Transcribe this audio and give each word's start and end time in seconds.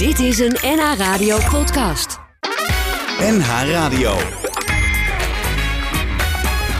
Dit 0.00 0.18
is 0.18 0.38
een 0.38 0.56
NH 0.62 0.96
Radio 0.96 1.38
podcast. 1.50 2.18
NH 3.18 3.70
Radio. 3.70 4.16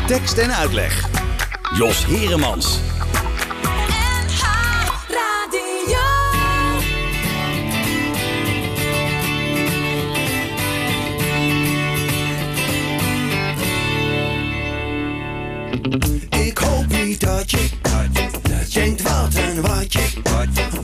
Tekst 0.06 0.38
en 0.38 0.54
uitleg. 0.54 1.08
Jos 1.76 2.06
Heremans. 2.06 2.78
NH 3.62 4.42
Radio. 5.08 5.98
Ik 16.44 16.58
hoop 16.58 16.86
niet 16.86 17.20
dat 17.20 17.50
je 17.50 17.68
denkt 18.72 19.02
wat 19.02 19.34
en 19.34 19.60
wat 19.60 19.92
je 19.92 20.12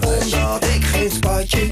Omdat 0.05 0.65
ik 0.65 0.85
geen 0.85 1.11
spatje 1.11 1.71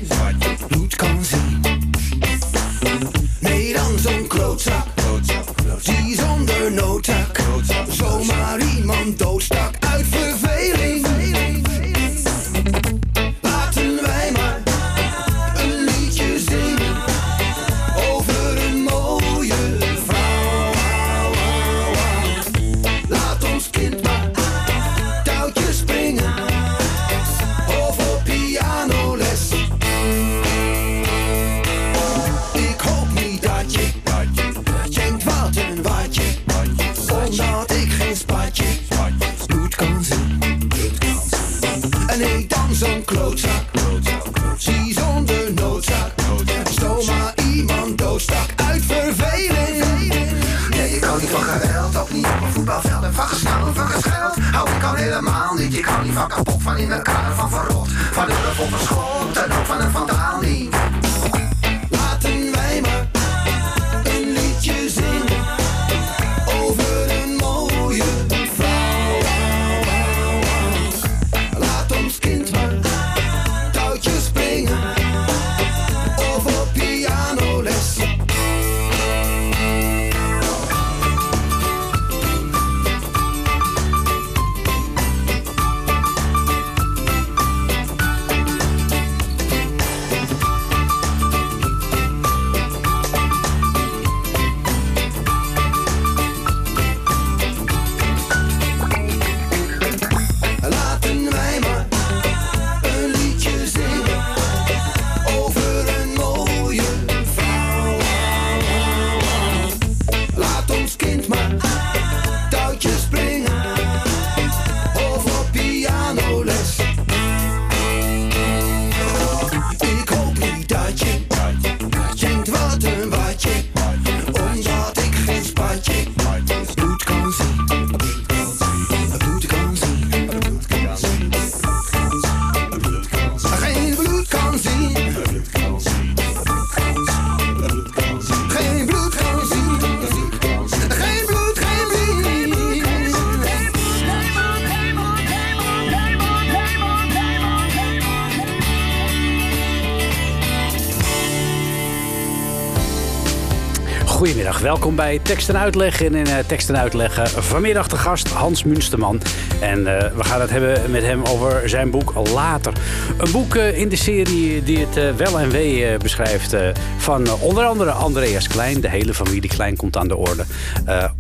welkom 154.65 154.97
bij 154.97 155.19
Tekst 155.23 155.49
en 155.49 155.59
Uitleg. 155.59 156.03
En 156.03 156.15
in 156.15 156.29
uh, 156.29 156.39
Tekst 156.47 156.69
en 156.69 156.79
Uitleg 156.79 157.19
eh, 157.19 157.27
vanmiddag 157.27 157.89
de 157.89 157.97
gast 157.97 158.29
Hans 158.29 158.65
Munsterman. 158.65 159.21
En 159.61 159.99
eh, 159.99 160.13
we 160.17 160.25
gaan 160.25 160.41
het 160.41 160.51
hebben 160.51 160.91
met 160.91 161.03
hem 161.03 161.25
over 161.25 161.69
zijn 161.69 161.91
boek 161.91 162.15
Later. 162.33 162.73
Een 163.19 163.31
boek 163.33 163.55
in 163.55 163.89
de 163.89 163.97
serie 163.97 164.63
die 164.63 164.87
het 164.87 165.17
wel 165.17 165.41
en 165.41 165.51
wee 165.51 165.97
beschrijft 165.97 166.57
van 166.97 167.31
onder 167.41 167.65
andere 167.65 167.91
Andreas 167.91 168.49
Klein. 168.49 168.81
De 168.81 168.89
hele 168.89 169.15
familie 169.15 169.49
Klein 169.49 169.77
komt 169.77 169.97
aan 169.97 170.09
de 170.09 170.17
orde. 170.17 170.45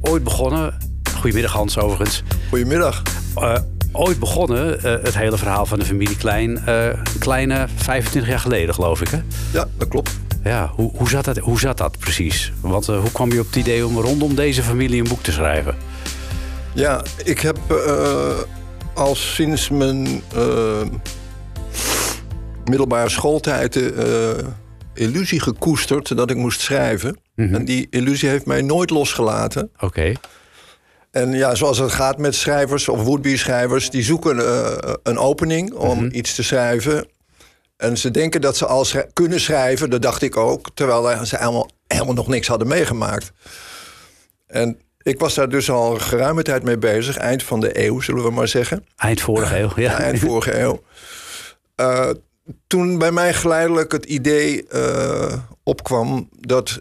Ooit 0.00 0.24
begonnen, 0.24 0.78
goedemiddag 1.18 1.52
Hans 1.52 1.78
overigens. 1.78 2.22
Goedemiddag. 2.48 3.02
Ooit 3.92 4.18
begonnen 4.18 4.78
het 4.80 5.16
hele 5.18 5.38
verhaal 5.38 5.66
van 5.66 5.78
de 5.78 5.84
familie 5.84 6.16
Klein. 6.16 6.68
een 6.68 7.18
kleine 7.18 7.66
25 7.76 8.30
jaar 8.30 8.40
geleden 8.40 8.74
geloof 8.74 9.00
ik 9.00 9.08
hè? 9.08 9.18
Ja, 9.52 9.66
dat 9.76 9.88
klopt. 9.88 10.13
Ja, 10.44 10.70
hoe, 10.74 10.90
hoe, 10.96 11.08
zat 11.08 11.24
dat, 11.24 11.38
hoe 11.38 11.58
zat 11.58 11.78
dat 11.78 11.98
precies? 11.98 12.52
Want 12.60 12.88
eh, 12.88 13.00
hoe 13.00 13.12
kwam 13.12 13.32
je 13.32 13.40
op 13.40 13.46
het 13.46 13.56
idee 13.56 13.86
om 13.86 13.98
rondom 13.98 14.34
deze 14.34 14.62
familie 14.62 15.02
een 15.02 15.08
boek 15.08 15.22
te 15.22 15.32
schrijven? 15.32 15.76
Ja, 16.74 17.04
ik 17.24 17.40
heb 17.40 17.58
eh, 17.68 18.38
al 18.94 19.14
sinds 19.14 19.68
mijn 19.68 20.22
eh, 20.34 20.82
middelbare 22.64 23.08
schooltijd 23.08 23.72
de 23.72 24.44
illusie 24.94 25.40
gekoesterd 25.40 26.16
dat 26.16 26.30
ik 26.30 26.36
moest 26.36 26.60
schrijven. 26.60 27.18
En 27.36 27.64
die 27.64 27.86
illusie 27.90 28.28
heeft 28.28 28.46
mij 28.46 28.62
nooit 28.62 28.90
losgelaten. 28.90 29.70
Oké. 29.80 30.12
En 31.10 31.32
ja, 31.32 31.54
zoals 31.54 31.78
het 31.78 31.92
gaat 31.92 32.18
met 32.18 32.34
schrijvers 32.34 32.88
of 32.88 33.02
would-be 33.02 33.36
schrijvers, 33.36 33.90
die 33.90 34.02
zoeken 34.02 34.42
een 35.02 35.18
opening 35.18 35.72
om 35.72 36.08
iets 36.12 36.34
te 36.34 36.42
schrijven. 36.42 37.06
En 37.84 37.98
ze 37.98 38.10
denken 38.10 38.40
dat 38.40 38.56
ze 38.56 38.66
al 38.66 38.86
kunnen 39.12 39.40
schrijven, 39.40 39.90
dat 39.90 40.02
dacht 40.02 40.22
ik 40.22 40.36
ook, 40.36 40.68
terwijl 40.74 41.26
ze 41.26 41.36
helemaal, 41.36 41.70
helemaal 41.86 42.14
nog 42.14 42.28
niks 42.28 42.46
hadden 42.46 42.68
meegemaakt. 42.68 43.32
En 44.46 44.78
ik 45.02 45.18
was 45.18 45.34
daar 45.34 45.48
dus 45.48 45.70
al 45.70 45.98
geruime 45.98 46.42
tijd 46.42 46.62
mee 46.62 46.78
bezig, 46.78 47.16
eind 47.16 47.42
van 47.42 47.60
de 47.60 47.84
eeuw, 47.84 48.00
zullen 48.00 48.24
we 48.24 48.30
maar 48.30 48.48
zeggen. 48.48 48.86
Eind 48.96 49.20
vorige 49.20 49.58
eeuw, 49.58 49.72
ja. 49.76 49.82
Ja, 49.82 49.98
eind 50.08 50.18
vorige 50.18 50.60
eeuw. 50.60 50.82
Eh, 51.74 52.10
toen 52.66 52.98
bij 52.98 53.12
mij 53.12 53.34
geleidelijk 53.34 53.92
het 53.92 54.04
idee 54.04 54.66
eh, 54.66 55.38
opkwam 55.62 56.28
dat 56.40 56.78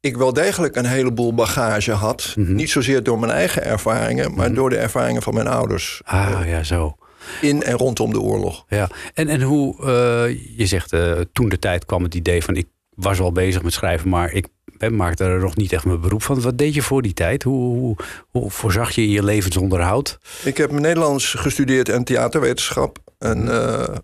ik 0.00 0.16
wel 0.16 0.32
degelijk 0.32 0.76
een 0.76 0.86
heleboel 0.86 1.34
bagage 1.34 1.92
had. 1.92 2.34
Niet 2.36 2.70
zozeer 2.70 3.02
door 3.02 3.18
mijn 3.18 3.32
eigen 3.32 3.64
ervaringen, 3.64 4.34
maar 4.34 4.54
door 4.54 4.70
de 4.70 4.76
ervaringen 4.78 5.22
van 5.22 5.34
mijn 5.34 5.48
ouders. 5.48 6.00
Ah, 6.04 6.40
ja, 6.44 6.62
zo. 6.62 6.96
In 7.40 7.62
en 7.62 7.76
rondom 7.76 8.12
de 8.12 8.20
oorlog. 8.20 8.64
Ja. 8.68 8.88
En, 9.14 9.28
en 9.28 9.42
hoe, 9.42 9.82
eh, 9.82 10.58
je 10.58 10.66
zegt, 10.66 10.92
eh, 10.92 11.20
toen 11.32 11.48
de 11.48 11.58
tijd 11.58 11.84
kwam 11.84 12.02
het 12.02 12.14
idee 12.14 12.42
van... 12.42 12.56
ik 12.56 12.66
was 12.94 13.18
wel 13.18 13.32
bezig 13.32 13.62
met 13.62 13.72
schrijven, 13.72 14.08
maar 14.08 14.32
ik 14.32 14.46
hè, 14.78 14.90
maakte 14.90 15.24
er 15.24 15.40
nog 15.40 15.56
niet 15.56 15.72
echt 15.72 15.84
mijn 15.84 16.00
beroep 16.00 16.22
van. 16.22 16.40
Wat 16.40 16.58
deed 16.58 16.74
je 16.74 16.82
voor 16.82 17.02
die 17.02 17.12
tijd? 17.12 17.42
Hoe, 17.42 17.78
hoe, 17.78 17.96
hoe 18.28 18.50
voorzag 18.50 18.90
je 18.90 19.10
je 19.10 19.24
levensonderhoud? 19.24 20.18
Ik 20.44 20.56
heb 20.56 20.70
Nederlands 20.70 21.34
gestudeerd 21.34 21.88
en 21.88 22.04
theaterwetenschap. 22.04 22.98
En 23.18 23.48
eh, 23.48 23.96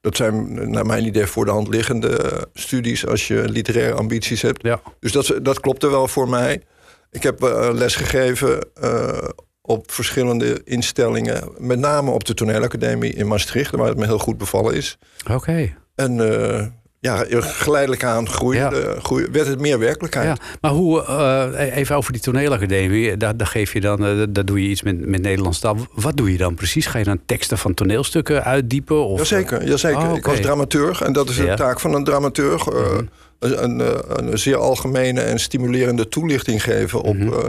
dat 0.00 0.16
zijn 0.16 0.70
naar 0.70 0.86
mijn 0.86 1.06
idee 1.06 1.26
voor 1.26 1.44
de 1.44 1.50
hand 1.50 1.68
liggende 1.68 2.48
studies 2.54 3.06
als 3.06 3.28
je 3.28 3.48
literaire 3.48 3.94
ambities 3.94 4.42
hebt. 4.42 4.62
Ja. 4.62 4.80
Dus 5.00 5.12
dat, 5.12 5.34
dat 5.42 5.60
klopte 5.60 5.90
wel 5.90 6.08
voor 6.08 6.28
mij. 6.28 6.62
Ik 7.10 7.22
heb 7.22 7.40
lesgegeven 7.72 8.66
uh, 8.82 9.28
op 9.70 9.92
verschillende 9.92 10.60
instellingen. 10.64 11.48
Met 11.58 11.78
name 11.78 12.10
op 12.10 12.24
de 12.24 12.34
toneelacademie 12.34 13.12
in 13.14 13.26
Maastricht, 13.28 13.70
waar 13.76 13.88
het 13.88 13.96
me 13.98 14.06
heel 14.06 14.18
goed 14.18 14.38
bevallen 14.38 14.74
is. 14.74 14.98
Oké. 15.24 15.32
Okay. 15.34 15.74
En 15.94 16.16
uh, 16.16 16.64
ja, 17.00 17.24
geleidelijk 17.40 18.04
aan 18.04 18.28
groeide, 18.28 18.60
Ja. 18.62 18.68
de- 18.70 18.96
groeide- 19.02 19.30
werd 19.30 19.46
het 19.46 19.60
meer 19.60 19.78
werkelijkheid. 19.78 20.26
Ja, 20.26 20.36
maar 20.60 20.70
hoe, 20.70 21.04
eh, 21.04 21.76
even 21.76 21.96
over 21.96 22.12
die 22.12 22.20
toneelacademie, 22.22 23.16
daar, 23.16 23.36
daar 23.36 23.46
geef 23.46 23.72
je 23.72 23.80
dan, 23.80 24.04
eh, 24.06 24.22
daar 24.28 24.44
doe 24.44 24.62
je 24.62 24.68
iets 24.68 24.82
met, 24.82 25.06
met 25.06 25.22
Nederlands 25.22 25.58
taal. 25.58 25.76
Wat 25.94 26.16
doe 26.16 26.32
je 26.32 26.38
dan 26.38 26.54
precies? 26.54 26.86
Ga 26.86 26.98
je 26.98 27.04
dan 27.04 27.20
teksten 27.26 27.58
van 27.58 27.74
toneelstukken 27.74 28.44
uitdiepen? 28.44 29.04
Of, 29.06 29.18
Jazeker, 29.18 29.66
jazeker. 29.68 30.08
Oh, 30.10 30.16
ik 30.16 30.26
was 30.26 30.40
dramaturg 30.40 31.02
en 31.02 31.12
dat 31.12 31.28
is 31.28 31.36
de 31.36 31.42
Ja. 31.42 31.48
Mhm. 31.48 31.56
taak 31.56 31.80
van 31.80 31.94
een 31.94 32.04
dramaturg. 32.04 32.66
eh, 32.68 32.74
een, 32.98 33.10
een, 33.40 33.80
eh, 33.80 33.88
een 34.06 34.38
zeer 34.38 34.56
algemene 34.56 35.20
en 35.20 35.38
stimulerende 35.40 36.08
toelichting 36.08 36.62
geven 36.62 37.00
op 37.00 37.16
Mhm. 37.16 37.32
eh, 37.32 37.44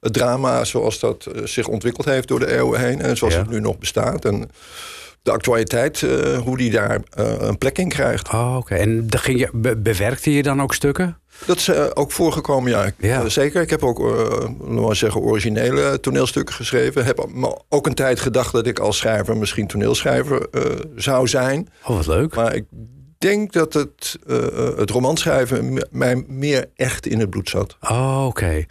het 0.00 0.12
drama 0.12 0.64
zoals 0.64 0.98
dat 1.00 1.26
eh, 1.26 1.42
zich 1.44 1.68
ontwikkeld 1.68 2.06
heeft 2.06 2.28
door 2.28 2.38
de 2.38 2.52
eeuwen 2.56 2.80
heen 2.80 3.00
en 3.00 3.16
zoals 3.16 3.34
Ja. 3.34 3.40
het 3.40 3.50
nu 3.50 3.60
nog 3.60 3.78
bestaat. 3.78 4.24
En 4.24 4.50
de 5.22 5.30
actualiteit, 5.30 6.02
eh, 6.02 6.38
hoe 6.38 6.56
die 6.56 6.70
daar 6.70 7.00
een 7.14 7.58
plek 7.58 7.78
in 7.78 7.88
krijgt. 7.88 8.32
Oh, 8.32 8.56
oké. 8.58 8.74
En 8.74 9.06
ging 9.08 9.38
je, 9.38 9.48
be- 9.52 9.76
bewerkte 9.76 10.32
je 10.32 10.42
dan 10.42 10.62
ook 10.62 10.74
stukken? 10.74 11.16
Dat 11.46 11.56
is 11.56 11.70
ook 11.94 12.12
voorgekomen, 12.12 12.92
ja. 13.00 13.28
Zeker. 13.28 13.62
Ik 13.62 13.70
heb 13.70 13.82
ook, 13.84 13.98
maar 14.60 14.96
zeggen, 14.96 15.20
originele 15.20 16.00
toneelstukken 16.00 16.54
geschreven. 16.54 17.04
Heb 17.04 17.28
ook 17.68 17.86
een 17.86 17.94
tijd 17.94 18.20
gedacht 18.20 18.52
dat 18.52 18.66
ik 18.66 18.78
als 18.78 18.96
schrijver 18.96 19.36
misschien 19.36 19.66
toneelschrijver 19.66 20.46
zou 20.96 21.28
zijn. 21.28 21.68
Oh, 21.86 21.96
wat 21.96 22.06
leuk. 22.06 22.34
Maar 22.34 22.54
ik 22.54 22.64
denk 23.22 23.52
dat 23.52 23.72
het, 23.72 24.18
eh, 24.26 24.76
het 24.76 24.90
romanschrijven 24.90 25.86
mij 25.90 26.24
meer 26.26 26.70
echt 26.76 27.06
in 27.06 27.20
het 27.20 27.30
bloed 27.30 27.48
zat. 27.48 27.76
Oh, 27.80 28.24
oké. 28.26 28.64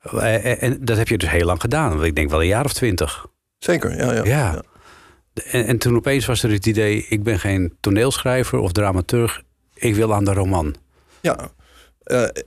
Eh, 0.00 0.44
En, 0.44 0.60
en 0.60 0.84
dat 0.84 0.96
heb 0.96 1.08
je 1.08 1.18
dus 1.18 1.30
heel 1.30 1.46
lang 1.46 1.60
gedaan. 1.60 1.90
want 1.90 2.02
Ik 2.02 2.14
denk 2.14 2.30
wel 2.30 2.40
een 2.40 2.46
jaar 2.46 2.64
of 2.64 2.72
twintig. 2.72 3.26
Zeker, 3.58 3.96
ja. 3.96 4.12
ja. 4.12 4.24
Ja. 4.24 4.62
En, 5.50 5.66
en 5.66 5.78
toen 5.78 5.96
opeens 5.96 6.26
was 6.26 6.42
er 6.42 6.50
het 6.50 6.66
idee, 6.66 7.06
ik 7.08 7.22
ben 7.22 7.38
geen 7.38 7.76
toneelschrijver 7.80 8.58
of 8.58 8.72
dramaturg. 8.72 9.42
Ik 9.74 9.94
wil 9.94 10.14
aan 10.14 10.24
de 10.24 10.32
roman. 10.32 10.74
Ja. 11.20 11.50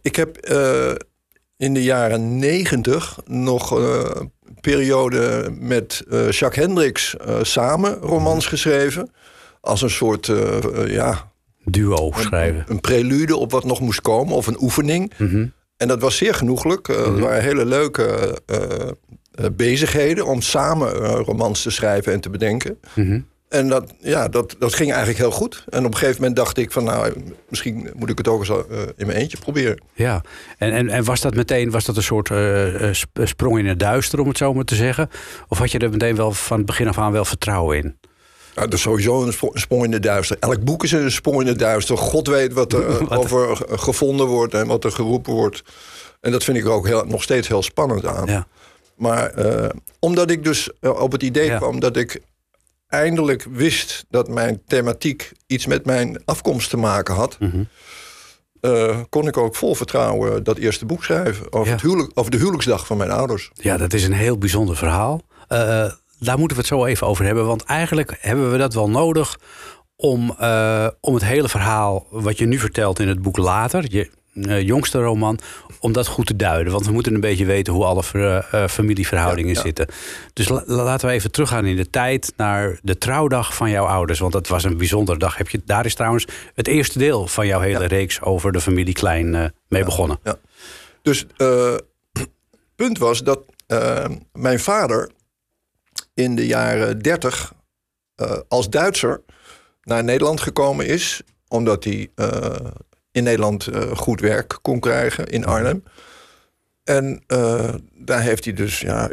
Ik 0.01 0.15
heb 0.15 0.37
in 1.57 1.73
de 1.73 1.83
jaren 1.83 2.37
negentig 2.39 3.19
nog 3.25 3.71
een 3.71 4.31
periode 4.61 5.49
met 5.59 6.03
Jacques 6.09 6.55
Hendricks 6.65 7.15
samen 7.41 7.93
romans 7.93 8.45
geschreven. 8.45 9.11
Als 9.61 9.81
een 9.81 9.89
soort, 9.89 10.31
ja, 10.85 11.30
Duo 11.65 12.11
schrijven. 12.15 12.63
een 12.67 12.79
prelude 12.79 13.35
op 13.35 13.51
wat 13.51 13.63
nog 13.65 13.79
moest 13.81 14.01
komen, 14.01 14.35
of 14.35 14.47
een 14.47 14.61
oefening. 14.61 15.11
Mhm. 15.17 15.45
En 15.77 15.87
dat 15.87 16.01
was 16.01 16.17
zeer 16.17 16.33
genoeglijk. 16.33 16.87
Eh, 16.87 17.05
Het 17.05 17.19
waren 17.19 17.43
hele 17.43 17.65
leuke 17.65 18.03
eh, 18.45 18.57
eh, 19.31 19.45
bezigheden 19.53 20.25
om 20.25 20.41
samen 20.41 20.91
romans 21.05 21.61
te 21.61 21.69
schrijven 21.69 22.13
en 22.13 22.19
te 22.21 22.29
bedenken. 22.29 22.79
Mhm. 22.95 23.19
En 23.49 23.67
dat, 23.67 23.93
ja, 23.99 24.27
dat, 24.27 24.55
dat 24.59 24.73
ging 24.73 24.89
eigenlijk 24.89 25.19
heel 25.19 25.31
goed. 25.31 25.63
En 25.69 25.79
op 25.85 25.91
een 25.91 25.97
gegeven 25.97 26.19
moment 26.19 26.35
dacht 26.35 26.57
ik 26.57 26.71
van 26.71 26.83
nou, 26.83 27.13
misschien 27.49 27.89
moet 27.95 28.09
ik 28.09 28.17
het 28.17 28.27
ook 28.27 28.39
eens 28.39 28.65
in 28.97 29.05
mijn 29.05 29.17
eentje 29.19 29.37
proberen. 29.37 29.81
Ja, 29.93 30.21
en, 30.57 30.71
en, 30.71 30.89
en 30.89 31.03
was 31.03 31.21
dat 31.21 31.35
meteen 31.35 31.71
was 31.71 31.85
dat 31.85 31.95
een 31.97 32.03
soort 32.03 32.27
sp- 32.97 33.19
sprong 33.23 33.57
in 33.59 33.65
het 33.65 33.79
duister, 33.79 34.19
om 34.19 34.27
het 34.27 34.37
zo 34.37 34.53
maar 34.53 34.63
te 34.63 34.75
zeggen? 34.75 35.09
Of 35.47 35.57
had 35.57 35.71
je 35.71 35.79
er 35.79 35.89
meteen 35.89 36.15
wel 36.15 36.31
van 36.31 36.57
het 36.57 36.65
begin 36.65 36.87
af 36.87 36.97
aan 36.97 37.11
wel 37.11 37.25
vertrouwen 37.25 37.77
in? 37.77 37.97
Nou, 38.55 38.67
dat 38.67 38.73
is 38.73 38.81
sowieso 38.81 39.23
een 39.23 39.33
sprong 39.53 39.83
in 39.83 39.91
de 39.91 39.99
duister. 39.99 40.37
Elk 40.39 40.63
boek 40.63 40.83
is 40.83 40.91
een 40.91 41.11
sprong 41.11 41.39
in 41.39 41.45
de 41.45 41.55
duister. 41.55 41.97
God 41.97 42.27
weet 42.27 42.53
wat 42.61 42.73
er 42.73 43.17
over 43.17 43.55
ge- 43.55 43.77
gevonden 43.77 44.25
wordt 44.27 44.53
en 44.53 44.67
wat 44.67 44.83
er 44.83 44.91
geroepen 44.91 45.33
wordt. 45.33 45.63
En 46.21 46.31
dat 46.31 46.43
vind 46.43 46.57
ik 46.57 46.63
er 46.63 46.71
ook 46.71 46.87
heel, 46.87 47.05
nog 47.05 47.23
steeds 47.23 47.47
heel 47.47 47.63
spannend 47.63 48.05
aan. 48.05 48.25
Ja. 48.27 48.47
Maar 48.95 49.29
eh, 49.29 49.69
omdat 49.99 50.29
ik 50.31 50.43
dus 50.43 50.69
eh, 50.79 51.01
op 51.01 51.11
het 51.11 51.23
idee 51.23 51.45
Ja. 51.45 51.57
kwam 51.57 51.79
dat 51.79 51.97
ik 51.97 52.21
eindelijk 52.87 53.45
wist 53.51 54.05
dat 54.09 54.27
mijn 54.27 54.61
thematiek 54.67 55.31
iets 55.47 55.65
met 55.65 55.85
mijn 55.85 56.21
afkomst 56.25 56.69
te 56.69 56.77
maken 56.77 57.15
had, 57.15 57.37
Mhm. 57.39 57.63
eh, 58.61 58.99
kon 59.09 59.27
ik 59.27 59.37
ook 59.37 59.55
vol 59.55 59.75
vertrouwen 59.75 60.43
dat 60.43 60.57
eerste 60.57 60.85
boek 60.85 61.03
schrijven 61.03 61.53
over, 61.53 61.67
Ja. 61.67 61.71
het 61.73 61.81
huwelijk, 61.81 62.11
over 62.13 62.31
de 62.31 62.37
huwelijksdag 62.37 62.85
van 62.85 62.97
mijn 62.97 63.11
ouders. 63.11 63.49
Ja, 63.53 63.77
dat 63.77 63.93
is 63.93 64.03
een 64.03 64.13
heel 64.13 64.37
bijzonder 64.37 64.75
verhaal. 64.77 65.21
Daar 66.25 66.37
moeten 66.37 66.57
we 66.57 66.63
het 66.63 66.71
zo 66.71 66.85
even 66.85 67.07
over 67.07 67.25
hebben. 67.25 67.45
Want 67.45 67.63
eigenlijk 67.63 68.17
hebben 68.19 68.51
we 68.51 68.57
dat 68.57 68.73
wel 68.73 68.89
nodig 68.89 69.37
om, 69.95 70.35
eh, 70.39 70.87
om 71.01 71.13
het 71.13 71.23
hele 71.23 71.49
verhaal 71.49 72.07
wat 72.09 72.37
je 72.37 72.45
nu 72.45 72.59
vertelt 72.59 72.99
in 72.99 73.07
het 73.07 73.21
boek 73.21 73.37
later, 73.37 73.85
je 73.89 74.09
eh, 74.31 74.61
jongste 74.61 74.99
roman, 75.01 75.39
om 75.79 75.91
dat 75.91 76.07
goed 76.07 76.25
te 76.27 76.35
duiden. 76.35 76.73
Want 76.73 76.85
we 76.85 76.91
moeten 76.91 77.13
een 77.13 77.19
beetje 77.19 77.45
weten 77.45 77.73
hoe 77.73 77.85
alle 77.85 78.03
ver- 78.03 78.47
eh, 78.51 78.67
familieverhoudingen 78.67 79.49
Ja, 79.53 79.55
ja. 79.59 79.61
zitten. 79.65 79.87
Dus 80.33 80.47
la- 80.49 80.63
la- 80.65 80.83
laten 80.83 81.07
we 81.07 81.13
even 81.13 81.31
teruggaan 81.31 81.65
in 81.65 81.75
de 81.75 81.89
tijd 81.89 82.33
naar 82.37 82.79
de 82.83 82.97
trouwdag 82.97 83.55
van 83.55 83.69
jouw 83.69 83.85
ouders. 83.85 84.19
Want 84.19 84.33
dat 84.33 84.47
was 84.47 84.63
een 84.63 84.77
bijzondere 84.77 85.17
dag. 85.19 85.37
Heb 85.37 85.49
je, 85.49 85.61
daar 85.65 85.85
is 85.85 85.95
trouwens 85.95 86.25
het 86.55 86.67
eerste 86.67 86.97
deel 86.99 87.27
van 87.27 87.47
jouw 87.47 87.59
hele 87.59 87.79
Ja. 87.79 87.87
reeks 87.87 88.21
over 88.21 88.51
de 88.51 88.61
familie 88.61 88.93
Klein 88.93 89.53
mee 89.67 89.83
begonnen. 89.83 90.19
Dus 91.01 91.25
eh 91.37 91.73
punt 92.75 92.97
was 92.97 93.23
dat 93.23 93.39
mijn 94.33 94.59
vader 94.59 95.09
in 96.21 96.35
de 96.35 96.45
jaren 96.45 96.99
30 96.99 97.53
eh, 98.15 98.37
als 98.47 98.69
Duitser 98.69 99.21
naar 99.83 100.03
Nederland 100.03 100.41
gekomen 100.41 100.87
is, 100.87 101.21
omdat 101.47 101.83
hij 101.83 102.09
eh, 102.15 102.55
in 103.11 103.23
Nederland 103.23 103.67
eh, 103.67 103.97
goed 103.97 104.19
werk 104.19 104.59
kon 104.61 104.79
krijgen 104.79 105.27
in 105.27 105.45
Arnhem. 105.45 105.83
En 106.83 107.23
daar 107.93 108.21
heeft 108.21 108.45
hij 108.45 108.53
dus 108.53 108.79
ja, 108.79 109.09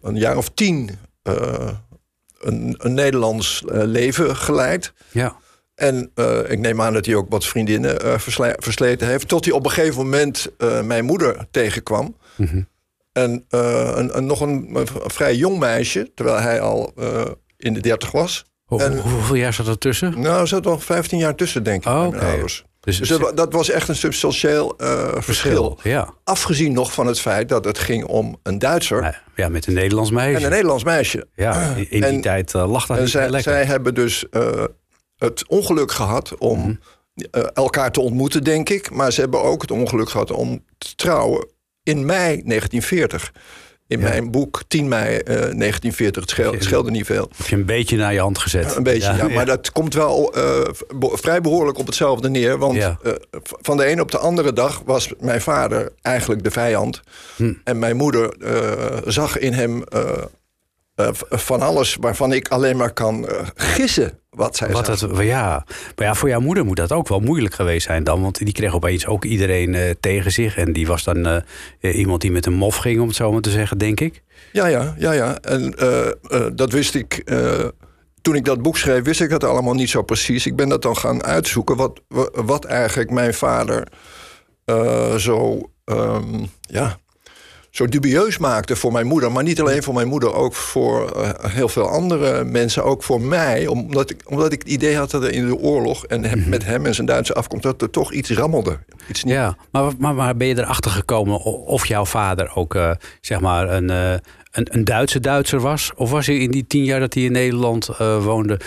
een 0.00 0.16
jaar 0.16 0.36
of 0.36 0.48
tien 0.48 0.90
een, 1.22 2.74
een 2.78 2.94
Nederlands 2.94 3.62
leven 3.66 4.36
geleid. 4.36 4.92
Ja. 5.10 5.36
En 5.74 6.10
ik 6.48 6.58
neem 6.58 6.80
aan 6.80 6.92
dat 6.92 7.06
hij 7.06 7.14
ook 7.14 7.30
wat 7.30 7.46
vriendinnen 7.46 8.20
versle- 8.20 8.56
versleten 8.58 9.06
heeft. 9.06 9.28
Tot 9.28 9.44
hij 9.44 9.54
op 9.54 9.64
een 9.64 9.70
gegeven 9.70 10.02
moment 10.02 10.48
mijn 10.84 11.04
moeder 11.04 11.46
tegenkwam. 11.50 12.16
Mhm. 12.36 12.62
En 13.12 13.44
eh, 13.48 13.92
een, 13.94 14.16
een, 14.16 14.26
nog 14.26 14.40
een, 14.40 14.68
een 14.74 14.86
vrij 15.10 15.34
jong 15.34 15.58
meisje, 15.58 16.10
terwijl 16.14 16.38
hij 16.40 16.60
al 16.60 16.92
eh, 16.96 17.24
in 17.56 17.74
de 17.74 17.80
dertig 17.80 18.10
was. 18.10 18.44
Hoe- 18.64 18.82
En- 18.82 18.98
hoeveel 18.98 19.34
jaar 19.34 19.52
zat 19.52 19.66
er 19.66 19.78
tussen? 19.78 20.20
Nou, 20.20 20.40
er 20.40 20.48
zat 20.48 20.64
nog 20.64 20.84
15 20.84 21.18
jaar 21.18 21.34
tussen, 21.34 21.62
denk 21.62 21.84
ik, 21.84 21.90
Oh. 21.92 22.10
Dus, 22.80 22.98
Dus 22.98 23.08
dat, 23.08 23.20
wa- 23.20 23.32
dat 23.32 23.52
was 23.52 23.70
echt 23.70 23.88
een 23.88 23.96
substantieel 23.96 24.76
eh, 24.78 25.08
verschil. 25.18 25.78
Ja. 25.82 26.14
Afgezien 26.24 26.72
nog 26.72 26.92
van 26.92 27.06
het 27.06 27.20
feit 27.20 27.48
dat 27.48 27.64
het 27.64 27.78
ging 27.78 28.04
om 28.04 28.38
een 28.42 28.58
Duitser 28.58 29.22
ja, 29.36 29.48
met 29.48 29.66
een 29.66 29.74
Nederlands 29.74 30.10
meisje. 30.10 30.36
en 30.38 30.44
een 30.44 30.50
Nederlands 30.50 30.84
meisje. 30.84 31.26
Ja, 31.34 31.74
in 31.76 31.86
die 31.90 32.04
En- 32.04 32.20
tijd 32.20 32.54
eh, 32.54 32.70
lag 32.70 32.86
dat 32.86 32.96
En 32.96 33.02
niet 33.02 33.12
zij, 33.12 33.30
lekker. 33.30 33.52
zij 33.52 33.64
hebben 33.64 33.94
dus 33.94 34.24
het 35.16 35.48
ongeluk 35.48 35.92
gehad 35.92 36.38
om 36.38 36.58
Mhm. 36.58 36.74
elkaar 37.54 37.92
te 37.92 38.00
ontmoeten, 38.00 38.44
denk 38.44 38.68
ik. 38.68 38.90
Maar 38.90 39.12
ze 39.12 39.20
hebben 39.20 39.42
ook 39.42 39.62
het 39.62 39.70
ongeluk 39.70 40.08
gehad 40.10 40.30
om 40.30 40.64
te 40.78 40.94
trouwen 40.94 41.46
in 41.82 42.06
mei 42.06 42.42
1940. 42.44 43.32
In 43.86 44.00
Ja. 44.00 44.08
mijn 44.08 44.30
boek 44.30 44.62
10 44.68 44.88
mei 44.88 45.16
eh, 45.16 45.24
1940. 45.36 46.22
Het 46.22 46.30
scheel- 46.30 46.52
het 46.52 46.62
scheelde 46.64 46.90
niet 46.90 47.06
veel. 47.06 47.30
Heb 47.36 47.46
je 47.46 47.56
een 47.56 47.64
beetje 47.66 47.96
naar 47.96 48.12
je 48.12 48.20
hand 48.20 48.38
gezet. 48.38 48.76
Een 48.76 48.82
beetje, 48.82 49.12
ja. 49.14 49.28
Maar 49.28 49.46
dat 49.46 49.72
komt 49.72 49.94
wel 49.94 50.34
eh, 50.34 50.42
be- 50.96 51.10
vrij 51.12 51.40
behoorlijk 51.40 51.78
op 51.78 51.86
hetzelfde 51.86 52.28
neer. 52.30 52.58
Want 52.58 52.74
Ja. 52.74 52.98
eh, 53.02 53.12
van 53.40 53.76
de 53.76 53.84
ene 53.84 54.02
op 54.02 54.10
de 54.10 54.18
andere 54.18 54.52
dag 54.52 54.82
was 54.84 55.12
mijn 55.20 55.40
vader 55.40 55.92
eigenlijk 56.02 56.42
de 56.44 56.50
vijand. 56.50 57.00
Hm. 57.36 57.52
En 57.64 57.78
mijn 57.78 57.96
moeder 57.96 58.36
eh, 58.40 58.98
zag 59.06 59.38
in 59.38 59.52
hem 59.52 59.82
eh, 59.84 60.10
eh, 60.94 61.08
van 61.30 61.60
alles 61.62 61.96
waarvan 62.00 62.32
ik 62.32 62.48
alleen 62.48 62.76
maar 62.76 62.92
kan 62.92 63.28
eh, 63.28 63.46
gissen 63.54 64.18
wat 64.36 64.56
zij 64.56 64.70
Wat 64.70 64.86
dat, 64.86 65.06
ja. 65.18 65.64
Maar 65.96 66.06
ja, 66.06 66.14
voor 66.14 66.28
jouw 66.28 66.40
moeder 66.40 66.64
moet 66.64 66.76
dat 66.76 66.92
ook 66.92 67.08
wel 67.08 67.20
moeilijk 67.20 67.54
geweest 67.54 67.86
zijn 67.86 68.04
dan. 68.04 68.22
Want 68.22 68.38
die 68.38 68.52
kreeg 68.52 68.74
opeens 68.74 69.06
ook 69.06 69.24
iedereen 69.24 69.74
eh, 69.74 69.90
tegen 70.00 70.32
zich. 70.32 70.56
En 70.56 70.72
die 70.72 70.86
was 70.86 71.04
dan 71.04 71.26
eh, 71.26 71.36
eh, 71.80 71.98
iemand 71.98 72.20
die 72.20 72.30
met 72.32 72.46
een 72.46 72.52
mof 72.52 72.76
ging, 72.76 73.00
om 73.00 73.06
het 73.06 73.16
zo 73.16 73.32
maar 73.32 73.40
te 73.40 73.50
zeggen, 73.50 73.78
denk 73.78 74.00
ik. 74.00 74.22
Ja, 74.52 74.66
ja, 74.66 74.94
ja, 74.98 75.12
ja. 75.12 75.38
En 75.40 75.74
dat 76.54 76.72
wist 76.72 76.94
ik. 76.94 77.24
toen 78.22 78.34
ik 78.34 78.44
dat 78.44 78.62
boek 78.62 78.76
schreef, 78.76 79.04
wist 79.04 79.20
ik 79.20 79.30
dat 79.30 79.44
allemaal 79.44 79.74
niet 79.74 79.90
zo 79.90 80.02
precies. 80.02 80.46
Ik 80.46 80.56
ben 80.56 80.68
dat 80.68 80.82
dan 80.82 80.96
gaan 80.96 81.24
uitzoeken. 81.24 81.76
Wat, 81.76 82.00
wa- 82.08 82.30
wat 82.44 82.64
eigenlijk 82.64 83.10
mijn 83.10 83.34
vader 83.34 83.86
zo, 85.16 85.70
ehm, 85.84 86.44
ja, 86.60 86.98
zo 87.72 87.86
dubieus 87.86 88.38
maakte 88.38 88.76
voor 88.76 88.92
mijn 88.92 89.06
moeder. 89.06 89.32
Maar 89.32 89.42
niet 89.42 89.60
alleen 89.60 89.82
voor 89.82 89.94
mijn 89.94 90.08
moeder, 90.08 90.34
ook 90.34 90.54
voor 90.54 91.10
eh, 91.10 91.52
heel 91.52 91.68
veel 91.68 91.88
andere 91.88 92.44
mensen. 92.44 92.84
Ook 92.84 93.02
voor 93.02 93.20
mij. 93.20 93.66
Omdat 93.66 94.10
ik, 94.10 94.22
omdat 94.24 94.52
ik 94.52 94.62
het 94.62 94.70
idee 94.70 94.96
had 94.96 95.10
dat 95.10 95.22
er 95.22 95.32
in 95.32 95.46
de 95.46 95.56
oorlog... 95.56 96.06
en 96.06 96.24
hem- 96.24 96.48
met 96.48 96.64
hem 96.64 96.86
en 96.86 96.94
zijn 96.94 97.06
Duitse 97.06 97.34
afkomst... 97.34 97.64
dat 97.64 97.82
er 97.82 97.90
toch 97.90 98.12
iets 98.12 98.30
rammelde. 98.30 98.78
Iets 99.08 99.24
niet 99.24 99.34
Ja, 99.34 99.56
maar, 99.70 99.92
maar, 99.98 100.14
maar 100.14 100.36
ben 100.36 100.46
je 100.46 100.58
erachter 100.58 100.90
gekomen 100.90 101.40
of 101.66 101.86
jouw 101.86 102.04
vader 102.04 102.54
ook 102.54 102.74
eh, 102.74 102.90
zeg 103.20 103.40
maar 103.40 103.70
een, 103.70 103.90
eh, 103.90 104.12
een, 104.50 104.66
een 104.70 104.84
Duitse 104.84 105.20
Duitser 105.20 105.60
was? 105.60 105.92
Of 105.94 106.10
was 106.10 106.26
hij 106.26 106.36
in 106.36 106.50
die 106.50 106.66
tien 106.66 106.84
jaar 106.84 107.00
dat 107.00 107.14
hij 107.14 107.22
in 107.22 107.32
Nederland 107.32 107.86
woonde... 107.98 108.60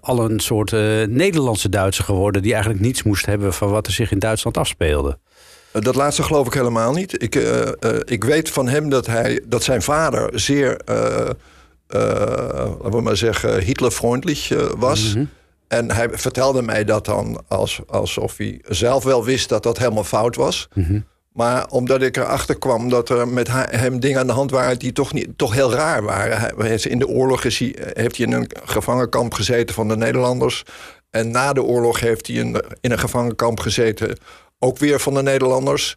al 0.00 0.30
een 0.30 0.40
soort 0.40 0.72
Nederlandse 1.08 1.68
Duitser 1.68 2.04
geworden... 2.04 2.42
die 2.42 2.52
eigenlijk 2.52 2.82
niets 2.82 3.02
moest 3.02 3.26
hebben 3.26 3.52
van 3.52 3.70
wat 3.70 3.86
er 3.86 3.92
zich 3.92 4.10
in 4.10 4.18
Duitsland 4.18 4.56
afspeelde? 4.56 5.18
Dat 5.72 5.94
laatste 5.94 6.22
geloof 6.22 6.46
ik 6.46 6.54
helemaal 6.54 6.92
niet. 6.92 7.22
Ik, 7.22 7.34
eh, 7.34 7.68
eh, 7.68 8.00
ik 8.04 8.24
weet 8.24 8.50
van 8.50 8.68
hem 8.68 8.88
dat, 8.88 9.06
hij, 9.06 9.42
dat 9.46 9.62
zijn 9.62 9.82
vader 9.82 10.40
zeer, 10.40 10.76
eh, 11.92 12.70
laten 12.82 12.90
we 12.90 13.00
maar 13.00 13.16
zeggen, 13.16 13.62
Hitlervriendelijk 13.62 14.46
eh, 14.50 14.66
was. 14.78 15.14
Mhm. 15.14 15.24
En 15.68 15.90
hij 15.90 16.08
vertelde 16.12 16.62
mij 16.62 16.84
dat 16.84 17.04
dan 17.04 17.42
als, 17.48 17.80
alsof 17.86 18.36
hij 18.36 18.60
zelf 18.68 19.04
wel 19.04 19.24
wist 19.24 19.48
dat 19.48 19.62
dat 19.62 19.78
helemaal 19.78 20.04
fout 20.04 20.36
was. 20.36 20.68
Maar 21.32 21.66
omdat 21.68 22.02
ik 22.02 22.16
erachter 22.16 22.58
kwam 22.58 22.88
dat 22.88 23.08
er 23.08 23.28
met 23.28 23.48
hem 23.52 24.00
dingen 24.00 24.20
aan 24.20 24.26
de 24.26 24.32
hand 24.32 24.50
waren 24.50 24.78
die 24.78 24.92
toch, 24.92 25.12
niet, 25.12 25.28
toch 25.36 25.54
heel 25.54 25.72
raar 25.72 26.02
waren. 26.02 26.38
Hij, 26.38 26.76
in 26.76 26.98
de 26.98 27.08
oorlog 27.08 27.44
is 27.44 27.58
hij, 27.58 27.74
heeft 27.92 28.16
hij 28.16 28.26
in 28.26 28.32
een 28.32 28.50
gevangenkamp 28.64 29.34
gezeten 29.34 29.74
van 29.74 29.88
de 29.88 29.96
Nederlanders. 29.96 30.64
En 31.10 31.30
na 31.30 31.52
de 31.52 31.62
oorlog 31.62 32.00
heeft 32.00 32.26
hij 32.26 32.36
in, 32.36 32.62
in 32.80 32.90
een 32.90 32.98
gevangenkamp 32.98 33.60
gezeten, 33.60 34.18
ook 34.62 34.78
weer 34.78 35.00
van 35.00 35.14
de 35.14 35.22
Nederlanders. 35.22 35.96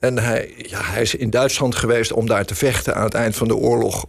En 0.00 0.18
hij, 0.18 0.54
ja, 0.56 0.78
hij 0.82 1.02
is 1.02 1.14
in 1.14 1.30
Duitsland 1.30 1.74
geweest 1.74 2.12
om 2.12 2.26
daar 2.26 2.44
te 2.44 2.54
vechten 2.54 2.94
aan 2.94 3.04
het 3.04 3.14
eind 3.14 3.36
van 3.36 3.48
de 3.48 3.56
oorlog. 3.56 4.04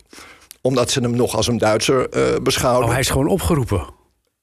Omdat 0.62 0.92
ze 0.92 1.00
hem 1.00 1.16
nog 1.16 1.36
als 1.36 1.48
een 1.48 1.58
Duitser 1.58 2.10
eh 2.10 2.22
beschouwden. 2.44 2.84
Oh, 2.86 2.92
hij 2.92 3.00
is 3.00 3.10
gewoon 3.10 3.28
opgeroepen. 3.28 3.94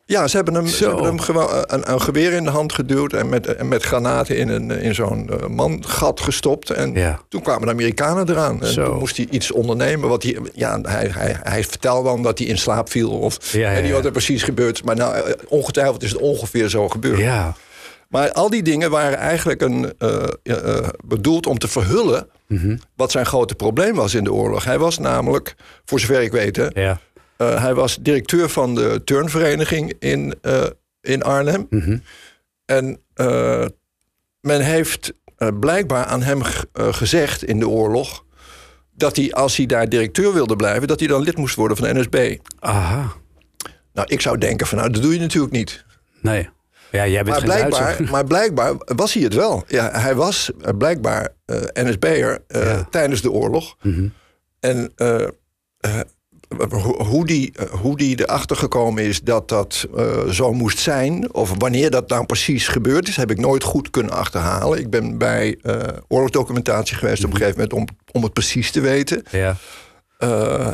Ja, 0.05 0.29
ze 0.29 0.37
hebben 0.37 0.55
hem, 0.55 0.67
ze 0.67 0.85
hebben 0.85 1.05
hem 1.05 1.21
gewoon 1.21 1.49
eh, 1.51 1.61
een, 1.67 1.93
een 1.93 2.01
geweer 2.01 2.33
in 2.33 2.45
de 2.45 2.51
hand 2.51 2.73
geduwd... 2.73 3.13
en 3.13 3.29
met, 3.29 3.47
en 3.47 3.69
met 3.69 3.83
granaten 3.83 4.37
in, 4.37 4.49
een, 4.49 4.71
in 4.71 4.95
zo'n 4.95 5.31
eh, 5.31 5.47
mangat 5.47 6.21
gestopt. 6.21 6.71
En 6.71 6.93
Ja. 6.95 7.21
toen 7.29 7.43
kwamen 7.43 7.63
de 7.67 7.73
Amerikanen 7.73 8.31
eraan. 8.31 8.63
En 8.63 8.73
Zo. 8.73 8.85
toen 8.85 8.99
moest 8.99 9.17
hij 9.17 9.27
iets 9.31 9.53
ondernemen. 9.53 10.09
Wat 10.09 10.23
hij, 10.23 10.39
ja, 10.55 10.79
hij, 10.83 11.11
hij, 11.13 11.37
hij 11.43 11.65
vertelde 11.65 12.09
dan 12.09 12.23
dat 12.23 12.39
hij 12.39 12.47
in 12.47 12.59
slaap 12.59 12.91
viel. 12.91 13.11
Of, 13.11 13.53
Ja, 13.53 13.61
ja, 13.71 13.77
en 13.77 13.83
niet 13.83 13.93
wat 13.93 14.05
er 14.05 14.11
precies 14.11 14.43
gebeurt. 14.43 14.85
Maar 14.85 14.97
nou, 14.97 15.35
ongetwijfeld 15.49 16.03
is 16.03 16.11
het 16.13 16.21
ongeveer 16.21 16.69
zo 16.69 16.89
gebeurd. 16.89 17.19
Ja. 17.19 17.55
Maar 18.13 18.33
al 18.33 18.51
die 18.51 18.63
dingen 18.63 18.91
waren 18.91 19.19
eigenlijk 19.19 19.61
een, 19.61 19.93
eh, 19.99 20.25
eh, 20.43 20.89
bedoeld 21.05 21.47
om 21.47 21.59
te 21.59 21.69
verhullen... 21.69 22.29
Mhm. 22.47 22.77
wat 22.97 23.11
zijn 23.11 23.27
grote 23.27 23.55
probleem 23.55 23.95
was 23.95 24.15
in 24.15 24.25
de 24.25 24.33
oorlog. 24.33 24.65
Hij 24.65 24.79
was 24.79 24.99
namelijk, 24.99 25.55
voor 25.85 26.01
zover 26.01 26.23
ik 26.23 26.33
weet... 26.33 26.57
Ja. 26.75 27.01
eh, 27.37 27.63
hij 27.63 27.75
was 27.75 27.99
directeur 28.01 28.49
van 28.49 28.75
de 28.75 29.01
turnvereniging 29.05 29.95
in, 29.99 30.35
in 31.01 31.23
Arnhem. 31.23 31.67
Mhm. 31.71 31.99
En 32.65 33.01
men 34.41 34.61
heeft 34.61 35.13
blijkbaar 35.61 36.05
aan 36.05 36.23
hem 36.23 36.43
gezegd 36.73 37.45
in 37.45 37.59
de 37.59 37.69
oorlog... 37.69 38.25
dat 38.95 39.17
hij, 39.17 39.33
als 39.33 39.57
hij 39.57 39.67
daar 39.67 39.89
directeur 39.89 40.33
wilde 40.33 40.57
blijven... 40.57 40.89
dat 40.89 40.99
hij 40.99 41.09
dan 41.09 41.23
lid 41.23 41.37
moest 41.37 41.55
worden 41.55 41.77
van 41.77 41.89
de 41.89 42.01
NSB. 42.01 42.37
Aha. 42.59 43.13
Nou, 43.93 44.09
ik 44.11 44.21
zou 44.21 44.39
denken 44.39 44.67
van, 44.67 44.79
nou, 44.79 44.91
dat 44.91 45.03
doe 45.03 45.13
je 45.13 45.21
natuurlijk 45.21 45.53
niet. 45.53 45.85
Nee. 46.21 46.49
Ja, 46.93 47.07
jij 47.07 47.23
bent 47.23 47.37
Maar 47.37 47.45
blijkbaar, 47.45 47.81
Duitser. 47.81 48.11
maar 48.15 48.25
blijkbaar 48.25 48.73
was 48.79 49.13
hij 49.15 49.23
het 49.23 49.35
wel. 49.35 49.65
Ja, 49.67 49.91
hij 49.93 50.15
was 50.15 50.51
eh, 50.61 50.71
blijkbaar 50.79 51.29
eh, 51.45 51.57
NSB'er 51.73 52.39
eh, 52.47 52.63
Ja. 52.65 52.87
tijdens 52.91 53.23
de 53.23 53.31
oorlog. 53.31 53.77
Mhm. 53.83 54.07
En 54.61 54.93
ho- 56.71 57.05
hoe, 57.05 57.27
die, 57.27 57.53
hoe 57.71 57.97
die 57.97 58.21
erachter 58.21 58.57
gekomen 58.57 59.03
is 59.05 59.21
dat 59.21 59.49
dat 59.49 59.87
zo 60.31 60.53
moest 60.53 60.79
zijn... 60.79 61.35
of 61.35 61.53
wanneer 61.59 61.91
dat 61.91 62.09
nou 62.09 62.27
precies 62.27 62.69
gebeurd 62.69 63.09
is... 63.09 63.17
heb 63.17 63.31
ik 63.31 63.39
nooit 63.39 63.63
goed 63.63 63.91
kunnen 63.91 64.13
achterhalen. 64.13 64.79
Ik 64.79 64.91
ben 64.91 65.19
bij 65.19 65.59
oorlogsdocumentatie 66.09 66.97
geweest 66.97 67.25
op 67.25 67.31
een 67.31 67.37
gegeven 67.37 67.61
moment... 67.61 67.73
om, 67.91 67.97
om 68.13 68.23
het 68.23 68.33
precies 68.33 68.71
te 68.71 68.81
weten. 68.81 69.23
Ja. 69.31 69.57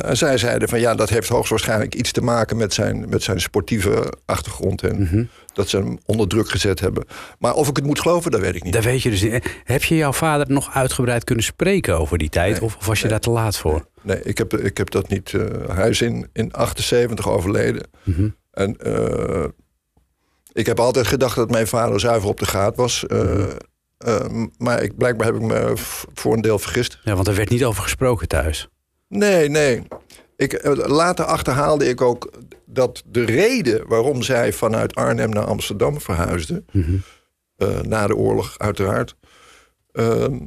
En 0.01 0.17
zij 0.17 0.37
zeiden 0.37 0.69
van 0.69 0.79
ja, 0.79 0.95
dat 0.95 1.09
heeft 1.09 1.29
hoogstwaarschijnlijk 1.29 1.95
iets 1.95 2.11
te 2.11 2.21
maken 2.21 2.57
met 2.57 2.73
zijn, 2.73 3.09
met 3.09 3.23
zijn 3.23 3.41
sportieve 3.41 4.13
achtergrond. 4.25 4.83
En 4.83 5.01
Mhm. 5.01 5.23
Dat 5.59 5.69
ze 5.69 5.77
hem 5.77 5.97
onder 6.05 6.27
druk 6.27 6.49
gezet 6.49 6.79
hebben. 6.79 7.05
Maar 7.39 7.53
of 7.53 7.67
ik 7.69 7.75
het 7.75 7.85
moet 7.85 7.99
geloven, 7.99 8.31
dat 8.31 8.39
weet 8.39 8.55
ik 8.55 8.63
niet. 8.63 8.73
Dat 8.73 8.83
weet 8.83 9.01
je 9.01 9.09
dus 9.09 9.21
niet. 9.21 9.55
Heb 9.63 9.83
je 9.83 9.95
jouw 9.95 10.11
vader 10.13 10.51
nog 10.51 10.73
uitgebreid 10.73 11.23
kunnen 11.23 11.43
spreken 11.43 11.99
over 11.99 12.17
die 12.17 12.29
tijd? 12.29 12.59
of, 12.59 12.75
of 12.75 12.85
was 12.85 13.01
je 13.01 13.07
daar 13.07 13.19
te 13.19 13.29
laat 13.29 13.57
voor? 13.57 13.87
Nee, 14.01 14.21
ik 14.23 14.37
heb, 14.37 14.57
ik 14.57 14.77
heb 14.77 14.89
dat 14.89 15.07
niet. 15.09 15.33
eh, 15.33 15.75
hij 15.75 15.89
is 15.89 16.01
in, 16.01 16.29
in 16.33 16.53
78 16.53 17.29
overleden. 17.29 17.87
Mhm. 18.03 18.29
En 18.51 18.77
eh, 18.77 19.45
ik 20.53 20.65
heb 20.65 20.79
altijd 20.79 21.07
gedacht 21.07 21.35
dat 21.35 21.49
mijn 21.51 21.67
vader 21.67 21.99
zuiver 21.99 22.29
op 22.29 22.39
de 22.39 22.45
gaat 22.45 22.75
was. 22.75 23.05
eh, 23.07 23.19
Mhm. 24.05 24.47
maar 24.57 24.83
ik, 24.83 24.97
blijkbaar 24.97 25.25
heb 25.27 25.35
ik 25.35 25.41
me 25.41 25.71
voor 26.13 26.33
een 26.33 26.41
deel 26.41 26.59
vergist. 26.59 26.99
Ja, 27.03 27.15
want 27.15 27.27
er 27.27 27.35
werd 27.35 27.49
niet 27.49 27.65
over 27.65 27.83
gesproken 27.83 28.27
thuis. 28.27 28.67
Nee, 29.07 29.49
nee. 29.49 29.81
Ik, 30.39 30.53
eh, 30.53 30.87
later 30.87 31.25
achterhaalde 31.25 31.89
ik 31.89 32.01
ook 32.01 32.31
dat 32.65 33.03
de 33.05 33.25
reden 33.25 33.87
waarom 33.87 34.21
zij 34.23 34.53
vanuit 34.53 34.95
Arnhem 34.95 35.29
naar 35.29 35.45
Amsterdam 35.45 36.01
verhuisde, 36.01 36.63
Mhm. 36.71 36.95
eh, 37.55 37.79
na 37.81 38.07
de 38.07 38.15
oorlog 38.15 38.55
uiteraard, 38.57 39.15
ehm, 39.91 40.37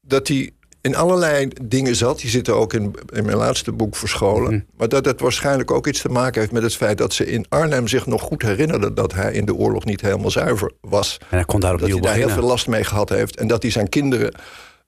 dat 0.00 0.28
hij 0.28 0.50
in 0.80 0.96
allerlei 0.96 1.48
dingen 1.62 1.96
zat. 1.96 2.20
Die 2.20 2.30
zitten 2.30 2.54
ook 2.54 2.72
in, 2.72 2.94
in 3.12 3.24
mijn 3.24 3.36
laatste 3.36 3.72
boek 3.72 3.96
verscholen. 3.96 4.54
Mhm. 4.54 4.62
Maar 4.76 4.88
dat 4.88 5.04
het 5.04 5.20
waarschijnlijk 5.20 5.70
ook 5.70 5.86
iets 5.86 6.00
te 6.00 6.08
maken 6.08 6.40
heeft 6.40 6.52
met 6.52 6.62
het 6.62 6.76
feit 6.76 6.98
dat 6.98 7.12
ze 7.12 7.26
in 7.26 7.46
Arnhem 7.48 7.88
zich 7.88 8.06
nog 8.06 8.22
goed 8.22 8.42
herinnerden 8.42 8.94
dat 8.94 9.12
hij 9.12 9.32
in 9.32 9.44
de 9.44 9.54
oorlog 9.54 9.84
niet 9.84 10.00
helemaal 10.00 10.30
zuiver 10.30 10.72
was. 10.80 11.18
En 11.20 11.26
hij 11.36 11.44
kon 11.44 11.60
daar 11.60 11.70
Dat 11.72 11.80
opnieuw 11.80 11.96
hij 11.96 12.06
daar 12.06 12.16
heel 12.16 12.28
veel 12.28 12.48
last 12.48 12.66
mee 12.66 12.84
gehad 12.84 13.08
heeft. 13.08 13.36
En 13.36 13.46
dat 13.46 13.62
hij 13.62 13.70
zijn 13.70 13.88
kinderen 13.88 14.34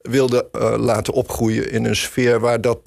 wilde 0.01 0.49
eh, 0.53 0.75
laten 0.79 1.13
opgroeien 1.13 1.71
in 1.71 1.85
een 1.85 1.97
sfeer 1.97 2.41
waar 2.41 2.61
dat, 2.61 2.79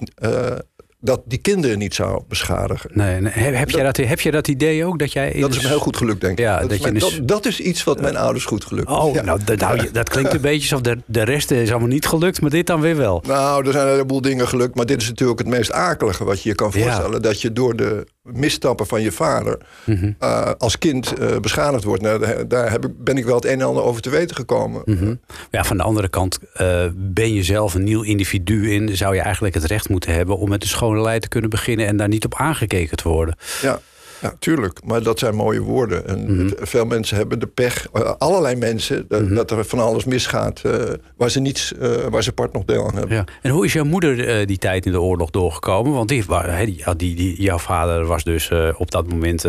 dat 1.00 1.22
die 1.26 1.38
kinderen 1.38 1.78
niet 1.78 1.94
zou 1.94 2.22
beschadigen. 2.28 2.90
Nee, 2.92 3.20
nee. 3.20 3.32
Heb, 3.32 3.54
heb, 3.54 3.70
jij 3.70 3.82
dat, 3.82 3.96
heb 3.96 4.20
je 4.20 4.30
dat 4.30 4.48
idee 4.48 4.84
ook? 4.84 4.98
Dat, 4.98 5.12
jij 5.12 5.32
Dat 5.40 5.54
is 5.54 5.62
me 5.62 5.68
heel 5.68 5.78
goed 5.78 5.96
gelukt, 5.96 6.20
denk 6.20 6.32
ik. 6.38 6.44
Ja, 6.44 6.52
dat, 6.58 6.62
dat 6.62 6.70
is 6.72 6.80
mijn- 6.80 6.94
dus- 6.94 7.16
dat, 7.16 7.28
dat 7.28 7.46
is 7.46 7.60
iets 7.60 7.84
wat 7.84 8.00
mijn 8.00 8.16
ouders 8.16 8.44
goed 8.44 8.64
gelukt 8.64 8.88
Oh, 8.90 9.14
Ja. 9.14 9.22
nou, 9.22 9.40
dat, 9.44 9.58
nou, 9.58 9.90
dat 9.92 10.08
klinkt 10.08 10.32
een 10.34 10.40
beetje 10.50 10.60
alsof 10.74 10.80
de, 10.80 10.98
de 11.06 11.22
rest 11.22 11.50
is 11.50 11.70
allemaal 11.70 11.88
niet 11.88 12.06
gelukt, 12.06 12.40
maar 12.40 12.50
dit 12.50 12.66
dan 12.66 12.80
weer 12.80 12.96
wel. 12.96 13.22
Nou, 13.26 13.66
er 13.66 13.72
zijn 13.72 13.84
een 13.86 13.92
heleboel 13.92 14.20
dingen 14.20 14.48
gelukt, 14.48 14.74
maar 14.74 14.86
dit 14.86 15.02
is 15.02 15.08
natuurlijk 15.08 15.38
het 15.38 15.48
meest 15.48 15.72
akelige 15.72 16.24
wat 16.24 16.42
je 16.42 16.48
je 16.48 16.54
kan 16.54 16.70
Ja. 16.74 16.80
voorstellen. 16.82 17.22
Dat 17.22 17.40
je 17.42 17.52
door 17.52 17.76
de 17.76 18.06
misstappen 18.32 18.86
van 18.86 19.02
je 19.02 19.12
vader 19.12 19.58
Mhm. 19.84 20.12
eh, 20.18 20.50
als 20.58 20.78
kind 20.78 21.12
eh, 21.18 21.38
beschadigd 21.38 21.84
wordt. 21.84 22.02
Nou, 22.02 22.46
daar- 22.46 22.70
heb 22.70 22.84
ik, 22.86 23.04
ben 23.04 23.16
ik 23.16 23.24
wel 23.24 23.34
het 23.34 23.44
een 23.44 23.60
en 23.60 23.66
ander 23.66 23.82
over 23.82 24.02
te 24.02 24.10
weten 24.10 24.36
gekomen. 24.36 24.82
Mhm. 24.84 25.14
Ja, 25.50 25.64
van 25.64 25.76
de 25.76 25.82
andere 25.82 26.08
kant 26.08 26.38
eh, 26.54 26.84
ben 26.94 27.34
je 27.34 27.42
zelf 27.42 27.74
een 27.74 27.84
nieuw 27.84 28.02
individu 28.02 28.72
in. 28.72 28.96
Zou 28.96 29.14
je 29.14 29.20
eigenlijk 29.20 29.54
het 29.54 29.64
recht 29.64 29.88
moeten 29.88 30.14
hebben 30.14 30.38
om 30.38 30.48
met 30.48 30.62
een 30.62 30.68
schone 30.68 31.00
lei 31.00 31.18
te 31.18 31.28
kunnen 31.28 31.50
beginnen 31.50 31.86
en 31.86 31.96
daar 31.96 32.08
niet 32.08 32.24
op 32.24 32.34
aangekeken 32.34 32.96
te 32.96 33.08
worden. 33.08 33.36
Ja, 33.62 33.80
ja, 34.20 34.34
tuurlijk. 34.38 34.78
Maar 34.84 35.02
dat 35.02 35.18
zijn 35.18 35.34
mooie 35.34 35.60
woorden. 35.60 36.06
En 36.08 36.34
Mhm. 36.34 36.44
het- 36.46 36.54
veel 36.68 36.84
mensen 36.84 37.16
hebben 37.16 37.38
de 37.40 37.46
pech, 37.46 37.86
eh, 37.92 38.12
allerlei 38.18 38.56
mensen, 38.56 39.04
dat- 39.08 39.22
Mhm. 39.22 39.34
dat 39.34 39.50
er 39.50 39.64
van 39.64 39.78
alles 39.78 40.04
misgaat 40.04 40.60
eh, 40.64 40.72
waar 41.16 41.30
ze 41.30 41.40
niets, 41.40 41.74
eh, 41.74 41.90
waar 42.10 42.22
ze 42.22 42.32
part 42.32 42.52
nog 42.52 42.64
deel 42.64 42.88
aan 42.88 42.96
hebben. 42.96 43.16
Ja. 43.16 43.24
En 43.42 43.50
hoe 43.50 43.64
is 43.64 43.72
jouw 43.72 43.84
moeder 43.84 44.46
die 44.46 44.58
tijd 44.58 44.86
in 44.86 44.92
de 44.92 45.00
oorlog 45.00 45.30
doorgekomen? 45.30 45.92
Want 45.92 46.08
die, 46.08 46.24
die, 46.64 46.84
die, 46.96 47.14
die, 47.14 47.42
jouw 47.42 47.58
vader 47.58 48.06
was 48.06 48.24
dus 48.24 48.50
op 48.76 48.90
dat 48.90 49.08
moment 49.08 49.44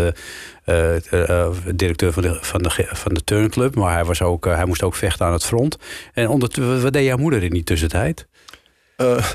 directeur 1.75 2.13
van 2.13 2.21
de, 2.23 2.38
van, 2.41 2.61
de, 2.61 2.69
van 2.88 3.13
de 3.13 3.23
turnclub. 3.23 3.75
Maar 3.75 3.93
hij, 3.93 4.05
was 4.05 4.21
ook, 4.21 4.45
hij 4.45 4.65
moest 4.65 4.83
ook 4.83 4.95
vechten 4.95 5.25
aan 5.25 5.33
het 5.33 5.45
front. 5.45 5.77
En 6.13 6.27
onder, 6.27 6.81
wat 6.81 6.93
deed 6.93 7.05
jouw 7.05 7.17
moeder 7.17 7.43
in 7.43 7.49
die 7.49 7.63
tussentijd? 7.63 8.27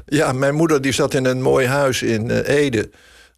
Ja, 0.07 0.33
mijn 0.33 0.55
moeder 0.55 0.81
die 0.81 0.93
zat 0.93 1.15
in 1.15 1.25
een 1.25 1.43
mooi 1.43 1.67
huis 1.67 2.03
in 2.03 2.31
Ede 2.31 2.91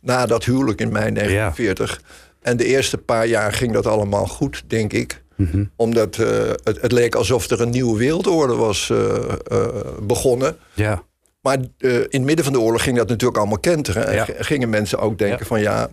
na 0.03 0.27
dat 0.27 0.45
huwelijk 0.45 0.81
in 0.81 0.93
mei 0.93 1.13
1940. 1.13 2.01
En 2.43 2.57
de 2.57 2.65
eerste 2.65 2.99
paar 2.99 3.27
jaar 3.27 3.53
ging 3.53 3.73
dat 3.73 3.87
allemaal 3.87 4.27
goed, 4.27 4.63
denk 4.67 4.93
ik. 4.93 5.23
Mhm. 5.37 5.65
Omdat 5.77 6.17
eh, 6.19 6.29
het, 6.65 6.81
het 6.81 6.93
leek 6.93 7.15
alsof 7.15 7.51
er 7.51 7.61
een 7.61 7.71
nieuwe 7.71 7.99
wereldorde 7.99 8.55
was 8.55 8.91
eh, 8.91 9.17
eh, 9.47 9.67
begonnen. 10.03 10.57
Ja. 10.75 11.03
Maar 11.41 11.59
in 11.79 12.07
het 12.11 12.23
midden 12.23 12.45
van 12.45 12.53
de 12.55 12.61
oorlog 12.61 12.83
ging 12.83 12.97
dat 12.97 13.09
natuurlijk 13.09 13.39
allemaal 13.39 13.59
kenteren. 13.59 14.07
En 14.07 14.15
Ja. 14.15 14.27
gingen 14.39 14.69
mensen 14.69 14.99
ook 14.99 15.19
denken 15.19 15.39
Ja. 15.41 15.47
van 15.47 15.61
ja, 15.61 15.89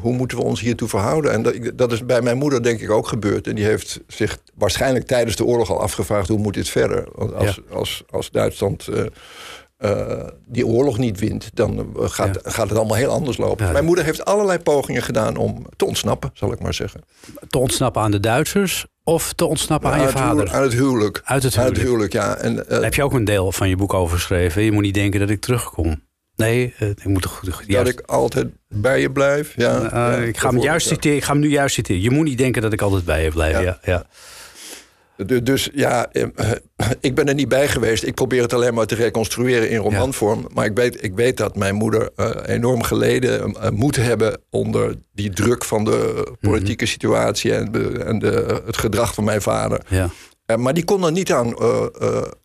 hoe 0.00 0.12
moeten 0.12 0.38
we 0.38 0.44
ons 0.44 0.60
hiertoe 0.60 0.88
verhouden? 0.88 1.32
En 1.32 1.42
dat, 1.42 1.54
dat 1.74 1.92
is 1.92 2.06
bij 2.06 2.22
mijn 2.22 2.36
moeder 2.36 2.62
denk 2.62 2.80
ik 2.80 2.90
ook 2.90 3.08
gebeurd. 3.08 3.46
En 3.46 3.54
die 3.54 3.64
heeft 3.64 4.00
zich 4.06 4.38
waarschijnlijk 4.54 5.06
tijdens 5.06 5.36
de 5.36 5.44
oorlog 5.44 5.70
al 5.70 5.80
afgevraagd... 5.80 6.28
hoe 6.28 6.38
moet 6.38 6.54
dit 6.54 6.68
verder? 6.68 7.04
Want 7.14 7.34
als, 7.34 7.60
als, 7.70 8.02
als 8.10 8.30
Duitsland 8.30 8.88
eh, 9.78 10.26
die 10.46 10.66
oorlog 10.66 10.98
niet 10.98 11.18
wint... 11.18 11.50
dan 11.54 11.78
eh, 11.78 12.08
gaat, 12.08 12.38
gaat 12.42 12.68
het 12.68 12.78
allemaal 12.78 12.96
heel 12.96 13.10
anders 13.10 13.36
lopen. 13.36 13.66
Ja. 13.66 13.72
Mijn 13.72 13.84
moeder 13.84 14.04
heeft 14.04 14.24
allerlei 14.24 14.58
pogingen 14.58 15.02
gedaan 15.02 15.36
om 15.36 15.66
te 15.76 15.84
ontsnappen, 15.84 16.30
zal 16.34 16.52
ik 16.52 16.58
maar 16.60 16.74
zeggen. 16.74 17.00
Te 17.48 17.58
ontsnappen 17.58 18.02
aan 18.02 18.10
de 18.10 18.20
Duitsers 18.20 18.86
of 19.04 19.32
te 19.32 19.44
ontsnappen 19.44 19.90
aan 19.90 20.00
je 20.00 20.06
huwelijk- 20.06 20.26
vader? 20.28 20.50
aan 20.52 20.62
het 20.62 20.72
huwelijk. 20.72 21.20
Uit 21.24 21.42
het 21.42 21.56
Aan 21.56 21.64
het 21.64 21.76
huwelijk. 21.76 22.12
huwelijk, 22.12 22.12
ja. 22.12 22.36
En, 22.36 22.64
eh, 22.64 22.70
Daar 22.70 22.82
heb 22.82 22.94
je 22.94 23.02
ook 23.02 23.12
een 23.12 23.24
deel 23.24 23.52
van 23.52 23.68
je 23.68 23.76
boek 23.76 23.94
over 23.94 24.16
geschreven. 24.16 24.62
Je 24.62 24.72
moet 24.72 24.82
niet 24.82 24.94
denken 24.94 25.20
dat 25.20 25.30
ik 25.30 25.40
terugkom. 25.40 26.06
Nee, 26.36 26.74
ik 26.78 27.04
moet 27.04 27.22
toch 27.22 27.40
dat 27.44 27.62
juist, 27.66 27.92
ik 27.92 28.00
altijd 28.00 28.46
bij 28.68 29.00
je 29.00 29.10
blijf. 29.12 29.52
Ja, 29.56 29.82
ja, 29.92 30.16
ik, 30.16 30.36
ga 30.38 30.48
hem 30.50 30.58
juist 30.60 30.86
citeren, 30.86 31.16
ik 31.16 31.24
ga 31.24 31.32
hem 31.32 31.40
nu 31.40 31.48
juist 31.48 31.74
citeren. 31.74 32.02
Je 32.02 32.10
moet 32.10 32.24
niet 32.24 32.38
denken 32.38 32.62
dat 32.62 32.72
ik 32.72 32.82
altijd 32.82 33.04
bij 33.04 33.22
je 33.24 33.30
blijf. 33.30 33.60
Ja. 33.60 33.78
Ja. 33.82 34.04
Dus 35.26 35.68
ja, 35.72 36.12
eh, 36.12 36.26
ik 37.00 37.14
ben 37.14 37.28
er 37.28 37.34
niet 37.34 37.48
bij 37.48 37.68
geweest. 37.68 38.04
Ik 38.04 38.14
probeer 38.14 38.42
het 38.42 38.52
alleen 38.52 38.74
maar 38.74 38.86
te 38.86 38.94
reconstrueren 38.94 39.70
in 39.70 39.78
romanvorm. 39.78 40.46
Maar 40.54 40.64
ik 40.64 40.76
weet, 40.76 41.04
ik 41.04 41.14
weet 41.14 41.36
dat 41.36 41.56
mijn 41.56 41.74
moeder 41.74 42.10
eh, 42.16 42.30
enorm 42.54 42.82
geleden 42.82 43.54
eh, 43.54 43.70
moet 43.70 43.96
hebben... 43.96 44.40
onder 44.50 44.94
die 45.12 45.30
druk 45.30 45.64
van 45.64 45.84
de 45.84 46.32
politieke 46.40 46.86
situatie 46.86 47.54
en, 47.54 47.72
de, 47.72 48.04
en 48.04 48.18
de, 48.18 48.62
het 48.66 48.76
gedrag 48.76 49.14
van 49.14 49.24
mijn 49.24 49.42
vader. 49.42 49.80
ja. 49.88 50.10
Maar 50.56 50.74
die 50.74 50.84
kon 50.84 51.04
er 51.04 51.12
niet 51.12 51.32
aan, 51.32 51.54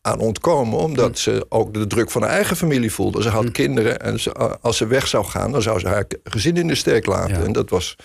aan 0.02 0.20
ontkomen... 0.20 0.80
omdat 0.80 1.20
ze 1.20 1.46
ook 1.50 1.74
de 1.74 1.88
druk 1.88 2.12
van 2.12 2.22
haar 2.22 2.32
eigen 2.32 2.56
familie 2.56 2.92
voelde. 2.92 3.22
Ze 3.22 3.30
had 3.30 3.52
kinderen 3.52 4.00
en 4.00 4.20
ze, 4.20 4.34
als 4.62 4.78
ze 4.78 4.88
weg 4.88 5.08
zou 5.08 5.26
gaan... 5.26 5.52
dan 5.52 5.62
zou 5.62 5.80
ze 5.80 5.88
haar 5.88 6.06
gezin 6.24 6.58
in 6.58 6.68
de 6.68 6.76
steek 6.76 7.06
laten. 7.06 7.40
Ja. 7.40 7.46
En 7.46 7.52
dat 7.52 7.70
was 7.70 7.96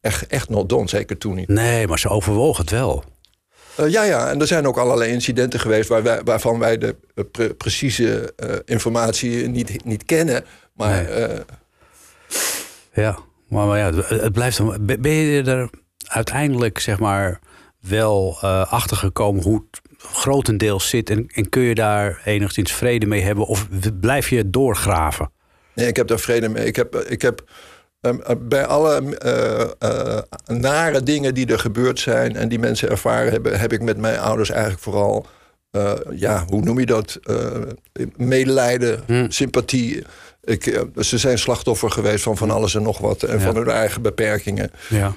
echt, 0.00 0.26
echt 0.26 0.48
not 0.48 0.68
done, 0.68 0.88
zeker 0.88 1.18
toen 1.18 1.34
niet. 1.34 1.48
Nee, 1.48 1.86
maar 1.86 1.98
ze 1.98 2.08
overwoog 2.08 2.58
het 2.58 2.70
wel. 2.70 3.04
Eh, 3.76 3.88
ja, 3.88 4.02
ja, 4.02 4.30
en 4.30 4.40
er 4.40 4.46
zijn 4.46 4.66
ook 4.66 4.76
allerlei 4.76 5.12
incidenten 5.12 5.60
geweest 5.60 5.88
waar 5.88 6.02
wij, 6.02 6.20
waarvan 6.24 6.58
wij 6.58 6.78
de 6.78 6.96
eh, 7.14 7.24
pre- 7.32 7.54
precieze 7.54 8.32
eh, 8.36 8.56
informatie 8.64 9.48
niet, 9.48 9.84
niet 9.84 10.04
kennen. 10.04 10.44
Maar 10.74 11.02
Nee. 11.02 11.38
Ja, 12.94 13.18
maar, 13.48 13.66
maar 13.66 13.78
ja, 13.78 13.92
het- 13.94 14.32
blijft. 14.32 14.56
dan- 14.56 14.76
Ben 15.00 15.12
je 15.12 15.42
er 15.42 15.70
uiteindelijk, 16.06 16.78
zeg 16.78 16.98
maar, 16.98 17.38
wel 17.80 18.38
achter 18.68 18.96
gekomen 18.96 19.42
hoe 19.42 19.64
het 19.70 19.80
grotendeels 19.98 20.88
zit? 20.88 21.10
En, 21.10 21.26
en 21.34 21.48
kun 21.48 21.62
je 21.62 21.74
daar 21.74 22.20
enigszins 22.24 22.72
vrede 22.72 23.06
mee 23.06 23.20
hebben? 23.22 23.46
Of 23.46 23.68
blijf 24.00 24.28
je 24.28 24.50
doorgraven? 24.50 25.30
nee, 25.74 25.86
ik 25.86 25.96
heb 25.96 26.06
daar 26.08 26.18
vrede 26.18 26.48
mee. 26.48 26.66
Ik 26.66 26.76
heb, 26.76 26.96
ik 26.96 27.22
heb 27.22 27.44
bij 28.38 28.66
alle 28.66 29.16
eh, 29.18 29.60
eh, 29.78 30.18
nare 30.46 31.02
dingen 31.02 31.34
die 31.34 31.46
er 31.46 31.58
gebeurd 31.58 32.00
zijn 32.00 32.36
en 32.36 32.48
die 32.48 32.58
mensen 32.58 32.88
ervaren 32.90 33.32
hebben, 33.32 33.60
heb 33.60 33.72
ik 33.72 33.82
met 33.82 33.96
mijn 33.96 34.18
ouders 34.18 34.50
eigenlijk 34.50 34.82
vooral, 34.82 35.26
eh, 35.70 35.92
ja, 36.14 36.44
hoe 36.48 36.62
noem 36.62 36.78
je 36.80 36.86
dat? 36.86 37.18
Eh, 37.22 37.46
medelijden, 38.16 39.00
Hm. 39.06 39.26
sympathie. 39.30 40.04
Ik, 40.44 40.66
eh, 40.66 40.80
ze 41.00 41.18
zijn 41.18 41.38
slachtoffer 41.38 41.90
geweest 41.90 42.22
van 42.22 42.36
van 42.36 42.50
alles 42.50 42.74
en 42.74 42.82
nog 42.82 42.98
wat 42.98 43.22
en 43.22 43.38
Ja. 43.38 43.44
van 43.44 43.56
hun 43.56 43.68
eigen 43.68 44.02
beperkingen. 44.02 44.70
Ja. 44.88 45.14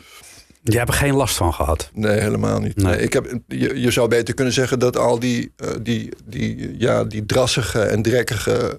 Je 0.64 0.78
hebt 0.78 0.90
er 0.90 0.96
geen 0.96 1.16
last 1.16 1.36
van 1.36 1.54
gehad. 1.54 1.90
Nee, 1.94 2.20
helemaal 2.20 2.60
niet. 2.60 2.76
Nee. 2.76 2.86
Nee. 2.96 3.02
ik 3.04 3.14
heb, 3.14 3.38
je, 3.48 3.80
je 3.82 3.92
zou 3.92 4.08
beter 4.08 4.34
kunnen 4.34 4.54
zeggen 4.54 4.80
dat 4.80 4.98
al 4.98 5.20
die, 5.20 5.52
eh, 5.56 5.70
die, 5.82 6.10
die, 6.26 6.76
ja, 6.78 7.04
die 7.04 7.26
drassige 7.26 7.82
en 7.82 8.02
drekkige 8.02 8.78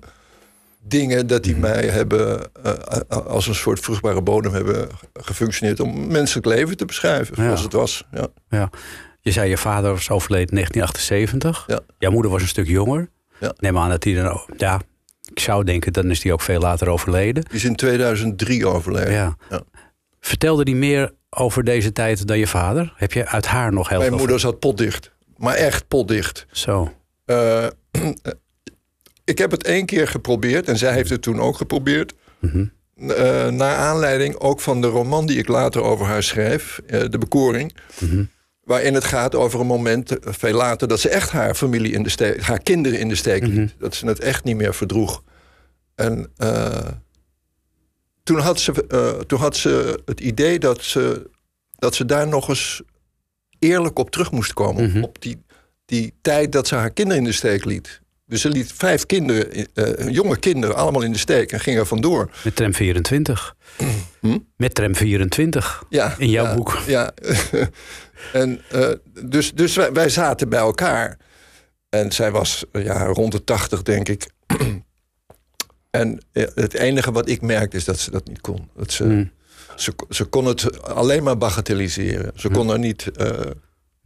dingen... 0.88 1.26
dat 1.26 1.42
die 1.42 1.52
Mhm. 1.52 1.60
mij 1.60 1.86
hebben 1.86 2.50
eh, 2.62 3.16
als 3.26 3.46
een 3.46 3.54
soort 3.54 3.80
vruchtbare 3.80 4.22
bodem 4.22 4.52
hebben 4.52 4.88
gefunctioneerd... 5.12 5.80
om 5.80 6.06
menselijk 6.06 6.46
leven 6.46 6.76
te 6.76 6.84
beschrijven, 6.84 7.34
Ja. 7.36 7.42
zoals 7.44 7.62
het 7.62 7.72
was. 7.72 8.04
Ja. 8.12 8.26
Ja. 8.48 8.70
Je 9.20 9.30
zei 9.32 9.48
je 9.48 9.56
vader 9.56 9.90
was 9.90 10.10
overleden 10.10 10.48
in 10.48 10.54
1978. 10.54 11.64
Ja. 11.66 11.80
Jouw 11.98 12.10
moeder 12.10 12.30
was 12.30 12.42
een 12.42 12.48
stuk 12.48 12.66
jonger. 12.66 13.08
Ja. 13.40 13.54
Neem 13.58 13.78
aan 13.78 13.88
dat 13.90 14.04
hij 14.04 14.14
dan... 14.14 14.26
ook- 14.28 14.48
Ja, 14.56 14.80
ik 15.32 15.40
zou 15.40 15.64
denken, 15.64 15.92
dan 15.92 16.10
is 16.10 16.22
hij 16.22 16.32
ook 16.32 16.40
veel 16.42 16.60
later 16.60 16.88
overleden. 16.88 17.44
Die 17.44 17.54
is 17.54 17.64
in 17.64 17.76
2003 17.76 18.66
overleden. 18.66 19.12
Ja. 19.12 19.36
Ja. 19.50 19.60
Vertelde 20.20 20.62
hij 20.62 20.74
meer 20.78 21.12
over 21.30 21.64
deze 21.64 21.92
tijd 21.92 22.26
dan 22.26 22.38
je 22.38 22.46
vader? 22.46 22.92
Heb 22.96 23.12
je 23.12 23.26
uit 23.26 23.46
haar 23.46 23.72
nog 23.72 23.88
heel 23.88 23.98
Mijn 23.98 24.10
veel... 24.10 24.18
moeder 24.18 24.40
zat 24.40 24.58
potdicht. 24.58 25.12
Maar 25.36 25.54
echt 25.54 25.88
potdicht. 25.88 26.46
Zo. 26.52 26.92
Eh, 27.24 27.66
ik 29.26 29.38
heb 29.38 29.50
het 29.50 29.64
één 29.64 29.86
keer 29.86 30.08
geprobeerd 30.08 30.68
en 30.68 30.78
zij 30.78 30.92
heeft 30.92 31.10
het 31.10 31.22
toen 31.22 31.40
ook 31.40 31.56
geprobeerd. 31.56 32.14
Eh, 32.96 33.48
naar 33.48 33.76
aanleiding 33.76 34.36
ook 34.38 34.60
van 34.60 34.80
de 34.80 34.86
roman 34.86 35.26
die 35.26 35.38
ik 35.38 35.48
later 35.48 35.82
over 35.82 36.06
haar 36.06 36.22
schreef, 36.22 36.80
eh, 36.86 37.04
De 37.10 37.18
Bekoring. 37.18 37.76
Mhm. 38.00 38.24
Waarin 38.64 38.94
het 38.94 39.04
gaat 39.04 39.34
over 39.34 39.60
een 39.60 39.66
moment, 39.66 40.18
eh, 40.18 40.32
veel 40.32 40.52
later, 40.52 40.88
dat 40.88 41.00
ze 41.00 41.08
echt 41.08 41.30
haar 41.30 41.54
familie 41.54 41.92
in 41.92 42.02
de 42.02 42.08
steek, 42.08 42.40
haar 42.40 42.62
kinderen 42.62 42.98
in 42.98 43.08
de 43.08 43.14
steek 43.14 43.42
liet. 43.42 43.54
Mhm. 43.54 43.68
Dat 43.78 43.94
ze 43.94 44.06
het 44.06 44.20
echt 44.20 44.44
niet 44.44 44.56
meer 44.56 44.74
verdroeg. 44.74 45.22
En 45.94 46.32
toen, 48.22 48.38
had 48.38 48.60
ze, 48.60 49.24
toen 49.26 49.38
had 49.38 49.56
ze 49.56 50.00
het 50.04 50.20
idee 50.20 50.58
dat 50.58 50.82
ze, 50.82 51.30
dat 51.78 51.94
ze 51.94 52.04
daar 52.04 52.28
nog 52.28 52.48
eens 52.48 52.82
eerlijk 53.58 53.98
op 53.98 54.10
terug 54.10 54.30
moest 54.30 54.52
komen. 54.52 54.90
Mhm. 54.90 55.02
Op 55.02 55.22
die, 55.22 55.42
die 55.84 56.14
tijd 56.20 56.52
dat 56.52 56.66
ze 56.66 56.74
haar 56.74 56.90
kinderen 56.90 57.22
in 57.22 57.28
de 57.28 57.34
steek 57.34 57.64
liet. 57.64 58.00
Dus 58.28 58.40
ze 58.40 58.48
liet 58.48 58.72
vijf 58.72 59.06
kinderen, 59.06 59.66
eh, 59.74 60.08
jonge 60.08 60.36
kinderen, 60.38 60.76
allemaal 60.76 61.02
in 61.02 61.12
de 61.12 61.18
steek 61.18 61.52
en 61.52 61.60
ging 61.60 61.78
er 61.78 61.86
vandoor. 61.86 62.30
Met 62.44 62.56
tram 62.56 62.74
24. 62.74 63.54
Hm? 64.20 64.38
Met 64.56 64.74
tram 64.74 64.94
24. 64.94 65.84
Ja, 65.88 66.14
In 66.18 66.28
jouw 66.30 66.44
ja, 66.44 66.54
boek. 66.54 66.78
Ja. 66.86 67.12
en, 68.32 68.60
eh, 68.70 68.88
dus 69.24 69.52
dus 69.52 69.76
wij, 69.76 69.92
wij 69.92 70.08
zaten 70.08 70.48
bij 70.48 70.58
elkaar. 70.58 71.18
En 71.88 72.12
zij 72.12 72.30
was 72.30 72.64
eh, 72.72 72.84
ja, 72.84 73.04
rond 73.04 73.32
de 73.32 73.44
tachtig, 73.44 73.82
denk 73.82 74.08
ik. 74.08 74.30
en 75.90 76.20
het 76.32 76.74
enige 76.74 77.12
wat 77.12 77.28
ik 77.28 77.40
merkte 77.42 77.76
is 77.76 77.84
dat 77.84 77.98
ze 77.98 78.10
dat 78.10 78.28
niet 78.28 78.40
kon. 78.40 78.70
Dat 78.76 78.92
ze, 78.92 79.04
Mm. 79.04 79.30
ze, 79.76 79.92
ze 80.08 80.24
kon 80.24 80.44
het 80.44 80.82
alleen 80.82 81.22
maar 81.22 81.38
bagatelliseren. 81.38 82.32
Ze 82.34 82.48
kon 82.48 82.70
er 82.70 82.78
niet... 82.78 83.10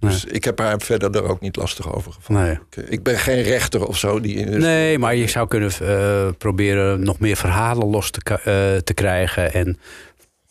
dus 0.00 0.24
ik 0.24 0.44
heb 0.44 0.58
haar 0.58 0.80
verder 0.80 1.14
er 1.16 1.28
ook 1.28 1.40
niet 1.40 1.56
lastig 1.56 1.94
over 1.94 2.12
gevonden. 2.12 2.44
Nee. 2.44 2.58
Ik, 2.84 2.90
ik 2.90 3.02
ben 3.02 3.18
geen 3.18 3.42
rechter 3.42 3.86
of 3.86 3.98
zo. 3.98 4.20
Die 4.20 4.34
in 4.36 4.60
nee, 4.60 4.98
maar 4.98 5.14
je 5.16 5.28
zou 5.28 5.48
kunnen 5.48 5.70
eh, 5.82 6.28
proberen 6.38 7.02
nog 7.04 7.18
meer 7.18 7.36
verhalen 7.36 7.86
los 7.86 8.10
te, 8.10 8.20
eh, 8.34 8.76
te 8.82 8.94
krijgen. 8.94 9.52
En 9.52 9.78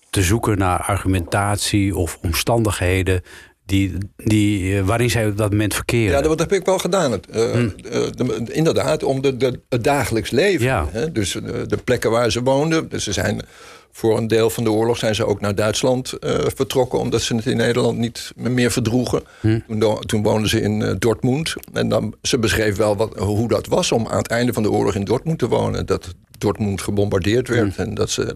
te 0.10 0.22
zoeken 0.22 0.58
naar 0.58 0.80
argumentatie 0.80 1.96
of 1.96 2.18
omstandigheden 2.22 3.22
die, 3.66 3.98
die, 4.16 4.78
eh, 4.78 4.84
waarin 4.86 5.10
zij 5.10 5.28
op 5.28 5.38
dat 5.38 5.52
moment 5.52 5.74
verkeren. 5.74 6.12
Ja, 6.16 6.22
dat 6.22 6.40
heb 6.40 6.52
ik 6.54 6.66
wel 6.66 6.78
gedaan. 6.80 7.12
Het, 7.12 7.28
eh, 7.30 7.64
eh, 7.64 7.72
de- 8.12 8.48
inderdaad, 8.52 9.04
om 9.04 9.22
de, 9.22 9.38
de, 9.38 9.60
het 9.70 9.84
dagelijks 9.84 10.30
leven. 10.30 10.66
Ja. 10.66 10.88
Hè? 10.92 11.12
Dus 11.12 11.36
eh, 11.36 11.44
de 11.68 11.78
plekken 11.84 12.12
waar 12.12 12.32
ze 12.32 12.42
woonden. 12.44 12.90
Dus 12.90 13.04
ze 13.04 13.14
zijn 13.14 13.42
voor 13.92 14.18
een 14.18 14.28
deel 14.28 14.50
van 14.50 14.64
de 14.64 14.72
oorlog 14.72 14.98
zijn 14.98 15.16
ze 15.16 15.26
ook 15.26 15.42
naar 15.42 15.56
Duitsland 15.56 16.12
eh, 16.14 16.36
vertrokken, 16.56 17.00
omdat 17.00 17.22
ze 17.22 17.36
het 17.36 17.46
in 17.46 17.58
Nederland 17.58 17.98
niet 17.98 18.32
meer 18.36 18.72
verdroegen. 18.72 19.24
Toen, 19.68 19.80
do- 19.80 20.00
toen 20.00 20.24
woonden 20.24 20.50
ze 20.50 20.62
in 20.62 20.82
eh, 20.82 20.94
Dortmund. 21.00 21.54
En 21.74 21.90
dan, 21.90 22.16
ze 22.22 22.40
beschreef 22.40 22.76
wel 22.76 22.96
wat, 22.96 23.18
hoe 23.18 23.48
dat 23.48 23.68
was 23.68 23.92
om 23.92 24.08
aan 24.08 24.18
het 24.18 24.28
einde 24.28 24.54
van 24.54 24.64
de 24.64 24.72
oorlog 24.72 24.96
in 24.96 25.04
Dortmund 25.04 25.40
te 25.40 25.48
wonen. 25.48 25.86
Dat 25.86 26.14
Dortmund 26.38 26.82
gebombardeerd 26.82 27.48
werd 27.48 27.76
en 27.78 27.94
dat 27.94 28.10
ze 28.10 28.36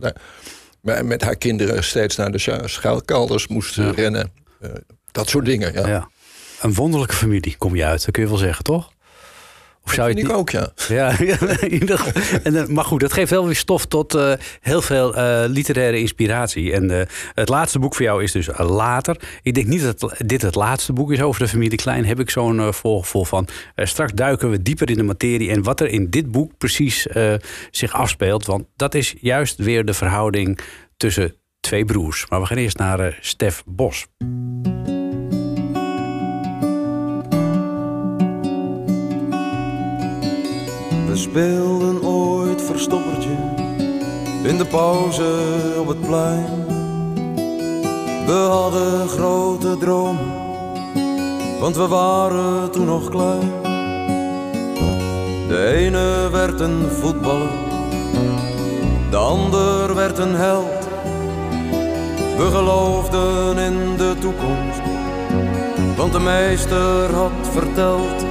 daar 0.82 1.06
met- 1.06 1.22
haar 1.22 1.36
kinderen 1.36 1.84
steeds 1.84 2.16
naar 2.16 2.32
de 2.32 2.60
schuilkelders 2.66 3.48
moest 3.48 3.78
eh, 3.78 3.90
rennen. 3.92 4.32
Eh, 4.62 4.70
dat 5.12 5.30
soort 5.30 5.46
dingen, 5.46 5.74
ja. 5.74 5.88
Ja. 5.88 6.08
Een 6.62 6.74
wonderlijke 6.74 7.16
familie 7.16 7.56
kom 7.58 7.76
je 7.76 7.86
uit, 7.86 8.06
dat 8.06 8.12
kun 8.14 8.24
je 8.24 8.30
wel 8.30 8.38
zeggen, 8.38 8.64
toch? 8.64 8.92
Of 9.84 9.94
zou 9.94 10.10
je 10.10 10.16
Vind 10.16 10.28
het 10.28 10.36
ik 10.36 10.42
ook, 10.42 10.50
ja. 10.50 10.72
Ja, 10.88 11.16
ja, 11.32 11.38
en, 12.44 12.56
eh, 12.56 12.68
maar 12.68 12.84
goed, 12.86 13.00
dat 13.00 13.14
geeft 13.14 13.32
wel 13.32 13.46
weer 13.46 13.56
stof 13.56 13.86
tot 13.86 14.16
eh, 14.16 14.34
heel 14.62 14.82
veel 14.82 15.16
eh, 15.16 15.44
literaire 15.48 16.00
inspiratie. 16.00 16.74
En 16.74 17.08
het 17.34 17.50
laatste 17.50 17.80
boek 17.80 17.96
voor 17.96 18.06
jou 18.06 18.24
is 18.24 18.32
dus 18.32 18.50
later. 18.58 19.18
Ik 19.42 19.54
denk 19.54 19.68
niet 19.68 19.82
dat 19.82 20.16
dit 20.18 20.42
het 20.42 20.56
laatste 20.56 20.94
boek 20.94 21.12
is 21.12 21.22
over 21.22 21.42
de 21.42 21.48
familie 21.48 21.78
Klein. 21.78 22.06
Heb 22.06 22.20
ik 22.20 22.30
zo'n 22.30 22.74
voorgevoel 22.74 23.26
van. 23.26 23.48
Straks 23.76 24.12
duiken 24.14 24.50
we 24.50 24.62
dieper 24.62 24.90
in 24.90 24.98
de 24.98 25.04
materie. 25.04 25.50
En 25.50 25.64
wat 25.64 25.80
er 25.80 25.88
in 25.88 26.10
dit 26.10 26.32
boek 26.32 26.58
precies 26.58 27.08
zich 27.72 27.94
afspeelt. 27.94 28.46
Want 28.46 28.66
dat 28.76 28.96
is 28.96 29.16
juist 29.20 29.58
weer 29.58 29.86
de 29.86 29.94
verhouding 29.94 30.60
tussen 30.98 31.36
twee 31.60 31.86
broers. 31.86 32.26
Maar 32.30 32.40
we 32.40 32.46
gaan 32.46 32.58
eerst 32.58 32.78
naar 32.78 33.18
Stef 33.22 33.64
Bos. 33.66 34.08
We 41.14 41.20
speelden 41.20 42.04
ooit 42.04 42.62
verstoppertje 42.62 43.38
in 44.44 44.58
de 44.58 44.66
pauze 44.66 45.34
op 45.80 45.88
het 45.88 46.02
plein. 46.02 46.66
We 48.26 48.48
hadden 48.50 49.08
grote 49.08 49.78
dromen, 49.78 50.32
want 51.60 51.76
we 51.76 51.88
waren 51.88 52.72
toen 52.72 52.86
nog 52.86 53.10
klein. 53.10 53.52
De 55.48 55.74
ene 55.76 56.30
werd 56.32 56.60
een 56.60 56.90
voetballer, 56.90 57.54
de 59.10 59.18
ander 59.18 59.96
werd 59.96 60.18
een 60.18 60.36
held. 60.36 60.88
We 62.38 62.50
geloofden 62.52 63.58
in 63.58 63.98
de 63.98 64.16
toekomst, 64.20 64.82
want 65.98 66.14
de 66.14 66.20
meester 66.20 67.14
had 67.14 67.48
verteld. 67.52 68.26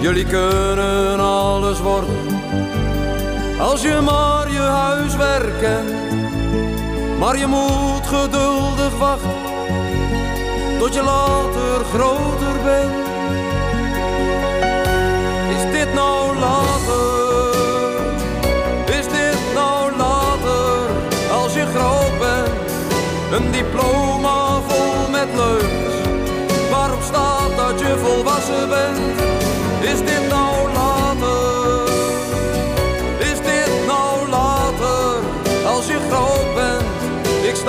Jullie 0.00 0.24
kunnen 0.24 1.20
alles 1.20 1.80
worden 1.80 2.16
als 3.58 3.82
je 3.82 4.00
maar 4.04 4.50
je 4.50 4.58
huiswerk 4.58 5.58
kent. 5.60 6.18
Maar 7.18 7.38
je 7.38 7.46
moet 7.46 8.06
geduldig 8.06 8.98
wachten 8.98 9.30
tot 10.78 10.94
je 10.94 11.02
later 11.02 11.84
groter 11.92 12.62
bent. 12.64 13.08
Is 15.56 15.78
dit 15.78 15.94
nou 15.94 16.38
later? 16.38 17.54
Is 18.98 19.08
dit 19.08 19.54
nou 19.54 19.96
later 19.96 20.90
als 21.32 21.54
je 21.54 21.66
groot 21.74 22.18
bent? 22.18 22.70
Een 23.32 23.50
diploma 23.50 24.60
vol 24.68 25.10
met 25.10 25.28
leugens 25.36 25.94
waarop 26.70 27.02
staat 27.02 27.56
dat 27.56 27.80
je 27.80 27.98
volwassen 27.98 28.68
bent. 28.68 29.19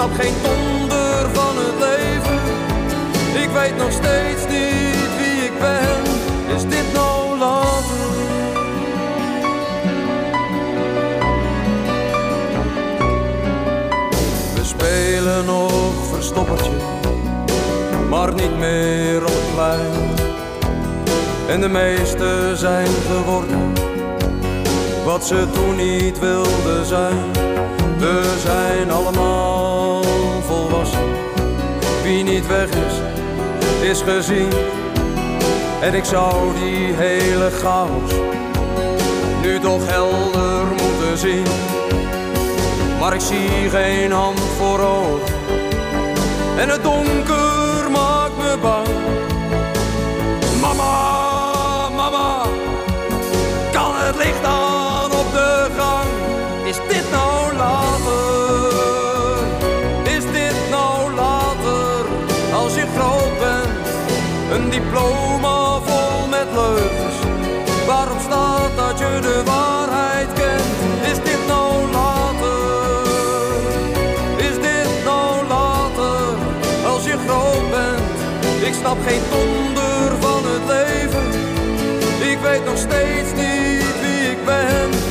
Snap 0.02 0.20
geen 0.20 0.34
donder 0.44 1.30
van 1.34 1.56
het 1.58 1.80
leven. 1.80 2.40
Ik 3.44 3.50
weet 3.50 3.78
nog 3.78 3.92
steeds 3.92 4.42
niet 4.50 5.10
wie 5.18 5.44
ik 5.44 5.60
ben. 5.60 6.56
Is 6.56 6.62
dit 6.62 6.94
nou 6.94 7.38
later? 7.38 8.10
We 14.54 14.64
spelen 14.64 15.46
nog 15.46 15.72
niet 18.36 18.58
meer 18.58 19.22
op 19.22 19.32
het 19.34 19.54
plein. 19.54 20.16
En 21.48 21.62
de 21.62 21.70
meesten 21.70 22.58
zijn 22.58 22.88
geworden 22.88 23.74
wat 25.06 25.26
ze 25.26 25.48
toen 25.54 25.76
niet 25.76 26.20
wilden 26.20 26.86
zijn. 26.86 27.42
We 28.02 28.40
zijn 28.44 28.92
allemaal 28.92 30.04
volwassen. 30.48 31.10
Wie 32.04 32.24
niet 32.24 32.48
weg 32.48 32.70
is, 32.70 32.96
is 33.90 34.02
gezien. 34.02 34.50
En 35.82 35.94
ik 35.94 36.04
zou 36.06 36.54
die 36.54 36.94
hele 36.94 37.50
chaos 37.52 38.12
nu 39.42 39.60
toch 39.60 39.82
helder 39.86 40.66
moeten 40.66 41.18
zien. 41.18 41.46
Maar 43.00 43.14
ik 43.14 43.22
zie 43.22 43.70
geen 43.70 44.12
hand 44.12 44.40
voor 44.40 44.80
ogen. 44.80 45.36
En 46.58 46.70
het 46.70 46.84
donker 46.84 47.92
maakt 47.92 48.38
me 48.38 48.58
bang. 48.62 48.88
Mama, 50.62 51.90
mama, 51.96 52.42
kan 53.72 53.92
het 53.96 54.16
licht 54.16 54.44
aan 54.44 55.12
op 55.12 55.32
de 55.34 55.68
gang? 55.78 56.10
Is 56.66 56.78
dit 56.88 57.01
je 62.82 62.88
groot 62.98 63.39
bent, 63.39 63.88
een 64.52 64.70
diploma 64.70 65.80
vol 65.88 66.28
met 66.28 66.48
leugens. 66.54 67.17
Waarom 67.88 68.20
staat 68.20 68.72
dat 68.76 69.00
je 69.00 69.20
de 69.22 69.41
waarheid 69.46 70.34
kent? 70.34 70.76
Is 71.12 71.20
dit 71.30 71.41
nou 71.48 71.91
later? 71.91 72.62
Is 74.50 74.56
dit 74.70 74.91
nou 75.04 75.48
later? 75.48 76.24
Als 76.86 77.04
je 77.04 77.17
groot 77.28 77.67
bent, 77.72 78.17
ik 78.67 78.74
snap 78.74 78.98
geen 79.08 79.24
donder 79.32 80.08
van 80.20 80.41
het 80.54 80.65
leven. 80.76 81.28
Ik 82.32 82.39
weet 82.39 82.65
nog 82.65 82.78
steeds 82.78 83.32
niet 83.41 83.94
wie 84.02 84.22
ik 84.34 84.46
ben. 84.46 85.11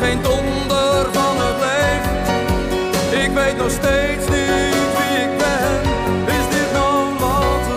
Geen 0.00 0.22
donder 0.22 1.12
van 1.12 1.36
het 1.40 1.56
leven. 1.60 3.24
Ik 3.24 3.30
weet 3.34 3.56
nog 3.56 3.70
steeds 3.70 4.26
niet 4.28 4.88
wie 4.96 5.18
ik 5.24 5.38
ben. 5.38 5.80
Is 6.26 6.56
dit 6.56 6.72
nou 6.72 7.18
later? 7.20 7.76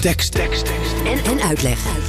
Tekst, 0.00 0.32
tekst, 0.32 0.64
tekst. 0.64 0.94
En, 1.04 1.30
en 1.30 1.40
uitleg. 1.40 1.99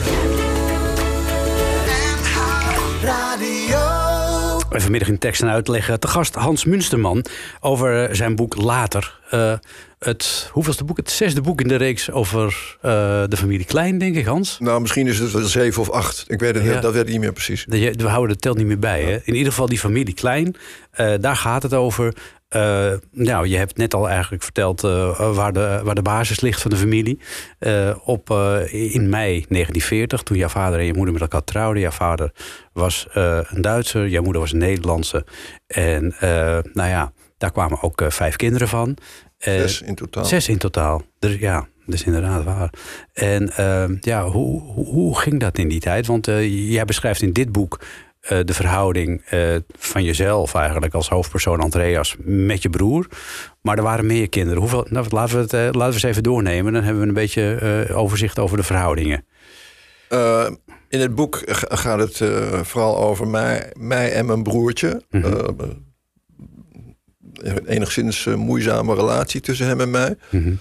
En 4.82 4.88
vanmiddag 4.88 5.14
in 5.14 5.20
tekst 5.20 5.42
en 5.42 5.50
uitleg 5.50 5.98
te 6.00 6.08
gast 6.08 6.36
Hans 6.36 6.66
Munsterman 6.66 7.26
over 7.60 8.04
eh, 8.04 8.16
zijn 8.16 8.36
boek 8.36 8.56
Later. 8.56 9.20
Eh, 9.30 9.54
het 10.00 10.50
hoeveelste 10.52 10.84
boek? 10.84 10.98
Het 10.98 11.12
zesde 11.12 11.42
boek 11.42 11.62
in 11.62 11.68
de 11.68 11.76
reeks 11.76 12.12
over 12.12 12.78
eh, 12.82 12.92
de 13.28 13.38
familie 13.38 13.66
Klein, 13.66 13.98
denk 13.98 14.16
ik, 14.16 14.26
Hans. 14.26 14.58
Nou, 14.60 14.82
misschien 14.82 15.08
is 15.08 15.20
het 15.20 15.32
wel 15.32 15.42
zeven 15.44 15.82
of 15.82 15.90
acht. 15.90 16.26
Ik 16.28 16.40
weet 16.40 16.56
het 16.56 16.64
Ja. 16.64 16.80
dat 16.80 16.94
weet 16.94 17.04
ik 17.04 17.10
niet 17.10 17.20
meer 17.20 17.34
precies. 17.34 17.66
We 17.68 18.08
houden 18.08 18.36
de 18.36 18.42
tel 18.42 18.54
niet 18.54 18.66
meer 18.66 18.80
bij. 18.80 19.04
Hè? 19.04 19.20
In 19.24 19.34
ieder 19.34 19.52
geval 19.52 19.68
die 19.68 19.80
familie 19.80 20.14
Klein, 20.14 20.56
eh, 20.92 21.14
daar 21.20 21.36
gaat 21.36 21.64
het 21.64 21.74
over. 21.74 22.14
Eh, 22.52 22.94
nou, 23.12 23.48
je 23.48 23.58
hebt 23.58 23.78
net 23.78 23.94
al 23.94 24.10
eigenlijk 24.10 24.44
verteld 24.44 24.84
eh, 24.84 25.34
waar, 25.34 25.54
de, 25.54 25.82
waar 25.84 25.96
de 25.96 26.02
basis 26.02 26.40
ligt 26.40 26.62
van 26.62 26.72
de 26.72 26.78
familie. 26.78 27.20
Eh, 27.60 27.96
op, 28.04 28.30
in 28.70 29.10
mei 29.10 29.46
1940, 29.50 30.24
toen 30.24 30.38
jouw 30.38 30.48
vader 30.48 30.80
en 30.80 30.86
je 30.86 30.94
moeder 30.94 31.14
met 31.14 31.22
elkaar 31.22 31.44
trouwden. 31.44 31.82
Jouw 31.82 31.92
vader 31.92 32.32
was 32.74 33.08
een 33.12 33.62
Duitser, 33.62 34.08
jouw 34.08 34.24
moeder 34.24 34.42
was 34.42 34.52
een 34.52 34.58
Nederlandse. 34.58 35.26
En 35.68 36.16
nou 36.74 36.90
ja, 36.90 37.12
daar 37.38 37.52
kwamen 37.52 37.82
ook 37.82 38.04
vijf 38.08 38.36
kinderen 38.36 38.68
van. 38.68 38.98
Zes 39.38 39.82
in 39.82 39.96
totaal. 39.96 40.26
Zes 40.26 40.48
in 40.48 40.58
totaal. 40.58 41.02
Dus 41.20 41.36
ja, 41.36 41.68
dat 41.86 41.96
is 41.96 42.04
inderdaad 42.04 42.44
waar. 42.44 42.74
En 43.14 43.52
ja, 44.02 44.26
hoe, 44.28 44.62
hoe, 44.62 44.86
hoe 44.86 45.20
ging 45.20 45.40
dat 45.40 45.58
in 45.58 45.68
die 45.68 45.80
tijd? 45.80 46.08
Want 46.08 46.26
jij 46.26 46.86
beschrijft 46.86 47.22
in 47.22 47.34
dit 47.34 47.52
boek 47.52 47.80
eh, 48.22 48.40
de 48.46 48.54
verhouding 48.54 49.22
eh, 49.26 49.56
van 49.78 50.04
jezelf 50.04 50.54
eigenlijk 50.56 50.94
als 50.94 51.10
hoofdpersoon 51.10 51.60
Andreas 51.60 52.16
met 52.20 52.62
je 52.62 52.70
broer. 52.70 53.08
Maar 53.62 53.78
er 53.78 53.84
waren 53.84 54.06
meer 54.06 54.30
kinderen. 54.30 54.60
Hoeveel, 54.60 54.86
nou, 54.90 55.06
laten, 55.10 55.36
we 55.36 55.42
het, 55.42 55.54
eh, 55.54 55.60
laten 55.62 55.80
we 55.80 55.86
eens 55.86 56.04
even 56.04 56.24
doornemen. 56.24 56.74
Dan 56.74 56.84
hebben 56.84 57.02
we 57.02 57.08
een 57.08 57.14
beetje 57.14 57.88
overzicht 57.94 58.40
over 58.40 58.58
de 58.58 58.64
verhoudingen. 58.64 59.26
In 60.90 61.00
het 61.00 61.16
boek 61.16 61.42
ga- 61.46 61.76
gaat 61.76 62.00
het 62.00 62.18
vooral 62.68 62.98
over 62.98 63.28
mij, 63.28 63.72
mij 63.78 64.14
en 64.14 64.26
mijn 64.26 64.44
broertje. 64.44 65.02
Een 67.34 67.66
enigszins 67.66 68.26
moeizame 68.26 68.96
relatie 68.96 69.42
tussen 69.42 69.68
hem 69.68 69.82
en 69.82 69.90
mij. 69.92 70.16
Mhm. 70.30 70.54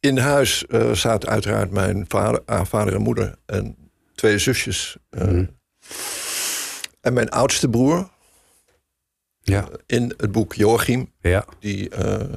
In 0.00 0.18
huis 0.18 0.64
zaten 0.92 1.28
uiteraard 1.28 1.70
mijn 1.70 2.04
vader, 2.08 2.42
ah, 2.46 2.64
vader 2.64 2.94
en 2.94 3.00
moeder 3.02 3.34
en 3.46 3.76
twee 4.22 4.38
zusjes. 4.38 4.96
eh, 5.10 5.22
Mhm. 5.26 5.44
En 7.00 7.12
mijn 7.12 7.28
oudste 7.30 7.68
broer 7.68 8.10
Ja, 9.40 9.68
in 9.86 10.14
het 10.16 10.32
boek 10.32 10.54
Joachim, 10.54 11.12
ja. 11.20 11.44
die 11.58 11.88
eh, 11.90 12.36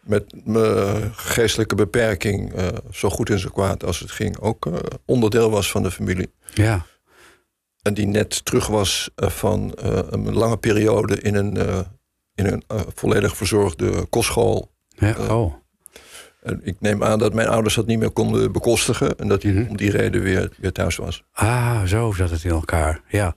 met 0.00 0.46
mijn 0.46 1.14
geestelijke 1.14 1.74
beperking 1.74 2.52
eh, 2.54 2.68
zo 2.90 3.10
goed 3.10 3.30
in 3.30 3.38
zo 3.38 3.48
kwaad 3.48 3.84
als 3.84 3.98
het 4.00 4.10
ging 4.10 4.38
ook 4.38 4.68
onderdeel 5.04 5.50
was 5.50 5.70
van 5.70 5.82
de 5.82 5.90
familie. 5.90 6.32
ja. 6.54 6.86
En 7.82 7.94
die 7.94 8.06
net 8.06 8.44
terug 8.44 8.66
was 8.66 9.10
van 9.16 9.72
een 10.10 10.32
lange 10.34 10.56
periode 10.56 11.20
in 11.20 11.34
een, 11.34 11.56
in 12.34 12.46
een 12.46 12.62
volledig 12.94 13.36
verzorgde 13.36 14.06
kostschool. 14.06 14.72
ja. 14.88 15.16
Oh, 15.36 15.52
En 15.54 15.65
ik 16.62 16.76
neem 16.80 17.04
aan 17.04 17.18
dat 17.18 17.34
mijn 17.34 17.48
ouders 17.48 17.74
dat 17.74 17.86
niet 17.86 17.98
meer 17.98 18.10
konden 18.10 18.52
bekostigen. 18.52 19.18
En 19.18 19.28
dat 19.28 19.42
hij 19.42 19.52
Mhm. 19.52 19.68
om 19.68 19.76
die 19.76 19.90
reden 19.90 20.22
weer, 20.22 20.50
weer 20.58 20.72
thuis 20.72 20.96
was. 20.96 21.22
ah, 21.32 21.82
zo 21.82 22.12
zat 22.16 22.30
het 22.30 22.44
in 22.44 22.50
elkaar. 22.50 23.00
Ja. 23.08 23.34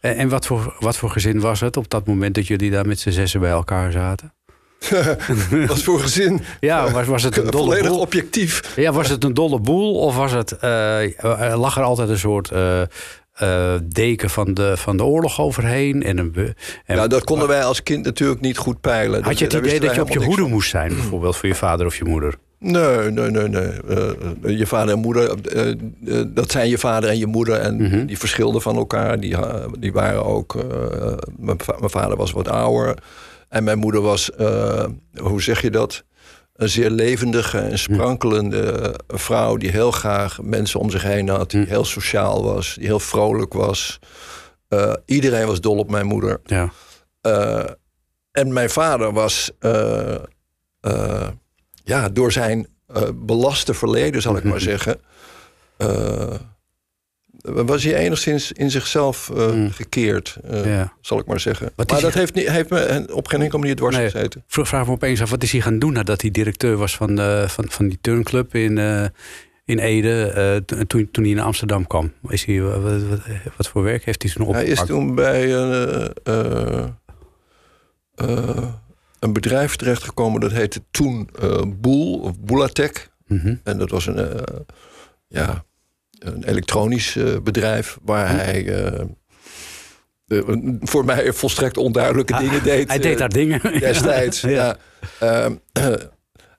En, 0.00 0.16
en 0.16 0.28
wat, 0.28 0.46
voor, 0.46 0.76
wat 0.78 0.96
voor 0.96 1.10
gezin 1.10 1.40
was 1.40 1.60
het 1.60 1.76
op 1.76 1.88
dat 1.90 2.06
moment 2.06 2.34
dat 2.34 2.46
jullie 2.46 2.70
daar 2.70 2.86
met 2.86 3.00
z'n 3.00 3.10
zessen 3.10 3.40
bij 3.40 3.50
elkaar 3.50 3.92
zaten? 3.92 4.32
Wat 5.66 5.82
voor 5.82 6.00
gezin? 6.00 6.40
Ja, 6.60 6.90
was, 6.90 7.06
was 7.06 7.22
het 7.22 7.36
een 7.36 7.50
dolle 7.50 7.64
Volledig 7.64 7.88
boel? 7.88 8.00
objectief. 8.00 8.72
Ja, 8.76 8.92
was 8.92 9.08
het 9.08 9.24
een 9.24 9.34
dolle 9.34 9.60
boel 9.60 9.94
of 9.94 10.16
was 10.16 10.32
het, 10.32 10.62
er 10.62 11.56
lag 11.56 11.76
er 11.76 11.82
altijd 11.82 12.08
een 12.08 12.18
soort 12.18 12.50
eh, 12.50 13.74
deken 13.84 14.30
van 14.30 14.54
de, 14.54 14.76
van 14.76 14.96
de 14.96 15.04
oorlog 15.04 15.40
overheen? 15.40 16.02
En 16.02 16.18
een, 16.18 16.54
en 16.84 16.96
Ja, 16.96 17.06
dat 17.06 17.24
konden 17.24 17.48
wij 17.48 17.64
als 17.64 17.82
kind 17.82 18.04
natuurlijk 18.04 18.40
niet 18.40 18.58
goed 18.58 18.80
peilen. 18.80 19.22
had 19.24 19.38
je 19.38 19.44
het 19.44 19.54
idee 19.54 19.80
dat 19.80 19.94
je 19.94 20.00
op 20.00 20.08
je 20.08 20.24
hoede 20.24 20.42
moest 20.46 20.70
zijn, 20.70 20.88
bijvoorbeeld 20.94 21.36
voor 21.36 21.48
je 21.48 21.54
vader 21.54 21.86
of 21.86 21.96
je 21.96 22.04
moeder? 22.04 22.34
Nee, 22.58 23.10
nee, 23.10 23.30
nee. 23.30 23.48
nee. 23.48 23.62
Eh, 23.88 24.08
eh, 24.42 24.58
je 24.58 24.66
vader 24.66 24.94
en 24.94 25.00
moeder, 25.00 25.42
eh, 25.46 25.74
dat 26.28 26.50
zijn 26.50 26.68
je 26.68 26.78
vader 26.78 27.10
en 27.10 27.18
je 27.18 27.26
moeder. 27.26 27.54
En 27.60 27.76
Mhm. 27.82 28.06
die 28.06 28.18
verschilden 28.18 28.62
van 28.62 28.76
elkaar. 28.76 29.20
Die, 29.20 29.36
die 29.78 29.92
waren 29.92 30.24
ook... 30.24 30.54
mijn, 31.36 31.60
va- 31.60 31.76
mijn 31.78 31.90
vader 31.90 32.16
was 32.16 32.32
wat 32.32 32.48
ouder. 32.48 32.98
En 33.48 33.64
mijn 33.64 33.78
moeder 33.78 34.00
was, 34.00 34.30
hoe 35.20 35.42
zeg 35.42 35.62
je 35.62 35.70
dat? 35.70 36.04
Een 36.54 36.68
zeer 36.68 36.90
levendige 36.90 37.58
en 37.58 37.78
sprankelende 37.78 38.94
vrouw... 39.08 39.56
die 39.56 39.70
heel 39.70 39.90
graag 39.90 40.42
mensen 40.42 40.80
om 40.80 40.90
zich 40.90 41.02
heen 41.02 41.28
had. 41.28 41.50
Die 41.50 41.60
Mhm. 41.60 41.68
heel 41.68 41.84
sociaal 41.84 42.42
was. 42.44 42.74
Die 42.78 42.86
heel 42.86 43.00
vrolijk 43.00 43.52
was. 43.52 43.98
Iedereen 45.04 45.46
was 45.46 45.60
dol 45.60 45.76
op 45.78 45.90
mijn 45.90 46.06
moeder. 46.06 46.40
Ja. 46.44 46.72
En 48.32 48.52
mijn 48.52 48.70
vader 48.70 49.12
was, 49.12 49.50
ja, 51.88 52.08
door 52.08 52.32
zijn 52.32 52.66
eh, 52.86 53.02
belaste 53.14 53.74
verleden, 53.74 54.22
zal 54.22 54.36
ik 54.36 54.44
maar 54.44 54.60
zeggen, 54.72 54.96
eh, 55.76 56.34
was 57.42 57.84
hij 57.84 57.94
enigszins 57.94 58.52
in 58.52 58.70
zichzelf 58.70 59.30
eh, 59.36 59.64
gekeerd, 59.70 60.38
Mm. 60.50 60.64
Ja. 60.64 60.92
zal 61.00 61.18
ik 61.18 61.26
maar 61.26 61.40
zeggen. 61.40 61.70
Wat 61.76 61.90
maar 61.90 62.00
dat 62.00 62.12
hij- 62.12 62.20
heeft, 62.20 62.34
niet, 62.34 62.48
heeft 62.48 62.70
me 62.70 63.06
op 63.12 63.26
geen 63.28 63.40
enkele 63.42 63.60
manier 63.60 63.76
dwars 63.76 63.96
Nee. 63.96 64.10
gezeten. 64.10 64.44
Vroeg 64.46 64.68
vraag 64.68 64.86
me 64.86 64.92
opeens 64.92 65.22
af, 65.22 65.30
wat 65.30 65.42
is 65.42 65.52
hij 65.52 65.60
gaan 65.60 65.78
doen 65.78 65.92
nadat 65.92 66.20
hij 66.20 66.30
directeur 66.30 66.76
was 66.76 66.96
van, 66.96 67.16
van, 67.48 67.64
van 67.68 67.88
die 67.88 67.98
turnclub 68.00 68.54
in, 68.54 68.78
in 69.64 69.78
Ede, 69.78 70.62
to- 70.66 70.82
toen, 70.86 71.08
toen 71.10 71.24
hij 71.24 71.32
naar 71.34 71.44
Amsterdam 71.44 71.86
kwam? 71.86 72.12
Is 72.28 72.44
hij, 72.44 72.60
wat, 72.60 72.80
wat, 73.02 73.20
wat 73.56 73.68
voor 73.68 73.82
werk 73.82 74.04
heeft 74.04 74.22
hij 74.22 74.32
toen 74.32 74.42
Hij 74.46 74.54
opgepakt? 74.54 74.80
is 74.80 74.86
toen 74.94 75.14
bij 75.14 75.52
een, 75.54 76.96
een 79.20 79.32
bedrijf 79.32 79.76
terechtgekomen 79.76 80.40
dat 80.40 80.50
heette 80.52 80.82
toen 80.90 81.30
eh 81.40 81.62
Boel 81.66 82.18
of 82.20 82.40
Boulatec. 82.40 83.08
Mhm. 83.26 83.54
En 83.64 83.78
dat 83.78 83.90
was 83.90 84.06
een, 84.06 84.18
eh, 84.18 84.42
ja, 85.28 85.64
een 86.18 86.44
elektronisch 86.44 87.16
eh, 87.16 87.36
bedrijf 87.42 87.98
waar 88.02 88.30
Hm. 88.30 88.36
hij 88.36 88.62
de- 90.24 90.76
voor 90.80 91.04
mij 91.04 91.32
volstrekt 91.32 91.76
onduidelijke 91.76 92.38
dingen 92.38 92.62
deed. 92.62 92.82
Ah, 92.82 92.88
Hij 92.88 92.98
deed 92.98 93.18
daar 93.18 93.28
dingen. 93.28 93.60
destijds. 93.80 94.40
Ja. 94.40 94.50
ja. 94.50 94.76
Ehm, 95.18 95.54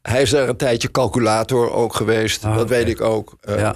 hij 0.01 0.21
is 0.21 0.29
daar 0.29 0.49
een 0.49 0.57
tijdje 0.57 0.91
calculator 0.91 1.71
ook 1.71 1.95
geweest. 1.95 2.43
Ah, 2.45 2.55
dat 2.55 2.69
weet 2.69 2.87
ik 2.87 3.01
ook. 3.01 3.37
Eh, 3.41 3.57
Ja. 3.57 3.75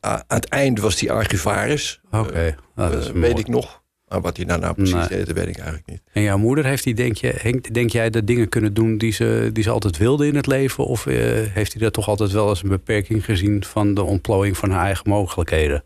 aan 0.00 0.22
het 0.28 0.44
eind 0.48 0.80
was 0.80 1.00
hij 1.00 1.10
archivaris. 1.10 2.00
Oké, 2.10 2.56
nou, 2.74 2.92
Eh, 2.94 2.98
mooi. 3.06 3.20
weet 3.20 3.38
ik 3.38 3.48
nog. 3.48 3.82
Maar 4.08 4.20
wat 4.20 4.36
hij 4.36 4.46
nou, 4.46 4.60
nou 4.60 4.74
precies 4.74 4.94
Nee. 4.94 5.08
deed, 5.08 5.26
dat 5.26 5.34
weet 5.36 5.46
ik 5.48 5.56
eigenlijk 5.56 5.86
niet. 5.86 6.00
En 6.12 6.22
jouw 6.22 6.38
moeder, 6.38 6.64
heeft 6.64 6.84
die, 6.84 6.94
denk, 6.94 7.16
je, 7.16 7.32
Henk, 7.36 7.74
denk 7.74 7.90
jij 7.90 8.10
dat 8.10 8.26
dingen 8.26 8.48
kunnen 8.48 8.74
doen 8.74 8.98
die 8.98 9.12
ze, 9.12 9.50
die 9.52 9.62
ze 9.62 9.70
altijd 9.70 9.96
wilde 9.96 10.26
in 10.26 10.36
het 10.36 10.46
leven? 10.46 10.84
Of 10.84 11.06
eh, 11.06 11.14
heeft 11.52 11.72
hij 11.72 11.82
dat 11.82 11.92
toch 11.92 12.08
altijd 12.08 12.30
wel 12.32 12.48
als 12.48 12.62
een 12.62 12.68
beperking 12.68 13.24
gezien 13.24 13.64
van 13.64 13.94
de 13.94 14.02
ontplooiing 14.02 14.56
van 14.56 14.70
haar 14.70 14.84
eigen 14.84 15.08
mogelijkheden? 15.08 15.84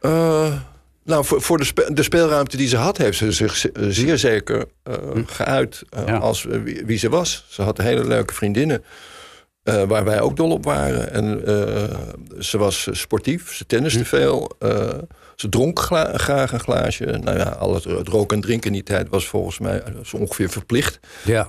Eh, 0.00 0.52
nou, 1.04 1.24
voor, 1.24 1.42
voor 1.42 1.58
de, 1.58 1.64
spe- 1.64 1.90
de 1.94 2.02
speelruimte 2.02 2.56
die 2.56 2.68
ze 2.68 2.76
had, 2.76 2.96
heeft 2.98 3.18
ze 3.18 3.32
zich 3.32 3.56
ze- 3.56 3.72
zeer 3.88 4.18
zeker 4.18 4.64
eh, 4.82 4.94
geuit 5.26 5.82
Hm. 5.90 6.06
Ja. 6.06 6.16
als 6.16 6.44
wie, 6.44 6.82
wie 6.86 6.98
ze 6.98 7.08
was. 7.08 7.44
Ze 7.48 7.62
had 7.62 7.78
hele 7.78 8.04
leuke 8.06 8.34
vriendinnen. 8.34 8.84
waar 9.64 10.04
wij 10.04 10.20
ook 10.20 10.36
dol 10.36 10.50
op 10.50 10.64
waren. 10.64 11.12
En 11.12 11.40
ze 12.38 12.58
was 12.58 12.88
sportief, 12.92 13.54
ze 13.54 13.66
tenniste 13.66 13.98
Hm. 13.98 14.04
veel. 14.04 14.50
Ze 15.36 15.48
dronk 15.48 15.78
graag 16.14 16.52
een 16.52 16.60
glaasje. 16.60 17.04
Nou 17.04 17.38
ja, 17.38 17.44
al 17.44 17.74
het, 17.74 17.84
het 17.84 18.08
roken 18.08 18.36
en 18.36 18.42
drinken 18.42 18.66
in 18.66 18.72
die 18.72 18.82
tijd 18.82 19.08
was 19.08 19.26
volgens 19.26 19.58
mij 19.58 19.82
eh, 19.82 19.92
zo 20.04 20.16
ongeveer 20.16 20.50
verplicht. 20.50 21.00
Ja, 21.24 21.48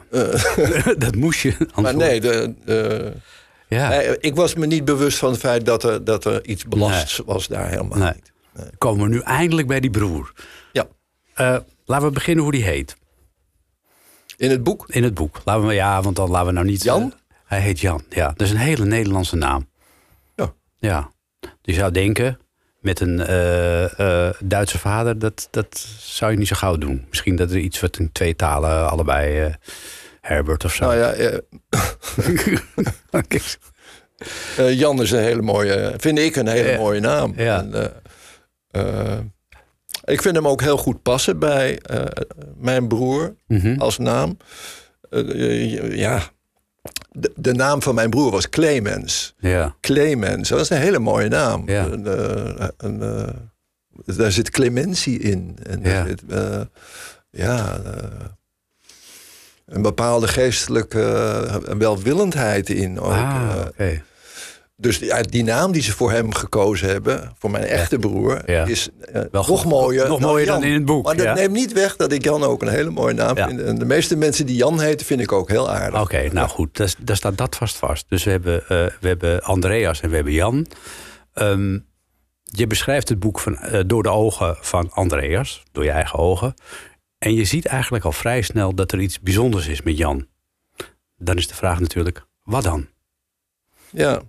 dat 0.97 1.15
moest 1.15 1.39
je. 1.41 1.55
Maar 1.81 1.95
nee, 1.95 2.21
de, 2.21 2.53
de, 2.65 3.11
ja. 3.67 3.89
nee, 3.89 4.19
ik 4.19 4.35
was 4.35 4.55
me 4.55 4.65
niet 4.65 4.85
bewust 4.85 5.17
van 5.17 5.31
het 5.31 5.39
feit 5.39 5.65
dat 5.65 5.83
er, 5.83 6.03
dat 6.03 6.25
er 6.25 6.45
iets 6.45 6.65
belast 6.65 7.21
was 7.25 7.47
daar 7.47 7.69
helemaal 7.69 7.97
Nee. 7.97 8.11
niet. 8.13 8.31
komen 8.77 9.03
we 9.03 9.09
nu 9.15 9.19
eindelijk 9.19 9.67
bij 9.67 9.79
die 9.79 9.89
broer. 9.89 10.31
Ja. 10.71 10.87
Eh, 11.33 11.57
laten 11.85 12.07
we 12.07 12.13
beginnen 12.13 12.43
hoe 12.43 12.53
die 12.53 12.63
heet. 12.63 12.95
In 14.37 14.49
het 14.49 14.63
boek 14.63 14.85
In 14.87 15.03
het 15.03 15.13
boek. 15.13 15.41
Laten 15.45 15.67
we, 15.67 15.73
ja, 15.73 16.01
want 16.01 16.15
dan 16.15 16.29
laten 16.29 16.47
we 16.47 16.53
nou 16.53 16.65
niet... 16.65 16.83
Jan? 16.83 17.01
eh, 17.01 17.17
hij 17.45 17.59
heet 17.59 17.79
Jan, 17.79 18.03
ja. 18.09 18.27
Dat 18.27 18.41
is 18.41 18.51
een 18.51 18.57
hele 18.57 18.85
Nederlandse 18.85 19.35
naam. 19.35 19.69
Ja. 20.35 20.53
Ja. 20.77 21.11
Je 21.61 21.73
zou 21.73 21.91
denken, 21.91 22.39
met 22.85 22.99
een 22.99 23.19
eh, 23.19 23.99
eh, 23.99 24.33
Duitse 24.39 24.77
vader, 24.79 25.19
dat, 25.19 25.47
dat 25.51 25.85
zou 25.99 26.31
je 26.31 26.37
niet 26.37 26.47
zo 26.47 26.55
gauw 26.55 26.77
doen. 26.77 27.05
Misschien 27.09 27.35
dat 27.35 27.51
er 27.51 27.57
iets 27.57 27.79
wat 27.79 27.97
in 27.97 28.11
twee 28.11 28.35
talen 28.35 28.89
allebei... 28.89 29.39
eh, 29.41 29.53
Herbert 30.21 30.65
of 30.65 30.73
zo. 30.73 30.85
Nou 30.85 30.97
ja, 30.97 31.39
Jan 34.81 35.01
is 35.01 35.11
een 35.11 35.19
hele 35.23 35.41
mooie, 35.41 35.93
vind 35.97 36.19
ik 36.19 36.35
een 36.35 36.47
hele 36.47 36.77
mooie 36.77 36.99
naam. 36.99 37.33
Ja. 37.37 37.65
En, 38.71 39.33
ik 40.03 40.21
vind 40.21 40.35
hem 40.35 40.47
ook 40.47 40.61
heel 40.61 40.77
goed 40.77 41.01
passen 41.01 41.39
bij 41.39 41.79
mijn 42.57 42.87
broer 42.87 43.35
Mhm. 43.47 43.79
als 43.79 43.97
naam. 43.97 44.37
Ja, 45.89 46.21
de, 47.11 47.31
de 47.35 47.53
naam 47.53 47.81
van 47.81 47.95
mijn 47.95 48.09
broer 48.09 48.31
was 48.31 48.49
Clemens. 48.49 49.33
Ja. 49.37 49.75
Clemens, 49.81 50.49
dat 50.49 50.59
is 50.59 50.69
een 50.69 50.77
hele 50.77 50.99
mooie 50.99 51.29
naam. 51.29 51.69
Ja. 51.69 51.85
Een, 51.85 52.07
eh, 52.07 52.67
een, 52.77 53.01
eh, 53.01 54.15
daar 54.17 54.31
zit 54.31 54.49
clementie 54.49 55.19
in. 55.19 55.57
En 55.63 55.79
Ja. 55.83 56.05
zit, 56.05 56.21
eh, 56.29 56.61
ja, 57.29 57.79
een 59.65 59.81
bepaalde 59.81 60.27
geestelijke 60.27 60.99
welwillendheid 61.77 62.69
in. 62.69 62.99
Ook. 62.99 63.11
Ah, 63.11 63.53
oké. 63.67 64.03
Dus 64.77 64.99
die, 65.29 65.43
naam 65.43 65.71
die 65.71 65.81
ze 65.81 65.91
voor 65.91 66.11
hem 66.11 66.33
gekozen 66.33 66.87
hebben, 66.89 67.33
voor 67.37 67.51
mijn 67.51 67.63
echte 67.63 67.99
broer, 67.99 68.41
Ja. 68.51 68.65
is 68.65 68.89
eh, 69.01 69.21
Wel 69.31 69.45
nog 69.47 69.65
mooier, 69.65 70.07
Nog 70.07 70.19
mooier 70.19 70.45
dan 70.45 70.63
in 70.63 70.73
het 70.73 70.85
boek, 70.85 71.05
Maar 71.05 71.15
dat 71.15 71.25
ja. 71.25 71.33
neemt 71.33 71.53
niet 71.53 71.73
weg 71.73 71.95
dat 71.95 72.11
ik 72.11 72.23
Jan 72.23 72.43
ook 72.43 72.61
een 72.61 72.67
hele 72.67 72.89
mooie 72.89 73.13
naam 73.13 73.37
Ja. 73.37 73.47
vind. 73.47 73.61
En 73.61 73.75
de 73.79 73.85
meeste 73.85 74.15
mensen 74.15 74.45
die 74.45 74.55
Jan 74.55 74.79
heten, 74.79 75.05
vind 75.05 75.21
ik 75.21 75.31
ook 75.31 75.49
heel 75.49 75.69
aardig. 75.71 76.01
Oké, 76.01 76.29
nou 76.33 76.49
goed, 76.49 76.77
daar, 76.77 76.93
daar 76.99 77.15
staat 77.15 77.37
dat 77.37 77.55
vast 77.55 77.75
vast. 77.77 78.05
Dus 78.09 78.23
we 78.23 78.31
hebben, 78.31 78.61
eh, 78.61 78.67
we 78.99 79.07
hebben 79.07 79.41
Andreas 79.43 80.01
en 80.01 80.09
we 80.09 80.15
hebben 80.15 80.33
Jan. 80.33 80.67
Ehm, 81.33 81.79
je 82.43 82.67
beschrijft 82.67 83.09
het 83.09 83.19
boek 83.19 83.39
van, 83.39 83.57
eh, 83.57 83.81
door 83.87 84.03
de 84.03 84.09
ogen 84.09 84.57
van 84.61 84.91
Andreas, 84.91 85.63
door 85.71 85.83
je 85.83 85.91
eigen 85.91 86.19
ogen. 86.19 86.53
En 87.17 87.33
je 87.33 87.45
ziet 87.45 87.65
eigenlijk 87.65 88.05
al 88.05 88.11
vrij 88.11 88.41
snel 88.41 88.75
dat 88.75 88.91
er 88.91 88.99
iets 88.99 89.19
bijzonders 89.19 89.67
is 89.67 89.81
met 89.81 89.97
Jan. 89.97 90.27
Dan 91.17 91.37
is 91.37 91.47
de 91.47 91.55
vraag 91.55 91.79
natuurlijk, 91.79 92.25
wat 92.43 92.63
dan? 92.63 92.87
Ja. 93.89 94.21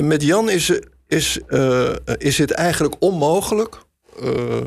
Met 0.00 0.22
Jan 0.22 0.50
is, 0.50 0.72
is, 1.06 1.38
eh, 1.46 1.92
is 2.16 2.38
het 2.38 2.50
eigenlijk 2.50 2.96
onmogelijk 2.98 3.78
eh, 4.22 4.60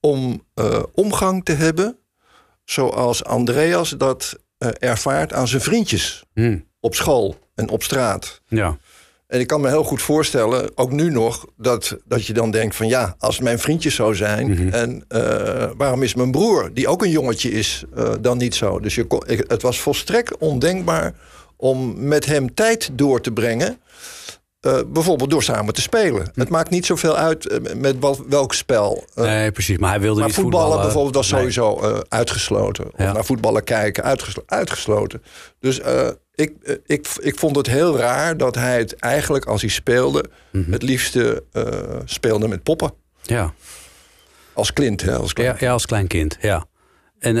om 0.00 0.44
eh, 0.54 0.82
omgang 0.94 1.44
te 1.44 1.52
hebben 1.52 1.98
zoals 2.64 3.24
Andreas 3.24 3.90
dat 3.90 4.38
ervaart 4.78 5.32
aan 5.32 5.48
zijn 5.48 5.62
vriendjes 5.62 6.24
Hm, 6.34 6.58
op 6.80 6.94
school 6.94 7.38
en 7.54 7.68
op 7.68 7.82
straat. 7.82 8.40
ja, 8.48 8.78
En 9.26 9.40
ik 9.40 9.46
kan 9.46 9.60
me 9.60 9.68
heel 9.68 9.84
goed 9.84 10.02
voorstellen, 10.02 10.70
ook 10.74 10.90
nu 10.90 11.10
nog, 11.10 11.46
dat, 11.56 11.96
dat 12.04 12.26
je 12.26 12.32
dan 12.32 12.50
denkt 12.50 12.76
van 12.76 12.88
ja, 12.88 13.14
als 13.18 13.40
mijn 13.40 13.58
vriendjes 13.58 13.94
zo 13.94 14.12
zijn, 14.12 14.72
en 14.72 15.04
eh, 15.08 15.70
waarom 15.76 16.02
is 16.02 16.14
mijn 16.14 16.30
broer, 16.30 16.70
die 16.74 16.88
ook 16.88 17.02
een 17.02 17.10
jongetje 17.10 17.50
is, 17.50 17.84
dan 18.20 18.38
niet 18.38 18.54
zo? 18.54 18.80
Dus 18.80 18.94
je 18.94 19.04
kon, 19.04 19.22
het 19.26 19.62
was 19.62 19.80
volstrekt 19.80 20.38
ondenkbaar 20.38 21.14
om 21.56 22.06
met 22.08 22.26
hem 22.26 22.54
tijd 22.54 22.90
door 22.92 23.20
te 23.20 23.32
brengen. 23.32 23.78
Eh, 24.60 24.78
bijvoorbeeld 24.86 25.30
door 25.30 25.42
samen 25.42 25.74
te 25.74 25.80
spelen. 25.80 26.30
Het 26.34 26.48
maakt 26.48 26.70
niet 26.70 26.86
zoveel 26.86 27.16
uit 27.16 27.46
eh, 27.48 27.74
met 27.74 27.96
wat, 27.98 28.20
welk 28.28 28.54
spel. 28.54 29.04
Eh, 29.14 29.24
nee, 29.24 29.50
precies. 29.52 29.78
Maar 29.78 29.90
hij 29.90 30.00
wilde 30.00 30.18
maar 30.18 30.28
niet 30.28 30.36
voetballen, 30.36 30.64
voetballen. 30.66 30.84
bijvoorbeeld 30.86 31.14
was 31.14 31.30
Nee. 31.30 31.50
sowieso 31.50 32.02
uitgesloten. 32.08 32.84
Of 32.86 32.98
Ja. 32.98 33.12
naar 33.12 33.24
voetballen 33.24 33.64
kijken, 33.64 34.04
uitgeslo- 34.04 34.42
uitgesloten. 34.46 35.22
Dus 35.60 35.80
ik, 36.34 36.52
ik, 36.86 37.08
ik 37.20 37.38
vond 37.38 37.56
het 37.56 37.66
heel 37.66 37.96
raar 37.96 38.36
dat 38.36 38.54
hij 38.54 38.78
het 38.78 38.94
eigenlijk 38.96 39.44
als 39.44 39.60
hij 39.60 39.70
speelde... 39.70 40.24
Mhm. 40.52 40.72
het 40.72 40.82
liefste 40.82 41.44
speelde 42.04 42.48
met 42.48 42.62
poppen. 42.62 42.92
Ja. 43.22 43.52
Als 44.52 44.72
Clint, 44.72 45.00
hè, 45.02 45.16
als 45.16 45.32
Clint. 45.32 45.58
Ja, 45.60 45.66
ja, 45.66 45.72
als 45.72 45.86
klein 45.86 46.06
kind, 46.06 46.36
ja. 46.40 46.64
En 47.18 47.34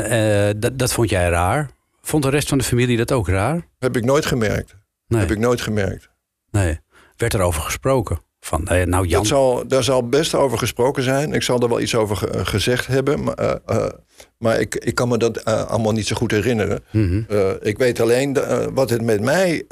dat, 0.60 0.78
dat 0.78 0.92
vond 0.92 1.10
jij 1.10 1.28
raar? 1.28 1.70
Vond 2.02 2.22
de 2.22 2.30
rest 2.30 2.48
van 2.48 2.58
de 2.58 2.64
familie 2.64 2.96
dat 2.96 3.12
ook 3.12 3.28
raar? 3.28 3.66
Heb 3.78 3.96
ik 3.96 4.04
nooit 4.04 4.26
gemerkt. 4.26 4.74
Nee, 5.06 5.20
Heb 5.20 5.30
ik 5.30 5.38
nooit 5.38 5.60
gemerkt. 5.60 6.08
nee. 6.50 6.78
Werd 7.20 7.34
er 7.34 7.40
over 7.40 7.62
gesproken? 7.62 8.20
Van, 8.40 8.66
eh, 8.66 8.86
nou 8.86 9.06
Jan, 9.06 9.18
Dat 9.18 9.26
zal, 9.26 9.66
daar 9.68 9.82
zal 9.84 10.08
best 10.08 10.34
over 10.34 10.58
gesproken 10.58 11.02
zijn. 11.02 11.32
Ik 11.32 11.42
zal 11.42 11.60
er 11.60 11.68
wel 11.68 11.80
iets 11.80 11.94
over 11.94 12.16
ge- 12.16 12.28
eh, 12.30 12.46
gezegd 12.46 12.86
hebben. 12.86 13.22
Maar, 13.22 13.36
eh, 13.66 13.86
maar 14.38 14.60
ik, 14.60 14.74
ik 14.74 14.94
kan 14.94 15.08
me 15.08 15.18
dat 15.18 15.44
allemaal 15.44 15.92
niet 15.92 16.06
zo 16.06 16.16
goed 16.16 16.30
herinneren. 16.30 16.84
Mhm. 16.90 17.22
Ik 17.60 17.78
weet 17.78 18.00
alleen 18.00 18.36
wat 18.74 18.90
het 18.90 19.02
met 19.02 19.20
mij 19.20 19.64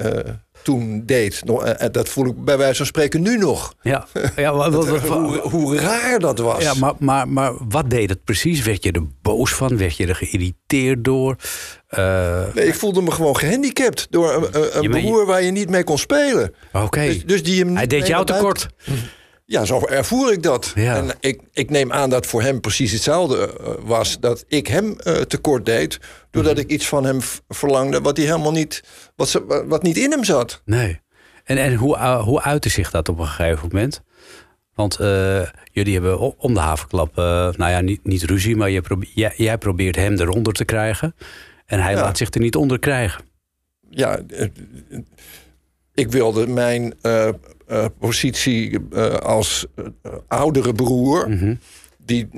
toen 0.68 1.02
deed. 1.06 1.42
Nog, 1.44 1.64
eh, 1.64 1.82
en 1.84 1.92
dat 1.92 2.08
voel 2.08 2.26
ik 2.26 2.44
bij 2.44 2.56
wijze 2.58 2.76
van 2.76 2.86
spreken 2.86 3.22
nu 3.22 3.36
nog. 3.38 3.74
Ja, 3.82 4.06
ja, 4.36 4.54
wat, 4.54 4.74
wat- 4.74 4.88
wat- 4.88 5.00
hoe, 5.00 5.36
hoe 5.38 5.76
raar 5.76 6.18
dat 6.18 6.38
was. 6.38 6.62
ja 6.62 6.74
maar, 6.74 6.92
maar, 6.98 7.28
maar 7.28 7.52
wat 7.68 7.90
deed 7.90 8.08
het 8.08 8.24
precies? 8.24 8.62
Werd 8.62 8.82
je 8.82 8.92
er 8.92 9.02
boos 9.22 9.52
van? 9.54 9.76
Werd 9.78 9.96
je 9.96 10.06
er 10.06 10.14
geïrriteerd 10.14 11.04
door? 11.04 11.36
Eh, 11.88 12.42
Nee, 12.54 12.66
ik 12.66 12.74
voelde 12.74 13.02
me 13.02 13.10
gewoon 13.10 13.36
gehandicapt 13.36 14.06
door 14.10 14.48
een, 14.52 14.90
broer 14.90 15.26
waar 15.26 15.42
je 15.42 15.50
niet 15.50 15.70
mee 15.70 15.84
kon 15.84 15.98
spelen. 15.98 16.54
Oké, 16.72 17.04
Dus, 17.04 17.24
dus 17.24 17.42
die 17.42 17.64
hem 17.64 17.76
hij 17.76 17.86
deed 17.86 18.06
jou 18.06 18.26
tekort. 18.26 18.68
Ja, 19.50 19.64
zo 19.64 19.86
ervoer 19.86 20.32
ik 20.32 20.42
dat. 20.42 20.72
Ja. 20.74 20.96
En 20.96 21.10
ik, 21.20 21.40
ik 21.52 21.70
neem 21.70 21.92
aan 21.92 22.10
dat 22.10 22.26
voor 22.26 22.42
hem 22.42 22.60
precies 22.60 22.92
hetzelfde 22.92 23.56
eh, 23.60 23.72
was. 23.80 24.20
Dat 24.20 24.44
ik 24.48 24.66
hem 24.66 24.98
eh, 25.00 25.14
tekort 25.20 25.66
deed. 25.66 25.98
Doordat 26.30 26.52
Mhm. 26.52 26.60
ik 26.62 26.70
iets 26.70 26.88
van 26.88 27.04
hem 27.04 27.18
verlangde 27.48 28.00
wat 28.00 28.16
hij 28.16 28.26
helemaal 28.26 28.52
niet. 28.52 28.82
Wat, 29.16 29.28
ze, 29.28 29.64
wat 29.66 29.82
niet 29.82 29.96
in 29.96 30.10
hem 30.10 30.24
zat. 30.24 30.62
Nee. 30.64 31.00
En, 31.44 31.58
en 31.58 31.74
hoe, 31.74 31.96
uh, 31.96 32.22
hoe 32.24 32.42
uitte 32.42 32.68
zich 32.68 32.90
dat 32.90 33.08
op 33.08 33.18
een 33.18 33.26
gegeven 33.26 33.68
moment? 33.72 34.02
Want 34.74 34.98
eh, 35.00 35.42
jullie 35.72 35.92
hebben 35.92 36.38
om 36.38 36.54
de 36.54 36.60
havenklap, 36.60 37.18
eh, 37.18 37.24
nou 37.52 37.70
ja, 37.70 37.80
niet, 37.80 38.04
niet 38.04 38.22
ruzie, 38.22 38.56
maar 38.56 38.70
je 38.70 38.82
jij, 39.14 39.32
jij 39.36 39.58
probeert 39.58 39.96
hem 39.96 40.18
eronder 40.20 40.52
te 40.52 40.64
krijgen. 40.64 41.14
En 41.66 41.80
hij 41.82 41.92
Ja. 41.92 42.00
laat 42.00 42.16
zich 42.16 42.34
er 42.34 42.40
niet 42.40 42.56
onder 42.56 42.78
krijgen. 42.78 43.24
Ja, 43.90 44.18
eh, 44.28 44.46
ik 45.94 46.10
wilde 46.10 46.46
mijn 46.46 46.94
eh, 47.68 47.84
positie 47.98 48.78
eh, 48.92 49.14
als 49.14 49.66
eh, 49.74 50.12
oudere 50.28 50.72
broer... 50.72 51.28
Mhm. 51.30 51.54
die 51.98 52.28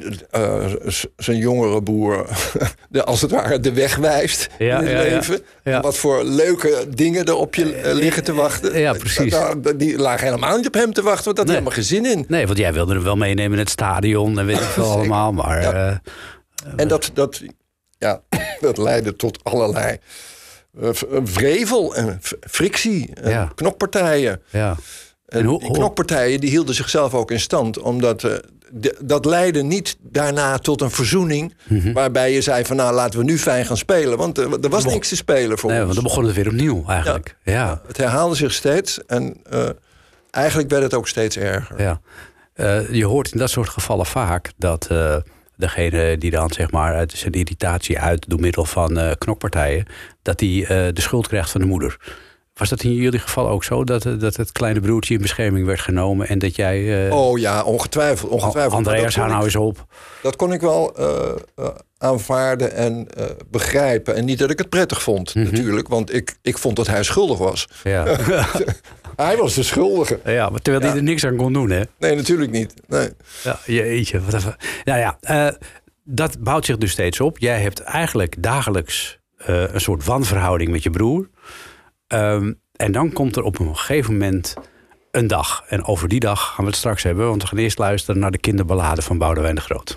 zijn 1.16 1.36
jongere 1.36 1.82
broer, 1.82 2.26
de, 2.88 3.04
als 3.04 3.20
het 3.20 3.30
ware, 3.30 3.60
de 3.60 3.72
weg 3.72 3.96
wijst 3.96 4.48
Ja, 4.58 4.78
in 4.80 4.86
het 4.86 5.06
ja, 5.06 5.14
leven. 5.14 5.40
Ja. 5.64 5.80
Wat 5.80 5.96
voor 5.96 6.24
leuke 6.24 6.86
dingen 6.94 7.24
er 7.24 7.34
op 7.34 7.54
je 7.54 7.90
liggen 7.94 8.24
te 8.24 8.32
wachten. 8.34 8.78
Ja, 8.78 8.92
precies. 8.92 9.32
Nou, 9.32 9.76
die 9.76 9.98
lagen 9.98 10.26
helemaal 10.26 10.56
niet 10.56 10.66
op 10.66 10.74
hem 10.74 10.92
te 10.92 11.02
wachten, 11.02 11.24
want 11.24 11.36
dat 11.36 11.46
had 11.46 11.54
helemaal 11.54 11.74
geen 11.74 11.84
zin 11.84 12.06
in. 12.06 12.24
Nee, 12.28 12.46
want 12.46 12.58
jij 12.58 12.72
wilde 12.72 12.94
hem 12.94 13.02
wel 13.02 13.16
meenemen 13.16 13.52
in 13.52 13.58
het 13.58 13.70
stadion 13.70 14.38
en 14.38 14.46
weet 14.46 14.56
ik 14.60 14.62
veel 14.78 14.90
allemaal. 14.90 15.32
Maar 15.32 16.00
En 16.76 16.88
dat, 16.88 17.10
dat, 17.14 17.42
ja, 17.98 18.20
dat 18.60 18.78
leidde 18.78 19.16
tot 19.16 19.44
allerlei 19.44 19.96
vrevel 21.24 21.94
en 21.96 22.20
frictie 22.40 23.10
en 23.14 23.30
Ja. 23.30 23.52
knokpartijen. 23.54 24.40
ja. 24.50 24.76
En, 25.30 25.44
hoe- 25.44 25.60
die 25.60 25.70
knokpartijen 25.70 26.40
die 26.40 26.50
hielden 26.50 26.74
zichzelf 26.74 27.14
ook 27.14 27.30
in 27.30 27.40
stand. 27.40 27.78
Omdat 27.78 28.24
eh, 28.24 28.32
de- 28.70 28.96
dat 29.00 29.24
leidde 29.24 29.62
niet 29.62 29.96
daarna 30.02 30.58
tot 30.58 30.80
een 30.80 30.90
verzoening... 30.90 31.54
Mhm. 31.68 31.92
waarbij 31.92 32.32
je 32.32 32.40
zei 32.40 32.64
van 32.64 32.76
nou 32.76 32.94
laten 32.94 33.18
we 33.18 33.24
nu 33.24 33.38
fijn 33.38 33.66
gaan 33.66 33.76
spelen. 33.76 34.18
Want 34.18 34.38
er, 34.38 34.60
er 34.60 34.68
was 34.68 34.84
niks 34.84 35.08
te 35.08 35.16
spelen 35.16 35.58
voor 35.58 35.70
Nee, 35.70 35.78
ons. 35.78 35.84
want 35.86 35.98
dan 36.00 36.04
begon 36.08 36.24
het 36.24 36.34
weer 36.34 36.46
opnieuw 36.48 36.84
eigenlijk. 36.88 37.36
Ja, 37.44 37.52
ja. 37.52 37.80
Het 37.86 37.96
herhaalde 37.96 38.34
zich 38.34 38.52
steeds 38.52 39.04
en 39.06 39.36
eh, 39.50 39.68
eigenlijk 40.30 40.70
werd 40.70 40.82
het 40.82 40.94
ook 40.94 41.08
steeds 41.08 41.36
erger. 41.36 41.98
Eh, 42.54 42.90
je 42.90 43.04
hoort 43.04 43.32
in 43.32 43.38
dat 43.38 43.50
soort 43.50 43.68
gevallen 43.68 44.06
vaak 44.06 44.52
dat 44.56 44.86
eh, 44.90 45.16
degene 45.56 46.18
die 46.18 46.30
dan 46.30 46.50
zeg 46.52 46.70
maar 46.70 46.94
uit 46.94 47.12
zijn 47.12 47.32
irritatie 47.32 47.98
uit 47.98 48.24
door 48.28 48.40
middel 48.40 48.64
van 48.64 48.98
eh, 48.98 49.10
knokpartijen, 49.18 49.86
dat 50.22 50.38
die 50.38 50.62
eh, 50.66 50.68
de 50.92 51.00
schuld 51.00 51.28
krijgt 51.28 51.50
van 51.50 51.60
de 51.60 51.66
moeder. 51.66 51.96
Was 52.54 52.68
dat 52.68 52.82
in 52.82 52.94
jullie 52.94 53.18
geval 53.18 53.48
ook 53.48 53.64
zo? 53.64 53.84
Dat, 53.84 54.06
eh, 54.06 54.12
dat 54.18 54.36
het 54.36 54.52
kleine 54.52 54.80
broertje 54.80 55.14
in 55.14 55.20
bescherming 55.20 55.66
werd 55.66 55.80
genomen 55.80 56.28
en 56.28 56.38
dat 56.38 56.56
jij. 56.56 57.06
eh, 57.06 57.16
Oh 57.16 57.38
ja, 57.38 57.62
ongetwijfeld. 57.62 58.30
ongetwijfeld. 58.30 58.74
Andreas, 58.86 59.16
hou 59.16 59.28
nou 59.30 59.44
eens 59.44 59.56
op. 59.56 59.86
Dat 60.22 60.36
kon 60.36 60.52
ik 60.52 60.60
wel 60.60 60.96
eh, 60.96 61.68
aanvaarden 61.98 62.72
en 62.74 63.06
begrijpen. 63.50 64.14
En 64.14 64.24
niet 64.24 64.38
dat 64.38 64.50
ik 64.50 64.58
het 64.58 64.68
prettig 64.68 65.02
vond, 65.02 65.34
Mhm. 65.34 65.44
natuurlijk. 65.44 65.88
Want 65.88 66.14
ik, 66.14 66.36
ik 66.42 66.58
vond 66.58 66.76
dat 66.76 66.86
hij 66.86 67.02
schuldig 67.02 67.38
was. 67.38 67.68
Ja. 67.84 68.04
Hij 69.16 69.36
was 69.36 69.54
de 69.54 69.62
schuldige. 69.62 70.20
ja, 70.24 70.48
maar 70.48 70.60
terwijl 70.60 70.84
hij 70.86 70.96
er 70.96 71.02
niks 71.02 71.24
aan 71.26 71.36
kon 71.36 71.52
doen, 71.52 71.70
hè? 71.70 71.82
Nee, 71.98 72.14
natuurlijk 72.14 72.50
niet. 72.50 72.74
Nee. 72.88 73.08
Ja, 73.42 73.58
jeetje. 73.66 74.20
Wat 74.20 74.34
even. 74.34 74.56
Nou 74.84 74.98
ja, 74.98 75.18
dat 76.04 76.38
bouwt 76.42 76.64
zich 76.64 76.78
dus 76.78 76.90
steeds 76.90 77.20
op. 77.20 77.38
Jij 77.38 77.60
hebt 77.60 77.80
eigenlijk 77.80 78.42
dagelijks 78.42 79.18
een 79.36 79.80
soort 79.80 80.04
wanverhouding 80.04 80.70
met 80.70 80.82
je 80.82 80.90
broer. 80.90 81.28
Ehm, 82.10 82.52
en 82.76 82.92
dan 82.92 83.12
komt 83.12 83.36
er 83.36 83.42
op 83.42 83.58
een 83.58 83.76
gegeven 83.76 84.12
moment 84.12 84.54
een 85.10 85.26
dag. 85.26 85.64
En 85.68 85.84
over 85.84 86.08
die 86.08 86.20
dag 86.20 86.40
gaan 86.40 86.64
we 86.64 86.70
het 86.70 86.76
straks 86.78 87.02
hebben. 87.02 87.28
Want 87.28 87.42
we 87.42 87.48
gaan 87.48 87.58
eerst 87.58 87.78
luisteren 87.78 88.20
naar 88.20 88.30
de 88.30 88.38
kinderballade 88.38 89.02
van 89.02 89.18
Boudewijn 89.18 89.54
de 89.54 89.60
Groot. 89.60 89.96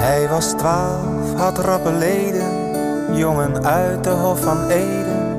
Hij 0.00 0.28
was 0.28 0.52
twaalf, 0.52 1.34
had 1.34 1.58
rappe 1.58 1.92
leden, 1.92 3.16
jongen 3.16 3.64
uit 3.64 4.04
de 4.04 4.10
Hof 4.10 4.42
van 4.42 4.68
Eden. 4.68 5.33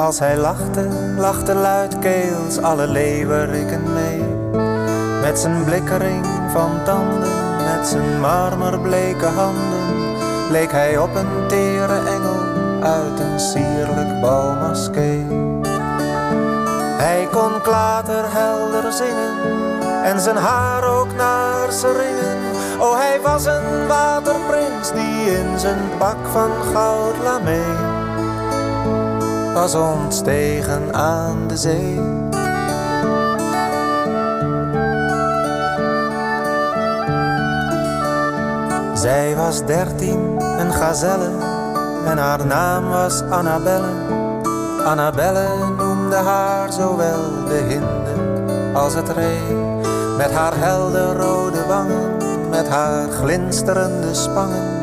Als 0.00 0.18
hij 0.18 0.36
lachte, 0.36 0.88
lachte 1.16 1.54
luidkeels 1.54 2.58
alle 2.58 2.86
leeuweriken 2.86 3.92
mee. 3.92 4.22
Met 5.20 5.38
zijn 5.38 5.64
blikkering 5.64 6.26
van 6.52 6.70
tanden, 6.84 7.56
met 7.64 7.88
zijn 7.88 8.20
marmerbleke 8.20 9.26
handen, 9.26 10.16
leek 10.50 10.72
hij 10.72 10.98
op 10.98 11.14
een 11.14 11.48
tere 11.48 11.98
engel 12.08 12.40
uit 12.82 13.20
een 13.20 13.40
sierlijk 13.40 14.20
balmaskee. 14.20 15.26
Hij 16.96 17.28
kon 17.30 17.60
klaterhelder 17.62 18.92
zingen 18.92 19.34
en 20.04 20.20
zijn 20.20 20.36
haar 20.36 20.84
ook 20.84 21.14
naar 21.16 21.72
zijn 21.72 21.96
ringen. 21.96 22.38
Oh, 22.78 22.96
hij 22.96 23.20
was 23.22 23.44
een 23.44 23.86
waterprins 23.86 24.92
die 24.92 25.38
in 25.38 25.58
zijn 25.58 25.80
pak 25.98 26.16
van 26.32 26.50
goud 26.72 27.18
lamee 27.22 27.99
was 29.54 29.74
ontstegen 29.74 30.94
aan 30.94 31.48
de 31.48 31.56
zee. 31.56 32.00
Zij 38.94 39.36
was 39.36 39.66
dertien, 39.66 40.40
een 40.58 40.72
gazelle, 40.72 41.30
en 42.04 42.18
haar 42.18 42.46
naam 42.46 42.88
was 42.88 43.22
Annabelle. 43.22 44.18
Annabelle 44.84 45.48
noemde 45.76 46.16
haar 46.16 46.72
zowel 46.72 47.44
de 47.48 47.64
hinde 47.68 48.10
als 48.74 48.94
het 48.94 49.08
ree. 49.08 49.54
Met 50.16 50.32
haar 50.32 50.56
helder 50.56 51.16
rode 51.16 51.66
wangen, 51.66 52.16
met 52.50 52.68
haar 52.68 53.08
glinsterende 53.08 54.14
spangen, 54.14 54.79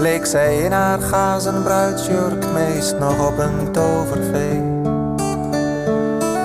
leek 0.00 0.26
zij 0.26 0.58
in 0.58 0.72
haar 0.72 1.00
gazen 1.00 1.62
bruidsjurk 1.62 2.52
meest 2.52 2.98
nog 2.98 3.26
op 3.26 3.38
een 3.38 3.72
tovervee. 3.72 4.62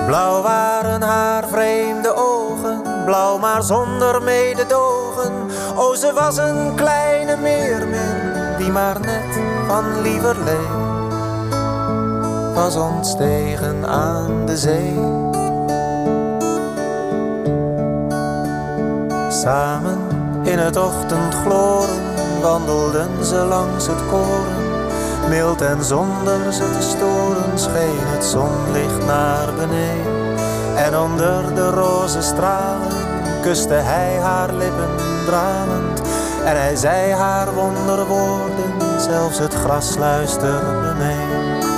Blauw 0.06 0.42
waren 0.42 1.02
haar 1.02 1.48
vreemde 1.48 2.14
ogen, 2.14 2.82
blauw 3.04 3.38
maar 3.38 3.62
zonder 3.62 4.22
mededogen. 4.22 5.32
O, 5.76 5.94
ze 5.94 6.12
was 6.12 6.36
een 6.36 6.74
kleine 6.74 7.36
meermin, 7.36 8.56
die 8.58 8.70
maar 8.70 9.00
net 9.00 9.40
van 9.66 10.00
lieverlee 10.02 10.84
was 12.54 12.76
ontstegen 12.76 13.86
aan 13.86 14.46
de 14.46 14.56
zee. 14.56 14.94
Samen 19.30 19.98
in 20.42 20.58
het 20.58 20.76
ochtendgloren 20.76 22.05
wandelden 22.40 23.24
ze 23.24 23.34
langs 23.34 23.86
het 23.86 24.06
koren. 24.10 24.64
Mild 25.28 25.60
en 25.60 25.84
zonder 25.84 26.52
ze 26.52 26.70
te 26.78 26.82
storen 26.82 27.58
scheen 27.58 28.06
het 28.14 28.24
zonlicht 28.24 29.06
naar 29.06 29.54
beneden. 29.54 30.36
En 30.76 30.98
onder 30.98 31.54
de 31.54 31.70
roze 31.70 32.22
stralen 32.22 32.92
kuste 33.42 33.74
hij 33.74 34.18
haar 34.20 34.54
lippen 34.54 34.96
dralend. 35.26 36.00
En 36.44 36.56
hij 36.56 36.76
zei 36.76 37.12
haar 37.12 37.54
wonderwoorden, 37.54 39.00
zelfs 39.00 39.38
het 39.38 39.54
gras 39.54 39.96
luisterde 39.96 40.94
mee. 40.98 41.74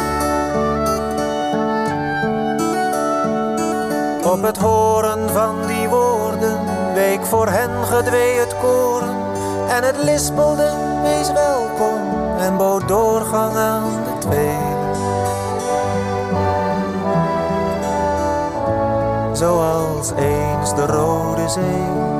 Op 4.32 4.42
het 4.42 4.56
horen 4.56 5.30
van 5.30 5.66
die 5.66 5.88
woorden 5.88 6.58
week 6.94 7.24
voor 7.26 7.48
hen 7.48 7.70
gedwee 7.84 8.38
het 8.38 8.56
koren. 8.60 9.07
En 9.78 9.84
het 9.84 9.96
lispelde, 9.96 10.70
wees 11.02 11.32
welkom 11.32 12.38
en 12.38 12.56
bood 12.56 12.88
doorgang 12.88 13.56
aan 13.56 14.04
de 14.04 14.18
twee. 14.18 14.56
Zoals 19.32 20.12
eens 20.16 20.74
de 20.74 20.86
Rode 20.86 21.48
Zee. 21.48 22.17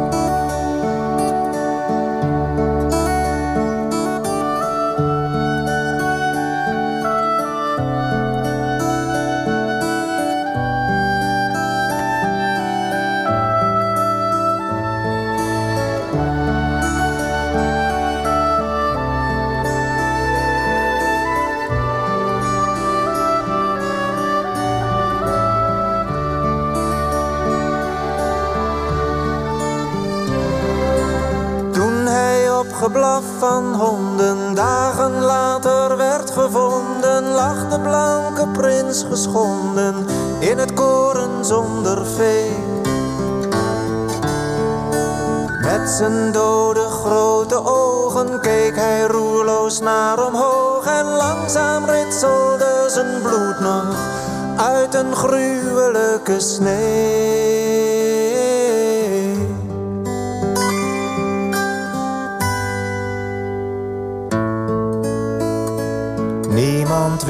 Van 33.59 33.75
honden 33.75 34.55
dagen 34.55 35.21
later 35.21 35.97
werd 35.97 36.31
gevonden, 36.31 37.25
lag 37.25 37.69
de 37.69 37.81
blanke 37.81 38.49
prins 38.49 39.05
geschonden 39.11 40.07
in 40.39 40.59
het 40.59 40.73
koren 40.75 41.45
zonder 41.45 42.07
vee. 42.07 42.57
Met 45.63 45.89
zijn 45.89 46.33
dode 46.33 46.89
grote 46.89 47.65
ogen 47.65 48.41
keek 48.41 48.77
hij 48.77 49.07
roerloos 49.07 49.81
naar 49.81 50.27
omhoog 50.27 50.87
en 50.87 51.07
langzaam 51.07 51.85
ritselde 51.85 52.85
zijn 52.87 53.23
bloed 53.23 53.61
nog 53.61 53.97
uit 54.57 54.95
een 54.95 55.15
gruwelijke 55.15 56.41
snee. 56.41 57.38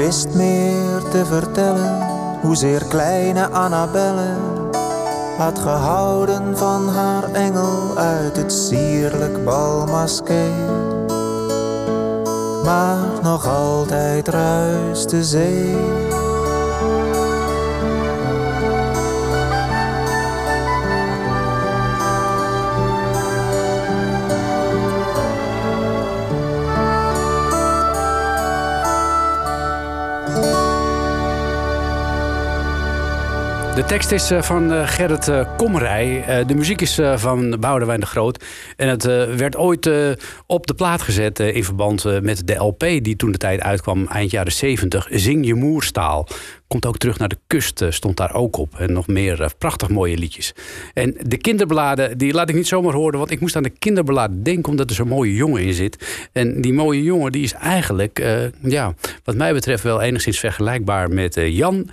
Wist 0.09 0.35
meer 0.35 1.03
te 1.11 1.27
vertellen 1.27 2.07
hoezeer 2.41 2.85
kleine 2.85 3.49
Annabelle 3.49 4.37
had 5.39 5.59
gehouden 5.59 6.57
van 6.57 6.89
haar 6.89 7.33
engel 7.33 7.99
uit 7.99 8.37
het 8.37 8.53
sierlijk 8.53 9.45
balmaskee. 9.45 10.53
Maar 12.65 12.99
nog 13.23 13.47
altijd 13.47 14.29
ruist 14.29 15.11
de 15.11 15.25
zee. 15.25 16.08
De 33.79 33.85
tekst 33.85 34.11
is 34.13 34.31
eh, 34.31 34.43
van 34.43 34.73
eh, 34.73 34.87
Gerrit 34.87 35.29
eh, 35.29 35.57
Komrij. 35.57 36.25
Eh, 36.25 36.47
De 36.47 36.55
muziek 36.55 36.81
is 36.81 37.01
van 37.15 37.57
Boudewijn 37.61 38.01
de 38.01 38.07
Groot. 38.07 38.45
En 38.79 38.89
het 38.89 39.05
eh, 39.05 39.25
werd 39.25 39.57
ooit 39.57 39.87
eh, 39.87 40.11
op 40.47 40.67
de 40.67 40.75
plaat 40.75 41.03
gezet 41.03 41.41
eh, 41.41 41.55
in 41.55 41.65
verband 41.65 42.23
met 42.23 42.47
de 42.47 42.55
LP... 42.55 42.79
die 42.79 43.17
toen 43.17 43.33
de 43.33 43.39
tijd 43.39 43.61
uitkwam, 43.61 44.07
eind 44.07 44.31
jaren 44.31 44.53
70. 44.53 45.09
Zing 45.11 45.47
je 45.47 45.55
moerstaal. 45.55 46.29
Komt 46.67 46.87
ook 46.87 46.99
terug 46.99 47.19
naar 47.19 47.29
de 47.29 47.39
kust, 47.47 47.85
stond 47.89 48.17
daar 48.17 48.35
ook 48.35 48.57
op. 48.57 48.79
En 48.79 48.93
nog 48.93 49.07
meer 49.07 49.53
prachtig 49.59 49.89
mooie 49.89 50.17
liedjes. 50.17 50.53
En 50.95 51.17
de 51.23 51.37
kinderbladen, 51.37 52.19
die 52.19 52.33
laat 52.33 52.49
ik 52.49 52.55
niet 52.55 52.67
zomaar 52.67 52.93
horen... 52.93 53.19
want 53.19 53.31
ik 53.31 53.41
moest 53.41 53.57
aan 53.57 53.63
de 53.63 53.71
kinderbladen 53.79 54.43
denken... 54.43 54.71
omdat 54.71 54.91
er 54.91 54.97
zo'n 54.97 55.09
mooie 55.09 55.35
jongen 55.35 55.63
in 55.63 55.73
zit. 55.73 56.29
En 56.33 56.61
die 56.61 56.73
mooie 56.73 57.03
jongen 57.03 57.33
die 57.33 57.43
is 57.43 57.53
eigenlijk, 57.53 58.19
ja, 58.63 58.95
wat 59.25 59.35
mij 59.35 59.53
betreft... 59.53 59.83
wel 59.83 60.01
enigszins 60.01 60.39
vergelijkbaar 60.39 61.11
met 61.11 61.35
Jan... 61.35 61.91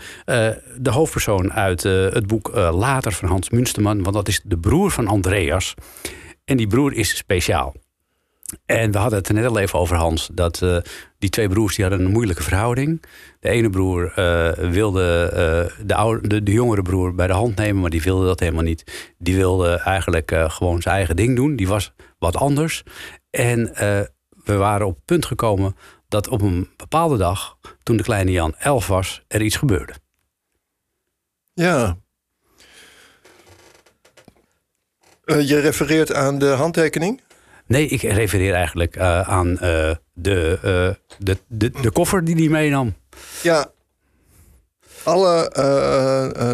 de 0.78 0.90
hoofdpersoon 0.90 1.54
uit 1.54 1.84
het 1.84 2.28
boek 2.28 2.52
Later 2.56 3.12
van 3.12 3.30
Hans 3.30 3.50
Munsterman. 3.50 4.04
Want 4.04 4.16
dat 4.16 4.28
is 4.28 4.42
de 4.44 4.58
broer 4.58 4.92
van 4.92 5.08
Andreas. 5.08 5.76
En 6.46 6.58
die 6.58 6.68
broer 6.68 6.94
is 6.94 7.18
speciaal. 7.18 7.76
En 8.66 8.92
we 8.92 8.98
hadden 8.98 9.18
het 9.18 9.28
er 9.28 9.34
net 9.34 9.46
al 9.46 9.60
even 9.60 9.80
over 9.80 9.96
Hans. 9.96 10.30
Dat 10.34 10.62
eh, 10.62 10.78
die 11.18 11.30
twee 11.30 11.50
broers 11.50 11.76
die 11.76 11.86
hadden 11.86 12.06
een 12.06 12.12
moeilijke 12.12 12.44
verhouding. 12.44 13.04
De 13.40 13.50
ene 13.50 13.70
broer 13.70 14.12
eh, 14.16 14.70
wilde 14.70 15.30
eh, 15.30 15.86
de, 15.86 15.96
oude, 15.96 16.44
de, 16.44 16.52
jongere 16.52 16.82
broer 16.82 17.16
bij 17.16 17.28
de 17.28 17.34
hand 17.34 17.56
nemen, 17.56 17.82
maar 17.82 17.90
die 17.90 18.02
wilde 18.02 18.26
dat 18.26 18.40
helemaal 18.40 18.64
niet. 18.64 19.14
Die 19.18 19.36
wilde 19.36 19.70
eigenlijk 19.70 20.32
gewoon 20.48 20.82
zijn 20.82 20.96
eigen 20.96 21.16
ding 21.16 21.36
doen. 21.36 21.56
Die 21.56 21.68
was 21.68 21.94
wat 22.20 22.36
anders. 22.36 22.84
En 23.30 23.72
we 24.44 24.56
waren 24.56 24.88
op 24.88 24.96
het 24.96 25.06
punt 25.06 25.26
gekomen 25.26 25.76
dat 26.08 26.28
op 26.28 26.42
een 26.42 26.70
bepaalde 26.78 27.18
dag, 27.18 27.58
toen 27.84 27.98
de 27.98 28.04
kleine 28.04 28.32
Jan 28.32 28.56
elf 28.58 28.88
was, 28.88 29.24
er 29.28 29.42
iets 29.42 29.56
gebeurde. 29.56 29.94
Ja. 31.54 31.98
Eh, 35.26 35.48
je 35.48 35.60
refereert 35.60 36.14
aan 36.14 36.40
de 36.40 36.46
handtekening? 36.46 37.22
Nee, 37.68 37.88
ik 37.88 38.02
refereer 38.02 38.54
eigenlijk 38.54 38.96
eh, 38.96 39.30
aan 39.30 39.60
eh, 39.60 39.92
de, 40.14 40.60
de, 41.20 41.38
de, 41.48 41.72
de 41.82 41.92
koffer 41.92 42.24
die 42.24 42.36
hij 42.36 42.48
meenam. 42.48 42.94
Ja. 43.42 43.72
Alle 45.04 45.50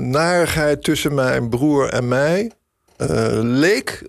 narigheid 0.01 0.83
tussen 0.83 1.13
mijn 1.13 1.49
broer 1.49 1.89
en 1.89 2.07
mij 2.07 2.51
leek 3.31 4.07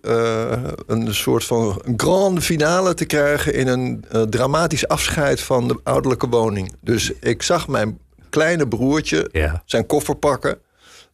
een 0.86 1.14
soort 1.14 1.44
van 1.44 1.82
grande 1.96 2.40
finale 2.40 2.94
te 2.94 3.04
krijgen 3.04 3.54
in 3.54 3.66
een 3.66 4.04
dramatisch 4.30 4.88
afscheid 4.88 5.40
van 5.40 5.68
de 5.68 5.80
ouderlijke 5.82 6.28
woning. 6.28 6.72
Dus 6.80 7.12
ik 7.20 7.42
zag 7.42 7.68
mijn 7.68 7.98
kleine 8.30 8.68
broertje 8.68 9.28
Ja. 9.32 9.62
zijn 9.64 9.86
koffer 9.86 10.14
pakken, 10.16 10.58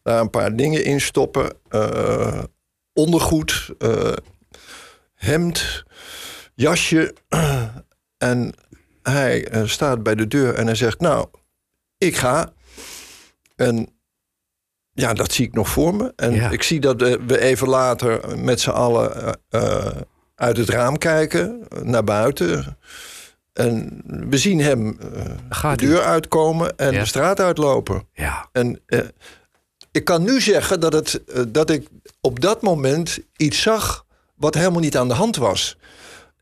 daar 0.03 0.21
een 0.21 0.29
paar 0.29 0.55
dingen 0.55 0.83
in 0.83 1.01
stoppen, 1.01 1.51
ondergoed, 2.99 3.69
eh, 3.77 4.11
hemd, 5.15 5.83
jasje. 6.55 7.13
en 8.17 8.53
hij 9.03 9.47
eh, 9.47 9.65
staat 9.65 10.03
bij 10.03 10.15
de 10.15 10.27
deur 10.27 10.53
en 10.55 10.65
hij 10.65 10.75
zegt: 10.75 10.99
Nou, 10.99 11.27
ik 11.97 12.15
ga. 12.17 12.53
En 13.55 13.87
ja, 14.91 15.13
dat 15.13 15.31
zie 15.31 15.45
ik 15.47 15.53
nog 15.53 15.69
voor 15.69 15.95
me. 15.95 16.13
En 16.15 16.33
Ja. 16.33 16.49
ik 16.49 16.63
zie 16.63 16.79
dat 16.79 17.01
we 17.01 17.39
even 17.39 17.67
later 17.67 18.39
met 18.39 18.59
z'n 18.61 18.69
allen 18.69 19.37
eh, 19.49 19.87
uit 20.35 20.57
het 20.57 20.69
raam 20.69 20.97
kijken, 20.97 21.67
naar 21.83 22.03
buiten. 22.03 22.77
En 23.53 24.01
we 24.29 24.37
zien 24.37 24.59
hem 24.61 24.97
de 24.97 25.75
deur 25.75 26.01
uitkomen 26.01 26.77
en 26.77 26.91
Ja. 26.93 26.99
de 26.99 27.05
straat 27.05 27.39
uitlopen. 27.39 28.07
Ja, 28.13 28.49
En 28.51 28.81
ik 29.91 30.03
kan 30.03 30.23
nu 30.23 30.41
zeggen 30.41 30.79
dat, 30.79 30.93
het, 30.93 31.21
dat 31.47 31.69
ik 31.69 31.87
op 32.21 32.39
dat 32.39 32.61
moment 32.61 33.19
iets 33.35 33.61
zag 33.61 34.05
wat 34.35 34.53
helemaal 34.53 34.79
niet 34.81 34.97
aan 34.97 35.07
de 35.07 35.13
hand 35.13 35.35
was. 35.35 35.77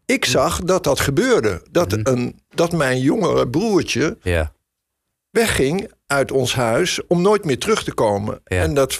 Ik 0.05 0.23
Hm. 0.25 0.29
zag 0.31 0.59
dat 0.61 0.83
dat 0.83 0.99
gebeurde. 0.99 1.61
Dat, 1.71 1.91
Mhm. 1.91 2.01
een, 2.03 2.39
dat 2.49 2.71
mijn 2.71 2.99
jongere 2.99 3.47
broertje 3.47 4.17
ja, 4.21 4.51
wegging 5.29 5.91
uit 6.05 6.31
ons 6.31 6.55
huis 6.55 7.07
om 7.07 7.21
nooit 7.21 7.45
meer 7.45 7.59
terug 7.59 7.83
te 7.83 7.93
komen. 7.93 8.41
Ja. 8.45 8.61
En 8.61 8.73
dat, 8.73 8.99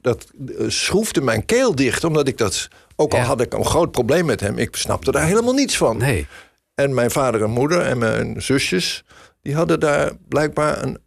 dat 0.00 0.30
eh, 0.58 0.64
schroefde 0.68 1.20
mijn 1.20 1.44
keel 1.44 1.74
dicht, 1.74 2.04
omdat 2.04 2.28
ik 2.28 2.38
dat... 2.38 2.68
Ook 2.96 3.12
al 3.12 3.18
Ja. 3.18 3.24
had 3.24 3.40
ik 3.40 3.52
een 3.54 3.64
groot 3.64 3.90
probleem 3.90 4.24
met 4.24 4.40
hem, 4.40 4.58
ik 4.58 4.76
snapte 4.76 5.10
daar 5.12 5.26
helemaal 5.26 5.52
niets 5.54 5.76
van. 5.76 5.96
nee. 5.96 6.26
En 6.74 6.94
mijn 6.94 7.10
vader 7.10 7.42
en 7.42 7.50
moeder 7.50 7.80
en 7.80 7.98
mijn 7.98 8.42
zusjes... 8.42 9.04
die 9.42 9.54
hadden 9.54 9.80
daar 9.80 10.12
blijkbaar 10.28 10.82
een 10.82 10.98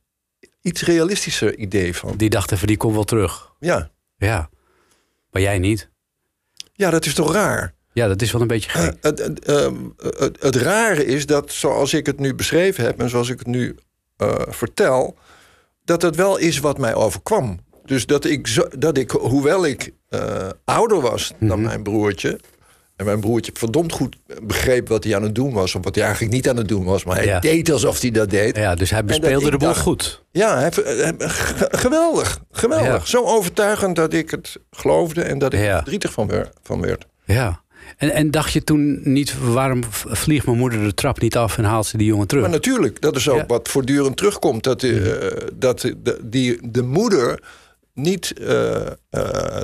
iets 0.61 0.81
realistischer 0.81 1.57
idee 1.57 1.95
van. 1.95 2.17
Die 2.17 2.29
dachten 2.29 2.57
van 2.57 2.67
die 2.67 2.77
komt 2.77 2.93
wel 2.93 3.03
terug. 3.03 3.53
Ja, 3.59 3.89
Ja, 4.17 4.49
maar 5.35 5.43
jij 5.43 5.59
niet. 5.59 5.89
ja 6.73 6.89
dat 6.89 7.05
is 7.05 7.13
toch 7.13 7.33
raar? 7.33 7.73
Ja, 7.93 8.07
dat 8.07 8.21
is 8.21 8.31
wel 8.31 8.41
een 8.41 8.47
beetje 8.47 8.71
Eh, 8.71 8.81
gek. 8.83 8.97
het, 9.01 9.19
het, 9.19 9.45
ehm, 9.45 9.75
het, 9.97 10.41
het 10.41 10.55
rare 10.55 11.05
is 11.05 11.25
dat 11.25 11.51
zoals 11.51 11.93
ik 11.93 12.05
het 12.05 12.19
nu 12.19 12.35
beschreven 12.35 12.83
heb... 12.83 12.99
en 12.99 13.09
zoals 13.09 13.29
ik 13.29 13.39
het 13.39 13.47
nu 13.47 13.75
eh, 14.17 14.35
vertel... 14.47 15.17
dat 15.85 16.01
het 16.01 16.15
wel 16.15 16.37
is 16.37 16.59
wat 16.59 16.77
mij 16.77 16.93
overkwam. 16.93 17.59
Dus 17.85 18.05
dat 18.05 18.25
ik, 18.25 18.47
zo, 18.47 18.67
dat 18.77 18.97
ik 18.97 19.11
hoewel 19.11 19.65
ik 19.65 19.91
eh, 20.09 20.49
ouder 20.65 21.01
was 21.01 21.33
dan 21.39 21.61
mijn 21.61 21.83
broertje... 21.83 22.39
en 22.95 23.05
mijn 23.05 23.19
broertje 23.19 23.51
verdomd 23.55 23.91
goed 23.91 24.15
begreep 24.43 24.87
wat 24.87 25.03
hij 25.03 25.15
aan 25.15 25.23
het 25.23 25.35
doen 25.35 25.53
was... 25.53 25.75
of 25.75 25.83
wat 25.83 25.95
hij 25.95 26.03
eigenlijk 26.03 26.33
niet 26.33 26.49
aan 26.49 26.57
het 26.57 26.67
doen 26.67 26.83
was... 26.83 27.03
maar 27.03 27.15
hij 27.15 27.25
Ja. 27.25 27.39
deed 27.39 27.71
alsof 27.71 28.01
hij 28.01 28.11
dat 28.11 28.29
deed. 28.29 28.55
Ja, 28.57 28.75
dus 28.75 28.89
hij 28.89 29.05
bespeelde 29.05 29.49
de 29.51 29.57
boel 29.57 29.67
dacht- 29.67 29.79
goed. 29.79 30.23
Ja, 30.31 30.57
hij, 30.59 30.71
hij- 30.83 31.13
ge- 31.17 31.67
geweldig. 31.71 32.39
Geweldig. 32.51 32.87
Ja. 32.87 33.05
Zo 33.05 33.23
overtuigend 33.23 33.95
dat 33.95 34.13
ik 34.13 34.31
het 34.31 34.57
geloofde... 34.71 35.21
en 35.21 35.37
dat 35.37 35.53
ik 35.53 35.59
Ja. 35.59 35.65
er 35.65 35.75
verdrietig 35.75 36.11
van, 36.11 36.27
wer- 36.27 36.51
van 36.63 36.81
werd. 36.81 37.05
Ja. 37.25 37.63
En, 37.97 38.11
en 38.11 38.31
dacht 38.31 38.53
je 38.53 38.63
toen 38.63 38.99
niet, 39.03 39.33
waarom 39.53 39.83
vliegt 39.91 40.45
mijn 40.45 40.57
moeder 40.57 40.83
de 40.83 40.93
trap 40.93 41.19
niet 41.21 41.35
af 41.37 41.57
en 41.57 41.63
haalt 41.63 41.85
ze 41.85 41.97
die 41.97 42.07
jongen 42.07 42.27
terug? 42.27 42.43
Maar 42.43 42.51
natuurlijk, 42.51 43.01
dat 43.01 43.15
is 43.15 43.29
ook 43.29 43.37
Ja. 43.37 43.45
wat 43.45 43.69
voortdurend 43.69 44.17
terugkomt. 44.17 44.63
Dat, 44.63 44.83
eh, 44.83 44.91
dat 45.53 45.79
de, 45.81 46.19
die, 46.23 46.69
de 46.71 46.83
moeder 46.83 47.43
niet 47.93 48.33
eh, 48.39 48.75
eh, 48.85 48.91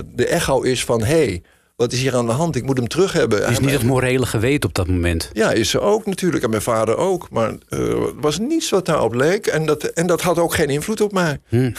de 0.05 0.25
echo 0.27 0.61
is 0.61 0.85
van... 0.85 1.03
hé, 1.03 1.25
hey, 1.25 1.43
wat 1.81 1.91
is 1.91 2.01
hier 2.01 2.15
aan 2.15 2.25
de 2.25 2.31
hand? 2.31 2.55
Ik 2.55 2.63
moet 2.65 2.77
hem 2.77 2.87
terug 2.87 3.13
hebben. 3.13 3.41
Het 3.41 3.49
is 3.49 3.59
niet 3.59 3.71
het 3.71 3.83
morele 3.83 4.25
geweten 4.25 4.69
op 4.69 4.75
dat 4.75 4.87
moment. 4.87 5.29
Ja, 5.33 5.51
is 5.51 5.69
ze 5.69 5.79
ook 5.79 6.05
natuurlijk. 6.05 6.43
En 6.43 6.49
mijn 6.49 6.61
vader 6.61 6.97
ook. 6.97 7.29
Maar 7.29 7.53
eh, 7.69 7.79
er 7.79 8.19
was 8.19 8.39
niets 8.39 8.69
wat 8.69 8.85
daarop 8.85 9.13
leek. 9.13 9.47
En 9.47 9.65
dat, 9.65 9.83
en 9.83 10.07
dat 10.07 10.21
had 10.21 10.39
ook 10.39 10.53
geen 10.53 10.69
invloed 10.69 11.01
op 11.01 11.11
mij. 11.11 11.39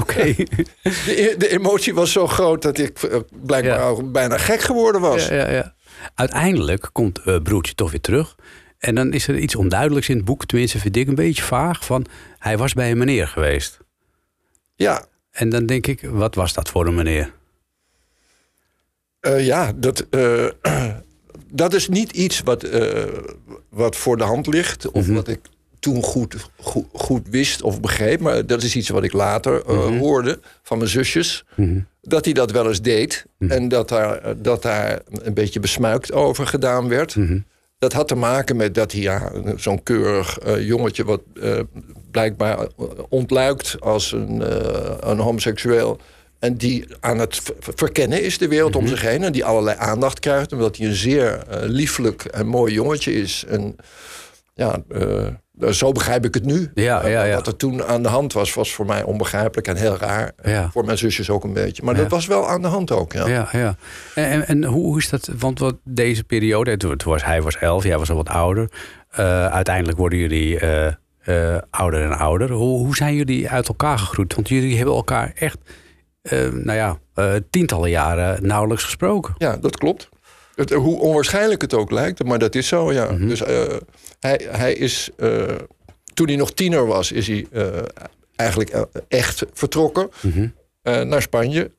Oké. 0.00 0.34
De, 0.82 1.34
de 1.38 1.48
emotie 1.50 1.94
was 1.94 2.12
zo 2.12 2.26
groot 2.26 2.62
dat 2.62 2.78
ik 2.78 3.02
eh, 3.02 3.18
blijkbaar 3.46 3.94
Ja. 3.96 4.02
bijna 4.02 4.38
gek 4.38 4.60
geworden 4.60 5.00
was. 5.00 5.28
Ja, 5.28 5.34
ja, 5.34 5.50
ja. 5.50 5.74
Uiteindelijk 6.14 6.88
komt 6.92 7.18
eh, 7.18 7.36
broertje 7.42 7.74
toch 7.74 7.90
weer 7.90 8.00
terug. 8.00 8.34
En 8.78 8.94
dan 8.94 9.12
is 9.12 9.28
er 9.28 9.38
iets 9.38 9.54
onduidelijks 9.56 10.08
in 10.08 10.16
het 10.16 10.24
boek. 10.24 10.44
Tenminste, 10.46 10.78
vind 10.78 10.96
ik 10.96 11.08
een 11.08 11.14
beetje 11.14 11.42
vaag. 11.42 11.84
Van 11.84 12.06
hij 12.38 12.58
was 12.58 12.72
bij 12.72 12.90
een 12.90 12.98
meneer 12.98 13.28
geweest. 13.28 13.78
Ja, 14.74 15.04
En 15.30 15.48
dan 15.48 15.66
denk 15.66 15.86
ik, 15.86 16.08
wat 16.10 16.34
was 16.34 16.52
dat 16.52 16.68
voor 16.68 16.86
een 16.86 16.94
meneer? 16.94 17.32
Eh, 19.28 19.46
ja, 19.46 19.72
dat, 19.76 20.06
eh, 20.10 20.46
dat 21.62 21.74
is 21.74 21.88
niet 21.88 22.12
iets 22.12 22.40
wat, 22.40 22.62
eh, 22.62 23.04
wat 23.68 23.96
voor 23.96 24.16
de 24.16 24.24
hand 24.24 24.46
ligt. 24.46 24.90
Of 24.90 25.06
wat 25.06 25.28
ik 25.28 25.40
toen 25.78 26.02
goed, 26.02 26.36
goed, 26.56 26.86
goed 26.92 27.28
wist 27.28 27.62
of 27.62 27.80
begreep. 27.80 28.20
Maar 28.20 28.46
dat 28.46 28.62
is 28.62 28.76
iets 28.76 28.88
wat 28.88 29.04
ik 29.04 29.12
later 29.12 29.62
eh, 29.66 29.98
hoorde 29.98 30.40
van 30.62 30.78
mijn 30.78 30.90
zusjes. 30.90 31.44
Dat 32.02 32.24
hij 32.24 32.34
dat 32.34 32.50
wel 32.50 32.68
eens 32.68 32.82
deed. 32.82 33.26
En 33.38 33.68
dat 33.68 33.88
daar, 33.88 34.42
dat 34.42 34.62
daar 34.62 35.00
een 35.08 35.34
beetje 35.34 35.60
besmuikt 35.60 36.12
over 36.12 36.46
gedaan 36.46 36.88
werd. 36.88 37.16
dat 37.78 37.92
had 37.92 38.08
te 38.08 38.14
maken 38.14 38.56
met 38.56 38.74
dat 38.74 38.92
hij 38.92 39.00
ja, 39.00 39.32
zo'n 39.56 39.82
keurig 39.82 40.38
jongetje... 40.58 41.04
wat 41.04 41.22
blijkbaar 42.10 42.68
ontluikt 43.08 43.76
als 43.80 44.12
een, 44.12 44.42
een 45.10 45.18
homoseksueel... 45.18 46.00
en 46.38 46.54
die 46.54 46.86
aan 47.00 47.18
het 47.18 47.36
ver- 47.36 47.54
verkennen 47.74 48.22
is, 48.22 48.38
de 48.38 48.48
wereld 48.48 48.70
Mhm. 48.74 48.82
om 48.82 48.88
zich 48.88 49.00
heen... 49.02 49.22
en 49.22 49.32
die 49.32 49.44
allerlei 49.44 49.76
aandacht 49.78 50.18
krijgt... 50.20 50.52
omdat 50.52 50.76
hij 50.76 50.86
een 50.86 50.94
zeer 50.94 51.38
eh, 51.48 51.58
lieflijk 51.62 52.24
en 52.24 52.46
mooi 52.46 52.72
jongetje 52.72 53.12
is. 53.12 53.44
En 53.48 53.76
ja, 54.54 54.78
eh, 54.88 55.70
zo 55.70 55.92
begrijp 55.92 56.24
ik 56.24 56.34
het 56.34 56.44
nu. 56.44 56.70
Ja, 56.74 57.02
Eh, 57.02 57.10
ja, 57.12 57.24
ja. 57.24 57.34
Wat 57.34 57.46
er 57.46 57.56
toen 57.56 57.84
aan 57.84 58.02
de 58.02 58.08
hand 58.08 58.32
was, 58.32 58.54
was 58.54 58.72
voor 58.72 58.86
mij 58.86 59.02
onbegrijpelijk 59.02 59.66
en 59.68 59.76
heel 59.76 59.96
raar. 59.96 60.32
Voor 60.72 60.84
mijn 60.84 60.98
zusjes 60.98 61.30
ook 61.30 61.44
een 61.44 61.52
beetje. 61.52 61.82
Maar 61.82 61.94
dat 61.94 62.10
was 62.10 62.26
wel 62.26 62.48
aan 62.48 62.62
de 62.62 62.68
hand 62.68 62.90
ook, 62.90 63.12
ja. 63.12 63.28
Ja, 63.28 63.48
ja. 63.52 63.76
En, 64.14 64.46
en, 64.46 64.64
hoe, 64.64 64.84
hoe 64.84 64.98
is 64.98 65.08
dat? 65.08 65.30
Want 65.38 65.58
wat 65.58 65.76
deze 65.84 66.24
periode, 66.24 66.76
toen, 66.76 66.96
toen 66.96 67.12
was 67.12 67.24
hij 67.24 67.42
was 67.42 67.56
elf, 67.56 67.84
jij 67.84 67.98
was 67.98 68.10
al 68.10 68.16
wat 68.16 68.28
ouder. 68.28 68.70
Eh, 69.10 69.46
uiteindelijk 69.46 69.98
worden 69.98 70.18
jullie 70.18 70.58
eh, 70.58 70.86
eh, 71.24 71.62
ouder 71.70 72.02
en 72.02 72.18
ouder. 72.18 72.50
Hoe, 72.50 72.78
hoe 72.78 72.96
zijn 72.96 73.14
jullie 73.14 73.48
uit 73.48 73.68
elkaar 73.68 73.98
gegroeid? 73.98 74.34
Want 74.34 74.48
jullie 74.48 74.76
hebben 74.76 74.94
elkaar 74.94 75.32
echt, 75.34 75.58
eh, 76.22 76.48
nou 76.48 76.78
ja, 76.78 76.98
eh, 77.14 77.34
tientallen 77.50 77.90
jaren 77.90 78.46
nauwelijks 78.46 78.84
gesproken. 78.84 79.34
Ja, 79.38 79.56
dat 79.56 79.76
klopt. 79.76 80.08
Het, 80.54 80.72
hoe 80.72 81.00
onwaarschijnlijk 81.00 81.60
het 81.60 81.74
ook 81.74 81.90
lijkt, 81.90 82.24
maar 82.24 82.38
dat 82.38 82.54
is 82.54 82.68
zo, 82.68 82.92
ja. 82.92 83.10
Mhm. 83.12 83.28
Dus 83.28 83.42
eh, 83.42 83.62
hij, 84.20 84.46
hij 84.50 84.72
is... 84.72 85.10
eh, 85.16 85.42
toen 86.14 86.26
hij 86.26 86.36
nog 86.36 86.52
tiener 86.52 86.86
was, 86.86 87.12
is 87.12 87.26
hij 87.26 87.46
eigenlijk 88.36 88.86
echt 89.08 89.44
vertrokken 89.52 90.08
Mhm. 90.20 90.48
naar 91.08 91.22
Spanje. 91.22 91.70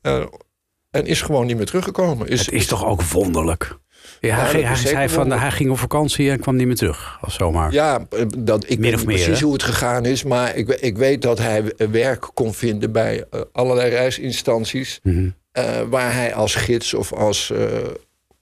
en 0.92 1.06
is 1.06 1.22
gewoon 1.22 1.46
niet 1.46 1.58
meer 1.58 1.66
teruggekomen. 1.66 2.28
Is, 2.28 2.46
Het 2.46 2.52
is 2.56 2.68
toch 2.68 2.86
ook 2.86 3.04
wonderlijk? 3.04 3.78
Ja, 4.20 4.36
hij, 4.36 4.50
ging- 4.50 4.66
hij 4.66 4.76
zei 4.76 5.10
van, 5.10 5.32
hij 5.32 5.52
ging 5.52 5.70
op 5.70 5.78
vakantie 5.78 6.30
en 6.32 6.40
kwam 6.40 6.56
niet 6.56 6.68
meer 6.68 6.76
terug. 6.76 7.18
Of 7.22 7.34
zomaar. 7.34 7.72
Ja, 7.74 8.06
eh, 8.10 8.26
dat, 8.38 8.64
ik 8.70 8.80
weet 8.80 8.94
of 8.94 9.00
niet 9.00 9.08
meer, 9.08 9.16
precies 9.16 9.40
hè? 9.40 9.44
hoe 9.46 9.54
het 9.54 9.64
gegaan 9.64 10.06
is. 10.06 10.24
Maar 10.24 10.56
ik, 10.56 10.68
ik 10.70 10.98
weet 10.98 11.22
dat 11.22 11.38
hij 11.38 11.64
werk 11.92 12.30
kon 12.34 12.54
vinden 12.54 12.92
bij 12.92 13.26
eh, 13.32 13.42
allerlei 13.52 13.90
reisinstanties. 13.90 15.00
Mhm. 15.04 15.30
eh, 15.52 15.82
waar 15.90 16.14
hij 16.14 16.34
als 16.34 16.56
gids 16.56 16.94
of 16.94 17.14
als, 17.14 17.54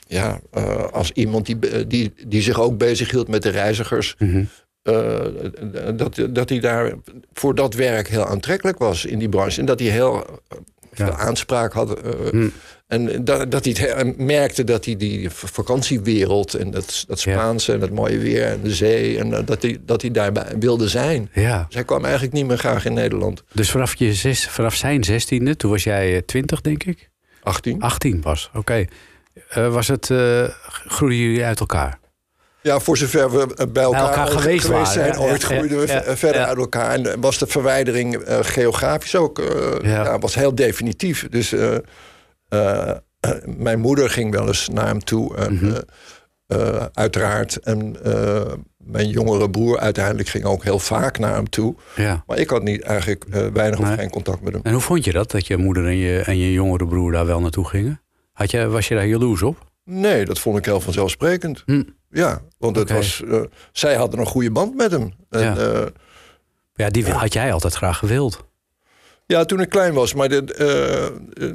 ja, 0.08 0.40
als 0.92 1.12
iemand 1.12 1.46
die, 1.46 1.88
die, 1.88 2.14
die 2.28 2.42
zich 2.42 2.60
ook 2.60 2.78
bezighield 2.78 3.28
met 3.28 3.44
de 3.44 3.50
reizigers. 3.50 4.16
Mhm. 4.20 4.44
dat, 5.96 6.20
dat 6.30 6.50
hij 6.50 6.60
daar 6.60 6.94
voor 7.34 7.56
dat 7.56 7.74
werk 7.74 8.08
heel 8.08 8.26
aantrekkelijk 8.26 8.78
was 8.78 9.06
in 9.06 9.20
die 9.20 9.30
branche. 9.30 9.60
En 9.60 9.66
dat 9.66 9.80
hij 9.80 9.90
heel 9.90 10.26
veel 10.94 11.12
aanspraak 11.14 11.74
had. 11.74 12.00
eh, 12.02 12.12
Hm. 12.30 12.48
En 12.88 13.26
dat, 13.26 13.52
dat 13.52 13.66
hij 13.66 13.76
het 13.78 13.94
he- 13.98 14.24
merkte 14.24 14.64
dat 14.64 14.86
hij 14.86 14.96
die 14.96 15.30
vakantiewereld 15.30 16.54
en 16.54 16.72
dat, 16.72 17.04
dat 17.08 17.22
Ja. 17.22 17.32
Spaanse 17.34 17.74
en 17.74 17.80
dat 17.80 17.90
mooie 17.90 18.18
weer 18.18 18.46
en 18.46 18.62
de 18.64 18.74
zee. 18.76 19.18
En 19.20 19.34
eh, 19.34 19.40
dat 19.46 19.62
hij, 19.62 19.78
dat 19.82 20.02
hij 20.02 20.12
daarbij 20.12 20.46
wilde 20.60 20.88
zijn. 20.88 21.30
Ja, 21.34 21.64
Dus 21.66 21.76
hij 21.76 21.84
kwam 21.84 22.04
eigenlijk 22.04 22.34
niet 22.34 22.46
meer 22.46 22.58
graag 22.58 22.86
in 22.86 22.94
Nederland. 22.94 23.44
dus 23.54 23.72
vanaf, 23.72 23.96
je 23.96 24.14
zes, 24.14 24.48
vanaf 24.50 24.76
zijn 24.76 25.04
zestiende, 25.04 25.56
toen 25.56 25.72
was 25.72 25.84
jij 25.84 26.16
eh, 26.16 26.22
twintig 26.26 26.62
denk 26.62 26.84
ik? 26.84 27.10
18. 27.44 27.82
18 27.82 28.20
pas, 28.20 28.50
oké. 28.54 28.86
Eh, 29.50 29.74
was 29.74 29.88
het, 29.88 30.10
eh, 30.10 30.44
groeiden 30.88 31.20
jullie 31.20 31.44
uit 31.44 31.60
elkaar? 31.60 32.00
Ja, 32.62 32.80
voor 32.80 32.98
zover 32.98 33.32
we 33.32 33.68
bij 33.68 33.84
elkaar, 33.84 34.28
geweest 34.28 34.68
waren, 34.68 34.88
zijn, 34.88 35.20
ooit 35.20 35.42
ja, 35.42 35.48
groeiden 35.48 35.80
we 35.80 35.88
ja, 35.88 36.16
verder 36.18 36.42
ja. 36.42 36.48
uit 36.48 36.58
elkaar. 36.58 36.92
En 36.96 37.22
was 37.22 37.38
de 37.38 37.48
verwijdering 37.48 38.22
geografisch 38.42 39.16
ook 39.16 39.42
Ja. 39.82 40.04
ja. 40.04 40.20
was 40.20 40.36
heel 40.36 40.56
definitief. 40.56 41.28
Dus 41.30 41.54
mijn 43.68 43.80
moeder 43.80 44.10
ging 44.10 44.32
wel 44.32 44.48
eens 44.48 44.70
naar 44.70 44.88
hem 44.88 45.00
toe. 45.04 45.36
Eh, 45.36 45.78
eh, 46.48 46.86
uiteraard. 46.94 47.56
En 47.60 48.04
eh, 48.04 48.54
mijn 48.78 49.08
jongere 49.10 49.50
broer 49.50 49.80
uiteindelijk 49.80 50.30
ging 50.30 50.44
ook 50.46 50.64
heel 50.64 50.80
vaak 50.80 51.20
naar 51.20 51.34
hem 51.36 51.50
toe. 51.50 51.76
Ja. 51.96 52.24
Maar 52.28 52.38
ik 52.38 52.50
had 52.50 52.64
niet 52.64 52.82
eigenlijk 52.82 53.26
eh, 53.32 53.48
weinig 53.48 53.80
of 53.80 53.94
geen 53.94 54.10
contact 54.10 54.42
met 54.42 54.54
hem. 54.54 54.62
En 54.64 54.72
hoe 54.72 54.82
vond 54.82 55.04
je 55.06 55.12
dat, 55.12 55.32
dat 55.32 55.48
je 55.48 55.58
moeder 55.58 55.86
en 55.86 55.96
je, 55.96 56.20
en 56.20 56.38
je 56.38 56.52
jongere 56.52 56.88
broer 56.88 57.12
daar 57.12 57.26
wel 57.26 57.40
naartoe 57.40 57.68
gingen? 57.68 58.02
Had 58.34 58.52
je, 58.52 58.68
was 58.68 58.88
je 58.88 58.96
daar 58.96 59.08
jaloers 59.08 59.42
op? 59.42 59.66
Nee, 59.84 60.26
dat 60.26 60.40
vond 60.40 60.58
ik 60.58 60.66
heel 60.66 60.80
vanzelfsprekend. 60.82 61.64
Hm. 61.66 61.84
Ja, 62.10 62.42
want 62.58 62.76
het 62.76 62.92
was, 62.92 63.24
eh, 63.24 63.42
zij 63.72 63.96
hadden 63.96 64.20
een 64.20 64.26
goede 64.26 64.52
band 64.52 64.76
met 64.76 64.92
hem. 64.92 65.14
En, 65.30 65.42
Ja. 65.42 65.58
eh, 65.58 65.86
Ja, 66.74 66.90
die 66.90 67.06
had 67.12 67.34
jij 67.34 67.54
altijd 67.54 67.74
graag 67.74 67.98
gewild. 67.98 68.46
Ja, 69.30 69.46
toen 69.46 69.60
ik 69.60 69.70
klein 69.70 69.94
was. 69.94 70.14
Maar 70.14 70.30
dit, 70.30 70.52
eh, 70.52 71.06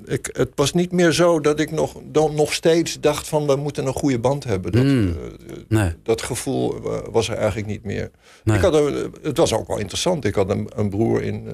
ik, 0.05 0.29
het 0.33 0.51
was 0.55 0.73
niet 0.73 0.93
meer 0.93 1.13
zo 1.13 1.41
dat 1.41 1.61
ik 1.61 1.71
nog, 1.71 1.95
dan 2.05 2.35
nog 2.35 2.53
steeds 2.53 3.01
dacht 3.01 3.29
van... 3.29 3.47
we 3.47 3.57
moeten 3.57 3.87
een 3.87 3.93
goede 3.93 4.19
band 4.19 4.45
hebben. 4.45 4.73
Dat, 4.73 4.83
Mm. 4.85 5.09
eh, 5.09 5.57
Nee, 5.69 5.93
dat 6.03 6.23
gevoel 6.23 6.75
eh, 6.93 6.99
was 7.11 7.29
er 7.29 7.37
eigenlijk 7.37 7.67
niet 7.67 7.85
meer. 7.85 8.11
nee. 8.45 8.57
Ik 8.57 8.63
had 8.63 8.75
een, 8.75 9.15
het 9.23 9.37
was 9.37 9.53
ook 9.53 9.67
wel 9.69 9.79
interessant. 9.79 10.25
Ik 10.25 10.35
had 10.35 10.51
een, 10.51 10.71
een 10.75 10.91
broer 10.91 11.23
in, 11.23 11.47
eh, 11.47 11.53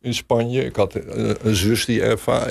in 0.00 0.14
Spanje. 0.14 0.64
Ik 0.64 0.76
had 0.76 0.94
een, 0.94 1.36
een 1.42 1.56
zus 1.56 1.84
die, 1.84 2.00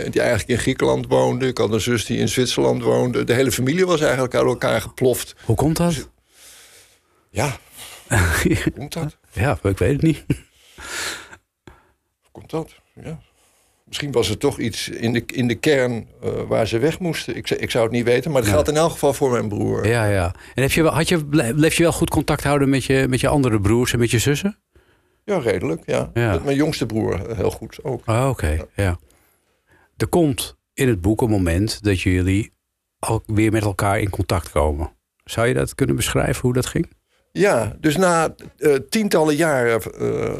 die 0.09 0.21
eigenlijk 0.21 0.47
in 0.49 0.57
Griekenland 0.57 1.07
woonde. 1.07 1.47
Ik 1.47 1.57
had 1.57 1.71
een 1.73 1.81
zus 1.81 2.05
die 2.05 2.17
in 2.17 2.29
Zwitserland 2.29 2.83
woonde. 2.83 3.23
De 3.23 3.33
hele 3.33 3.51
familie 3.51 3.85
was 3.85 4.01
eigenlijk 4.01 4.35
uit 4.35 4.45
elkaar 4.45 4.81
geploft. 4.81 5.35
Hoe 5.45 5.55
komt 5.55 5.77
dat? 5.77 6.09
Ja, 7.29 7.57
hoe 8.43 8.71
komt 8.77 8.93
dat? 8.93 9.17
ja, 9.31 9.59
ik 9.63 9.77
weet 9.77 9.91
het 9.93 10.01
niet. 10.01 10.23
Hoe 12.21 12.31
komt 12.31 12.49
dat? 12.49 12.69
Ja. 13.03 13.19
Misschien 13.85 14.11
was 14.11 14.29
er 14.29 14.37
toch 14.37 14.59
iets 14.59 14.89
in 14.89 15.13
de, 15.13 15.23
in 15.25 15.47
de 15.47 15.55
kern 15.55 16.07
eh, 16.21 16.29
waar 16.47 16.67
ze 16.67 16.77
weg 16.79 16.99
moesten. 16.99 17.35
Ik, 17.35 17.47
zou- 17.47 17.59
ik 17.59 17.71
zou 17.71 17.83
het 17.83 17.93
niet 17.93 18.03
weten, 18.03 18.29
maar 18.31 18.39
het 18.39 18.49
Ja. 18.49 18.53
geldt 18.55 18.69
in 18.69 18.75
elk 18.77 18.91
geval 18.91 19.13
voor 19.13 19.31
mijn 19.31 19.47
broer. 19.47 19.87
Ja, 19.87 20.05
ja. 20.05 20.35
En 20.55 20.61
heb 20.61 20.71
je, 20.71 20.83
had 20.83 21.07
je, 21.09 21.25
bleef 21.25 21.73
je 21.77 21.83
wel 21.83 21.91
goed 21.91 22.09
contact 22.09 22.43
houden 22.43 22.69
met 22.69 22.83
je, 22.83 23.05
met 23.09 23.19
je 23.19 23.27
andere 23.27 23.61
broers 23.61 23.93
en 23.93 23.99
met 23.99 24.11
je 24.11 24.19
zussen? 24.19 24.57
Ja, 25.23 25.37
redelijk. 25.37 25.81
Ja. 25.85 26.11
Ja. 26.13 26.31
Met 26.31 26.43
mijn 26.43 26.57
jongste 26.57 26.85
broer 26.85 27.35
heel 27.35 27.51
goed 27.51 27.83
ook. 27.83 28.01
Oh, 28.05 28.27
oké, 28.29 28.65
ja. 28.75 28.99
Er 29.97 30.07
komt 30.07 30.55
in 30.73 30.87
het 30.87 31.01
boek 31.01 31.21
een 31.21 31.29
moment 31.29 31.83
dat 31.83 32.01
jullie 32.01 32.53
ook 32.99 33.23
weer 33.25 33.51
met 33.51 33.63
elkaar 33.63 33.99
in 33.99 34.09
contact 34.09 34.51
komen. 34.51 34.91
Zou 35.23 35.47
je 35.47 35.53
dat 35.53 35.75
kunnen 35.75 35.95
beschrijven 35.95 36.41
hoe 36.41 36.53
dat 36.53 36.65
ging? 36.65 36.89
Ja, 37.37 37.75
dus 37.79 37.97
na 37.97 38.35
eh, 38.57 38.73
tientallen 38.89 39.35
jaren 39.35 39.81
eh, 39.99 40.33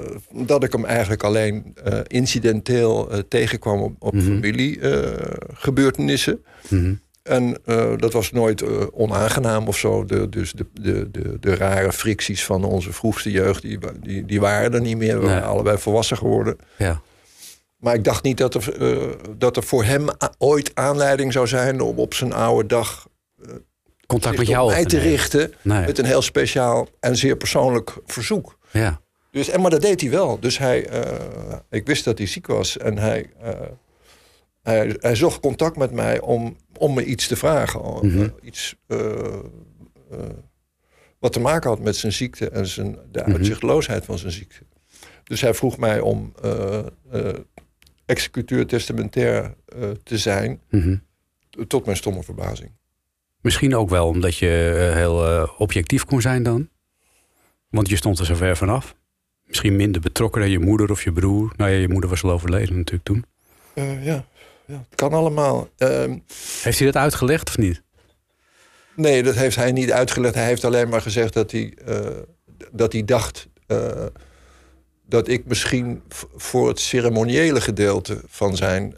dat 0.46 0.64
ik 0.64 0.72
hem 0.72 0.86
eigenlijk 0.86 1.24
alleen 1.24 1.76
eh, 1.84 2.00
incidenteel 2.08 3.10
tegenkwam 3.28 3.82
op, 3.82 3.96
op 4.00 4.14
Mhm. 4.14 4.24
familiegebeurtenissen. 4.24 6.44
Mhm. 6.70 6.94
En 7.24 7.58
dat 7.98 8.14
was 8.14 8.32
nooit 8.32 8.64
onaangenaam 8.92 9.68
of 9.68 9.78
zo. 9.78 10.06
De, 10.06 10.30
dus 10.30 10.52
de, 10.52 10.66
de, 10.74 11.12
de, 11.12 11.38
de 11.40 11.56
rare 11.56 11.92
fricties 11.92 12.46
van 12.46 12.64
onze 12.64 12.94
vroegste 12.94 13.32
jeugd, 13.32 13.62
die, 13.62 13.78
die, 14.02 14.26
die 14.26 14.40
waren 14.40 14.74
er 14.74 14.82
niet 14.82 14.98
meer. 14.98 15.20
We 15.20 15.26
Nee. 15.26 15.34
waren 15.36 15.50
allebei 15.50 15.78
volwassen 15.78 16.18
geworden. 16.18 16.58
Ja. 16.78 17.02
Maar 17.78 17.94
ik 17.96 18.04
dacht 18.04 18.24
niet 18.24 18.38
dat 18.38 18.54
er, 18.54 18.74
dat 19.38 19.58
er 19.58 19.64
voor 19.64 19.84
hem 19.84 20.06
ooit 20.38 20.72
aanleiding 20.74 21.34
zou 21.34 21.48
zijn 21.48 21.82
om 21.82 21.98
op 21.98 22.14
zijn 22.14 22.34
oude 22.34 22.68
dag 22.68 23.08
Contact 24.08 24.38
met 24.38 24.48
jou 24.48 24.70
mij 24.72 24.82
op 24.82 24.88
te 24.90 25.00
richten 25.00 25.54
Nee. 25.62 25.86
met 25.86 25.98
een 25.98 26.06
heel 26.06 26.22
speciaal 26.22 26.88
en 27.00 27.16
zeer 27.16 27.36
persoonlijk 27.38 27.98
verzoek. 28.06 28.58
Ja. 28.72 29.02
Dus, 29.32 29.50
en, 29.50 29.62
maar 29.62 29.70
dat 29.72 29.82
deed 29.82 30.02
hij 30.02 30.10
wel. 30.10 30.40
Dus 30.40 30.58
hij, 30.58 30.88
eh, 30.88 31.56
ik 31.70 31.86
wist 31.88 32.04
dat 32.04 32.18
hij 32.18 32.28
ziek 32.28 32.48
was 32.48 32.78
en 32.78 32.98
hij, 32.98 33.30
eh, 33.42 33.60
hij, 34.64 34.96
hij 35.00 35.16
zocht 35.16 35.40
contact 35.40 35.78
met 35.78 35.92
mij 35.92 36.20
om, 36.20 36.58
om 36.78 36.94
me 36.94 37.04
iets 37.06 37.28
te 37.28 37.36
vragen. 37.36 37.82
Mhm. 38.08 38.22
eh, 38.22 38.28
iets 38.42 38.76
wat 41.20 41.34
te 41.34 41.40
maken 41.40 41.70
had 41.70 41.80
met 41.80 41.96
zijn 41.96 42.12
ziekte 42.14 42.50
en 42.50 42.68
zijn, 42.68 42.98
de 43.12 43.22
Mhm. 43.26 43.32
uitzichtloosheid 43.32 44.06
van 44.06 44.18
zijn 44.18 44.32
ziekte. 44.32 44.60
Dus 45.24 45.42
hij 45.42 45.54
vroeg 45.54 45.78
mij 45.78 46.00
om 46.00 46.34
executeur 48.06 48.66
testamentair 48.68 49.54
te 50.04 50.18
zijn, 50.18 50.62
Mhm. 50.70 50.98
tot 51.68 51.86
mijn 51.86 51.98
stomme 51.98 52.24
verbazing. 52.24 52.72
Misschien 53.48 53.76
ook 53.76 53.90
wel 53.90 54.08
omdat 54.08 54.38
je 54.38 54.88
eh, 54.90 54.96
heel 54.96 55.28
eh, 55.28 55.50
objectief 55.58 56.06
kon 56.06 56.22
zijn 56.22 56.44
dan. 56.44 56.70
Want 57.70 57.90
je 57.90 57.96
stond 57.96 58.20
er 58.20 58.26
zo 58.26 58.36
ver 58.36 58.58
vanaf. 58.58 58.96
Misschien 59.46 59.76
minder 59.76 60.02
betrokken 60.02 60.42
dan 60.42 60.50
je 60.50 60.60
moeder 60.60 60.92
of 60.92 61.04
je 61.04 61.12
broer. 61.12 61.54
Nou 61.58 61.72
ja, 61.72 61.78
je 61.78 61.90
moeder 61.90 62.10
was 62.10 62.24
al 62.24 62.32
overleden 62.32 62.76
natuurlijk 62.76 63.04
toen. 63.04 63.26
Eh, 63.74 64.06
ja, 64.06 64.26
ja, 64.66 64.86
het 64.90 64.96
kan 64.96 65.14
allemaal. 65.14 65.70
Ehm, 65.78 66.18
Heeft 66.62 66.78
hij 66.78 66.92
dat 66.92 67.02
uitgelegd 67.02 67.48
of 67.48 67.58
niet? 67.58 67.82
Nee, 68.96 69.24
dat 69.24 69.36
heeft 69.36 69.56
hij 69.56 69.72
niet 69.72 69.92
uitgelegd. 69.92 70.36
Hij 70.36 70.46
heeft 70.46 70.66
alleen 70.66 70.90
maar 70.90 71.02
gezegd 71.02 71.34
dat 71.34 71.52
hij, 71.52 71.74
dat 72.72 72.94
hij 72.94 73.06
dacht 73.06 73.48
dat 75.06 75.28
ik 75.28 75.46
misschien 75.46 76.02
voor 76.36 76.68
het 76.68 76.80
ceremoniële 76.80 77.62
gedeelte 77.62 78.22
van 78.28 78.56
zijn 78.56 78.96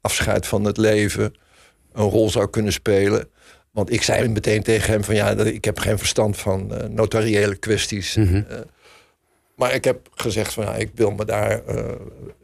afscheid 0.00 0.46
van 0.46 0.64
het 0.64 0.76
leven 0.76 1.34
een 1.92 2.08
rol 2.08 2.30
zou 2.30 2.50
kunnen 2.50 2.72
spelen. 2.72 3.28
Want 3.74 3.92
ik 3.92 4.02
zei 4.02 4.28
meteen 4.28 4.62
tegen 4.62 4.92
hem 4.92 5.04
van 5.04 5.14
ja, 5.14 5.30
ik 5.30 5.64
heb 5.64 5.78
geen 5.78 5.98
verstand 5.98 6.36
van 6.36 6.74
eh, 6.74 6.88
notariële 6.88 7.56
kwesties. 7.56 8.16
Mhm. 8.16 8.34
Eh, 8.34 8.58
maar 9.56 9.74
ik 9.74 9.84
heb 9.84 10.08
gezegd 10.14 10.52
van 10.52 10.64
ja, 10.64 10.74
ik 10.74 10.90
wil 10.94 11.10
me 11.10 11.24
daar, 11.24 11.64
eh, 11.64 11.84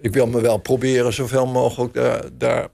ik 0.01 0.13
wil 0.13 0.27
me 0.27 0.41
wel 0.41 0.59
proberen 0.59 1.13
zoveel 1.13 1.47
mogelijk 1.47 1.95
daar, 1.95 2.25
daar 2.33 2.69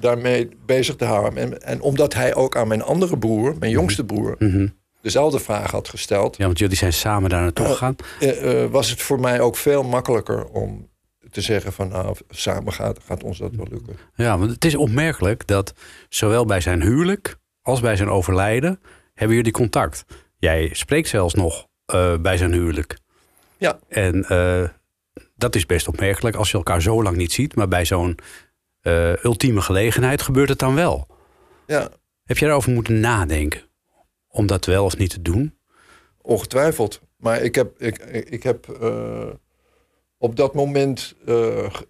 daarmee 0.00 0.48
bezig 0.66 0.96
te 0.96 1.04
houden. 1.04 1.38
En, 1.38 1.62
en 1.62 1.80
omdat 1.80 2.14
hij 2.14 2.34
ook 2.34 2.56
aan 2.56 2.68
mijn 2.68 2.82
andere 2.82 3.18
broer, 3.18 3.56
mijn 3.58 3.72
jongste 3.72 4.04
broer, 4.04 4.36
dezelfde 5.00 5.38
vraag 5.38 5.70
had 5.70 5.88
gesteld, 5.88 6.36
Ja, 6.36 6.44
want 6.44 6.58
jullie 6.58 6.76
zijn 6.76 6.92
samen 6.92 7.30
daar 7.30 7.42
naartoe 7.42 7.66
gegaan. 7.66 7.96
was 8.70 8.90
het 8.90 9.02
voor 9.02 9.20
mij 9.20 9.40
ook 9.40 9.56
veel 9.56 9.82
makkelijker 9.82 10.44
om 10.44 10.88
te 11.30 11.40
zeggen 11.40 11.72
van 11.72 11.88
nou, 11.88 12.16
samen 12.28 12.72
gaat, 12.72 12.98
gaat 13.04 13.22
ons 13.22 13.38
dat 13.38 13.54
wel 13.54 13.66
lukken. 13.70 13.96
Ja, 14.14 14.38
want 14.38 14.50
het 14.50 14.64
is 14.64 14.74
opmerkelijk 14.74 15.46
dat 15.46 15.74
zowel 16.08 16.44
bij 16.44 16.60
zijn 16.60 16.82
huwelijk 16.82 17.36
als 17.68 17.80
bij 17.80 17.96
zijn 17.96 18.08
overlijden 18.08 18.80
hebben 19.14 19.36
jullie 19.36 19.52
contact. 19.52 20.04
Jij 20.38 20.70
spreekt 20.72 21.08
zelfs 21.08 21.34
nog 21.34 21.66
eh, 21.86 22.16
bij 22.16 22.36
zijn 22.36 22.52
huwelijk. 22.52 22.98
Ja. 23.58 23.78
En 23.88 24.24
eh, 24.24 24.68
dat 25.36 25.54
is 25.54 25.66
best 25.66 25.88
opmerkelijk 25.88 26.36
als 26.36 26.50
je 26.50 26.56
elkaar 26.56 26.82
zo 26.82 27.02
lang 27.02 27.16
niet 27.16 27.32
ziet. 27.32 27.54
Maar 27.54 27.68
bij 27.68 27.84
zo'n 27.84 28.18
eh, 28.80 29.24
ultieme 29.24 29.60
gelegenheid 29.60 30.22
gebeurt 30.22 30.48
het 30.48 30.58
dan 30.58 30.74
wel. 30.74 31.06
Ja, 31.66 31.88
Heb 32.24 32.38
je 32.38 32.44
daarover 32.44 32.72
moeten 32.72 33.00
nadenken? 33.00 33.62
Om 34.28 34.46
dat 34.46 34.64
wel 34.64 34.84
of 34.84 34.96
niet 34.96 35.10
te 35.10 35.22
doen? 35.22 35.56
ongetwijfeld. 36.22 37.00
Maar 37.16 37.42
ik 37.42 37.54
heb, 37.54 37.80
ik, 37.80 37.98
ik 38.28 38.42
heb 38.42 38.78
op 40.18 40.36
dat 40.36 40.54
moment 40.54 41.14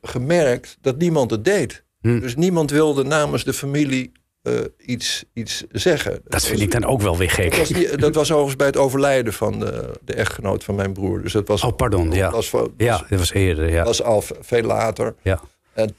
gemerkt 0.03 0.79
dat 0.81 0.99
niemand 0.99 1.31
het 1.31 1.45
deed. 1.45 1.85
Hm. 2.01 2.21
Dus 2.21 2.37
niemand 2.37 2.71
wilde 2.71 3.05
namens 3.05 3.45
de 3.45 3.53
familie 3.53 4.13
eh, 4.49 4.65
iets, 4.87 5.25
iets 5.33 5.65
zeggen. 5.73 6.21
Dat 6.25 6.45
vind 6.47 6.61
ik 6.61 6.71
dan 6.71 6.85
ook 6.85 7.01
wel 7.01 7.17
weer 7.17 7.37
Dat 7.37 7.57
was, 7.59 7.67
gek. 7.69 7.77
niet- 7.77 8.01
dat 8.01 8.15
was 8.15 8.29
overigens 8.31 8.57
bij 8.57 8.67
het 8.67 8.77
overlijden 8.77 9.33
van 9.33 9.59
de, 9.59 9.91
de 10.05 10.15
echtgenoot 10.15 10.65
van 10.65 10.75
mijn 10.75 10.93
broer. 10.93 11.23
Dus 11.23 11.33
dat 11.33 11.49
was, 11.49 11.63
Oh, 11.65 11.77
pardon. 11.77 12.13
Ja, 12.13 12.31
was, 12.31 12.51
was, 12.51 12.67
ja 12.77 13.05
dat 13.09 13.19
was 13.19 13.33
eerder. 13.33 13.71
Ja. 13.71 13.85
was 13.85 14.03
al 14.03 14.23
veel 14.41 14.63
later. 14.63 15.15
Ja. 15.23 15.41
En 15.73 15.97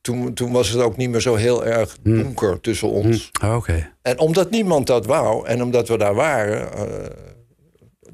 toen, 0.00 0.34
toen 0.34 0.52
was 0.52 0.68
het 0.68 0.80
ook 0.82 0.96
niet 0.96 1.10
meer 1.10 1.20
zo 1.20 1.34
heel 1.34 1.64
erg 1.66 1.96
Hm. 2.02 2.22
donker 2.22 2.60
tussen 2.60 2.88
ons. 2.88 3.30
Hm, 3.40 3.46
oh, 3.46 3.56
Oké. 3.56 3.92
En 4.02 4.18
omdat 4.18 4.50
niemand 4.50 4.86
dat 4.86 5.06
wou 5.06 5.46
en 5.46 5.62
omdat 5.62 5.88
we 5.88 5.98
daar 5.98 6.14
waren, 6.14 6.72
eh, 6.72 7.10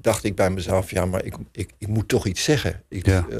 dacht 0.00 0.24
ik 0.24 0.34
bij 0.36 0.50
mezelf: 0.50 0.90
ja, 0.90 1.04
maar 1.06 1.24
ik, 1.24 1.34
ik, 1.52 1.70
ik 1.78 1.88
moet 1.88 2.08
toch 2.08 2.26
iets 2.26 2.44
zeggen. 2.44 2.82
Ik, 2.88 3.06
Ja. 3.06 3.26
eh, 3.30 3.38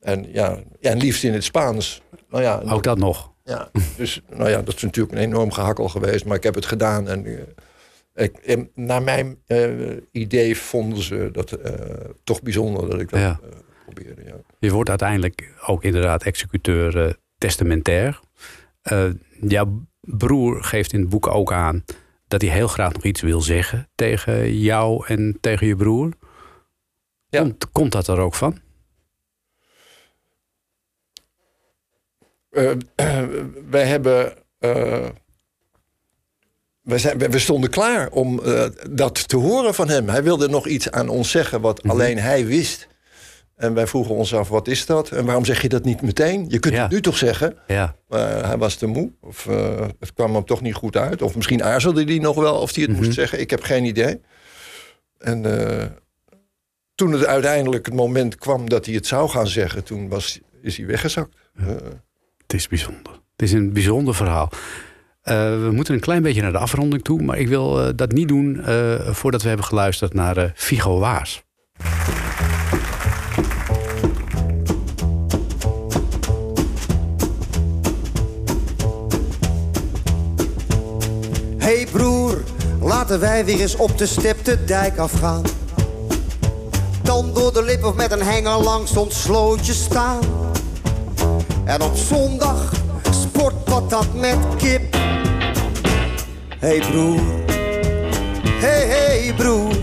en 0.00 0.26
ja, 0.32 0.58
ja, 0.80 0.90
en 0.90 0.98
liefst 0.98 1.24
in 1.24 1.32
het 1.32 1.44
Spaans. 1.44 2.02
Nou 2.30 2.42
ja, 2.42 2.62
Ook 2.68 2.82
dat 2.82 2.98
nog. 2.98 3.31
Ja, 3.44 3.70
dus 3.96 4.22
nou 4.36 4.50
ja, 4.50 4.62
dat 4.62 4.74
is 4.74 4.82
natuurlijk 4.82 5.14
een 5.14 5.22
enorm 5.24 5.50
gehakkel 5.52 5.88
geweest, 5.88 6.24
maar 6.24 6.36
ik 6.36 6.42
heb 6.42 6.54
het 6.54 6.66
gedaan. 6.66 7.08
En, 7.08 7.26
eh, 7.26 8.24
ik, 8.24 8.36
en 8.36 8.70
naar 8.74 9.02
mijn 9.02 9.38
eh, 9.46 9.70
idee 10.10 10.56
vonden 10.56 11.02
ze 11.02 11.28
dat 11.32 11.52
eh, 11.52 11.72
toch 12.24 12.42
bijzonder 12.42 12.90
dat 12.90 13.00
ik 13.00 13.10
dat 13.10 13.20
Ja. 13.20 13.40
eh, 13.42 13.48
probeerde. 13.84 14.22
Ja. 14.24 14.34
Je 14.58 14.70
wordt 14.70 14.88
uiteindelijk 14.88 15.54
ook 15.66 15.84
inderdaad 15.84 16.22
executeur 16.22 17.16
testamentair. 17.38 18.20
Eh, 18.82 19.04
jouw 19.40 19.86
broer 20.00 20.64
geeft 20.64 20.92
in 20.92 21.00
het 21.00 21.08
boek 21.08 21.26
ook 21.26 21.52
aan 21.52 21.84
dat 22.28 22.42
hij 22.42 22.50
heel 22.50 22.68
graag 22.68 22.92
nog 22.92 23.04
iets 23.04 23.20
wil 23.20 23.40
zeggen 23.40 23.88
tegen 23.94 24.58
jou 24.58 25.06
en 25.06 25.38
tegen 25.40 25.66
je 25.66 25.76
broer. 25.76 26.12
Ja. 27.28 27.40
Komt, 27.40 27.70
komt 27.72 27.92
dat 27.92 28.08
er 28.08 28.18
ook 28.18 28.34
van? 28.34 28.58
wij 33.70 33.84
hebben. 33.86 34.32
eh, 34.58 35.06
we, 36.82 36.98
zijn, 36.98 37.18
we 37.18 37.38
stonden 37.38 37.70
klaar 37.70 38.10
om 38.10 38.40
eh, 38.44 38.64
dat 38.90 39.28
te 39.28 39.36
horen 39.36 39.74
van 39.74 39.88
hem. 39.88 40.08
Hij 40.08 40.22
wilde 40.22 40.48
nog 40.48 40.66
iets 40.66 40.90
aan 40.90 41.08
ons 41.08 41.30
zeggen 41.30 41.60
wat 41.60 41.82
Mhm. 41.82 41.90
alleen 41.92 42.18
hij 42.18 42.46
wist. 42.46 42.88
En 43.56 43.74
wij 43.74 43.86
vroegen 43.86 44.14
ons 44.14 44.34
af, 44.34 44.48
wat 44.48 44.68
is 44.68 44.86
dat? 44.86 45.10
En 45.10 45.24
waarom 45.24 45.44
zeg 45.44 45.62
je 45.62 45.68
dat 45.68 45.84
niet 45.84 46.02
meteen? 46.02 46.44
Je 46.48 46.58
kunt 46.58 46.74
Ja. 46.74 46.82
het 46.82 46.90
nu 46.90 47.00
toch 47.00 47.16
zeggen? 47.16 47.56
Ja, 47.66 47.96
Maar 48.08 48.46
hij 48.46 48.58
was 48.58 48.74
te 48.74 48.86
moe. 48.86 49.12
Of 49.20 49.46
eh, 49.46 49.86
het 50.00 50.12
kwam 50.12 50.34
hem 50.34 50.44
toch 50.44 50.60
niet 50.60 50.74
goed 50.74 50.96
uit. 50.96 51.22
Of 51.22 51.34
misschien 51.36 51.62
aarzelde 51.62 52.04
hij 52.04 52.18
nog 52.18 52.36
wel 52.36 52.54
of 52.60 52.74
hij 52.74 52.82
het 52.84 52.92
Mhm. 52.92 53.02
moest 53.02 53.14
zeggen. 53.14 53.40
Ik 53.40 53.50
heb 53.50 53.62
geen 53.62 53.84
idee. 53.84 54.20
En 55.18 55.68
eh, 55.68 55.86
toen 56.94 57.12
het 57.12 57.26
uiteindelijk 57.26 57.86
het 57.86 57.94
moment 57.94 58.36
kwam 58.36 58.68
dat 58.68 58.86
hij 58.86 58.94
het 58.94 59.06
zou 59.06 59.28
gaan 59.28 59.46
zeggen... 59.46 59.84
toen 59.84 60.08
was, 60.08 60.40
is 60.62 60.76
hij 60.76 60.86
weggezakt. 60.86 61.36
Eh, 61.56 61.66
het 62.42 62.52
is 62.52 62.68
bijzonder. 62.68 63.12
Het 63.12 63.42
is 63.42 63.52
een 63.52 63.72
bijzonder 63.72 64.14
verhaal. 64.14 64.50
Eh, 65.22 65.34
we 65.36 65.70
moeten 65.72 65.94
een 65.94 66.00
klein 66.00 66.22
beetje 66.22 66.42
naar 66.42 66.52
de 66.52 66.58
afronding 66.58 67.02
toe, 67.04 67.22
maar 67.22 67.38
ik 67.38 67.48
wil 67.48 67.80
eh, 67.80 67.92
dat 67.96 68.12
niet 68.12 68.28
doen 68.28 68.60
eh, 68.64 68.94
voordat 69.10 69.42
we 69.42 69.48
hebben 69.48 69.66
geluisterd 69.66 70.14
naar 70.14 70.52
Figo 70.54 70.98
Waas. 70.98 71.42
Hey 81.58 81.86
broer, 81.92 82.42
laten 82.80 83.20
wij 83.20 83.44
weer 83.44 83.60
eens 83.60 83.76
op 83.76 83.98
de 83.98 84.06
step 84.06 84.44
de 84.44 84.64
dijk 84.64 84.96
afgaan. 84.96 85.42
Dan 87.02 87.34
door 87.34 87.52
de 87.52 87.62
lip 87.62 87.84
of 87.84 87.94
met 87.94 88.12
een 88.12 88.22
hanger 88.22 88.62
langs 88.62 88.96
ons 88.96 89.22
slootje 89.22 89.72
staan. 89.72 90.20
En 91.64 91.82
op 91.82 91.96
zondag 91.96 92.72
sportpatat 93.10 94.14
met 94.14 94.36
kip. 94.56 94.96
Hey 96.58 96.78
broer, 96.78 97.20
hey 98.60 98.86
hey 98.86 99.34
broer. 99.36 99.74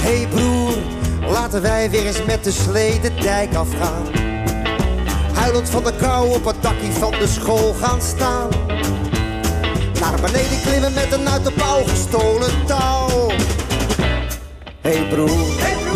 Hey 0.00 0.26
broer, 0.30 0.74
laten 1.30 1.62
wij 1.62 1.90
weer 1.90 2.06
eens 2.06 2.24
met 2.24 2.44
de 2.44 2.50
slee 2.50 3.00
de 3.00 3.14
dijk 3.14 3.54
afgaan. 3.54 4.02
Huilend 5.32 5.70
van 5.70 5.84
de 5.84 5.92
kou 5.92 6.34
op 6.34 6.44
het 6.44 6.62
dakje 6.62 6.92
van 6.92 7.10
de 7.10 7.26
school 7.26 7.74
gaan 7.74 8.02
staan. 8.02 8.48
Naar 10.00 10.20
beneden 10.20 10.60
klimmen 10.62 10.92
met 10.92 11.12
een 11.12 11.28
uit 11.28 11.44
de 11.44 11.52
pauw 11.52 11.84
gestolen 11.84 12.66
touw. 12.66 13.30
Hey 14.80 15.06
broer. 15.08 15.28
Hey 15.28 15.72
broer. 15.72 15.87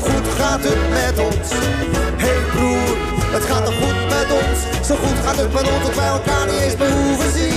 Goed 0.00 0.26
gaat 0.38 0.64
het 0.64 0.90
met 0.90 1.18
ons. 1.26 1.48
Hey 2.16 2.40
broer. 2.54 2.96
Het 3.36 3.44
gaat 3.44 3.64
toch 3.64 3.74
goed 3.74 4.08
met 4.08 4.28
ons, 4.32 4.86
zo 4.86 4.94
goed 4.94 5.18
gaat 5.24 5.36
het 5.36 5.52
met 5.52 5.62
ons 5.72 5.82
dat 5.82 5.94
wij 5.94 6.06
elkaar 6.06 6.46
niet 6.46 6.60
eens 6.60 6.76
meer 6.76 6.92
hoeven 6.92 7.32
zien. 7.32 7.54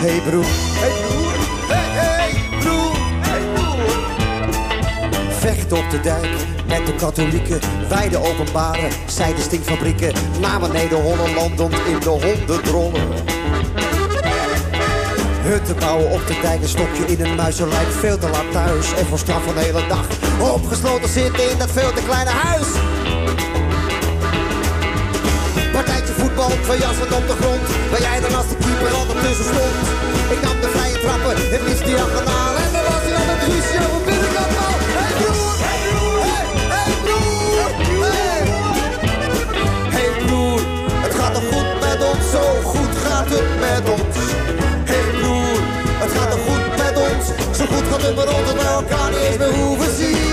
Hey 0.00 0.20
broer. 0.28 0.44
Hey 0.82 0.92
broer. 1.08 1.32
Hey, 1.72 1.88
hey 2.00 2.58
broer. 2.60 2.96
Hey 3.20 3.42
broer. 3.54 5.32
Vechten 5.32 5.76
op 5.76 5.90
de 5.90 6.00
dijk 6.00 6.30
met 6.66 6.86
de 6.86 6.94
katholieken. 6.94 7.60
Wij 7.88 8.08
de 8.08 8.18
openbare, 8.18 8.88
zij 9.06 9.34
de 9.34 9.40
stinkfabrieken. 9.40 10.12
Naar 10.40 10.60
beneden 10.60 11.02
hollen 11.02 11.34
landend 11.34 11.74
in 11.86 12.00
de 12.00 12.08
hondendrollen. 12.08 13.02
Hutten 15.46 15.76
bouwen 15.78 16.10
op 16.10 16.26
de 16.26 16.38
dijk, 16.42 16.62
een 16.62 16.68
stokje 16.68 17.04
in 17.06 17.24
een 17.24 17.34
muizenlijk. 17.34 17.90
Veel 17.90 18.18
te 18.18 18.28
laat 18.28 18.52
thuis 18.52 18.92
en 18.94 19.06
voor 19.06 19.18
straf 19.18 19.46
een 19.46 19.56
hele 19.56 19.86
dag. 19.86 20.06
Opgesloten 20.54 21.08
zitten 21.08 21.50
in 21.50 21.58
dat 21.58 21.70
veel 21.70 21.92
te 21.92 22.02
kleine 22.02 22.30
huis. 22.30 22.66
Partijtje 25.72 26.12
voetbal, 26.14 26.50
twee 26.62 26.78
jassen 26.78 27.16
op 27.16 27.26
de 27.26 27.36
grond. 27.40 27.90
Waar 27.90 28.00
jij 28.00 28.20
dan 28.20 28.34
als 28.34 28.48
de 28.48 28.56
keeper 28.56 28.94
altijd 28.94 29.20
tussen 29.20 29.44
stond. 29.44 29.85
Het 48.06 48.16
met 48.16 48.28
ons 48.34 48.46
dat 48.46 48.54
wij 48.54 49.10
niet 49.10 49.18
eens 49.18 49.36
meer 49.36 49.54
hoeven 49.54 49.96
zien. 49.96 50.25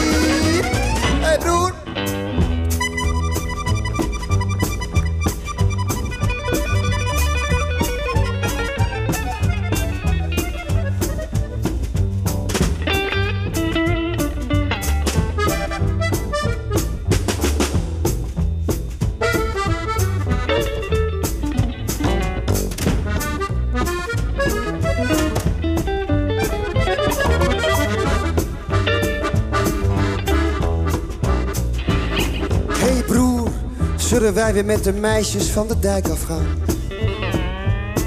Zullen 34.24 34.42
wij 34.42 34.54
weer 34.54 34.66
met 34.66 34.84
de 34.84 34.94
meisjes 34.94 35.50
van 35.50 35.68
de 35.68 35.80
dijk 35.80 36.08
afgaan? 36.08 36.46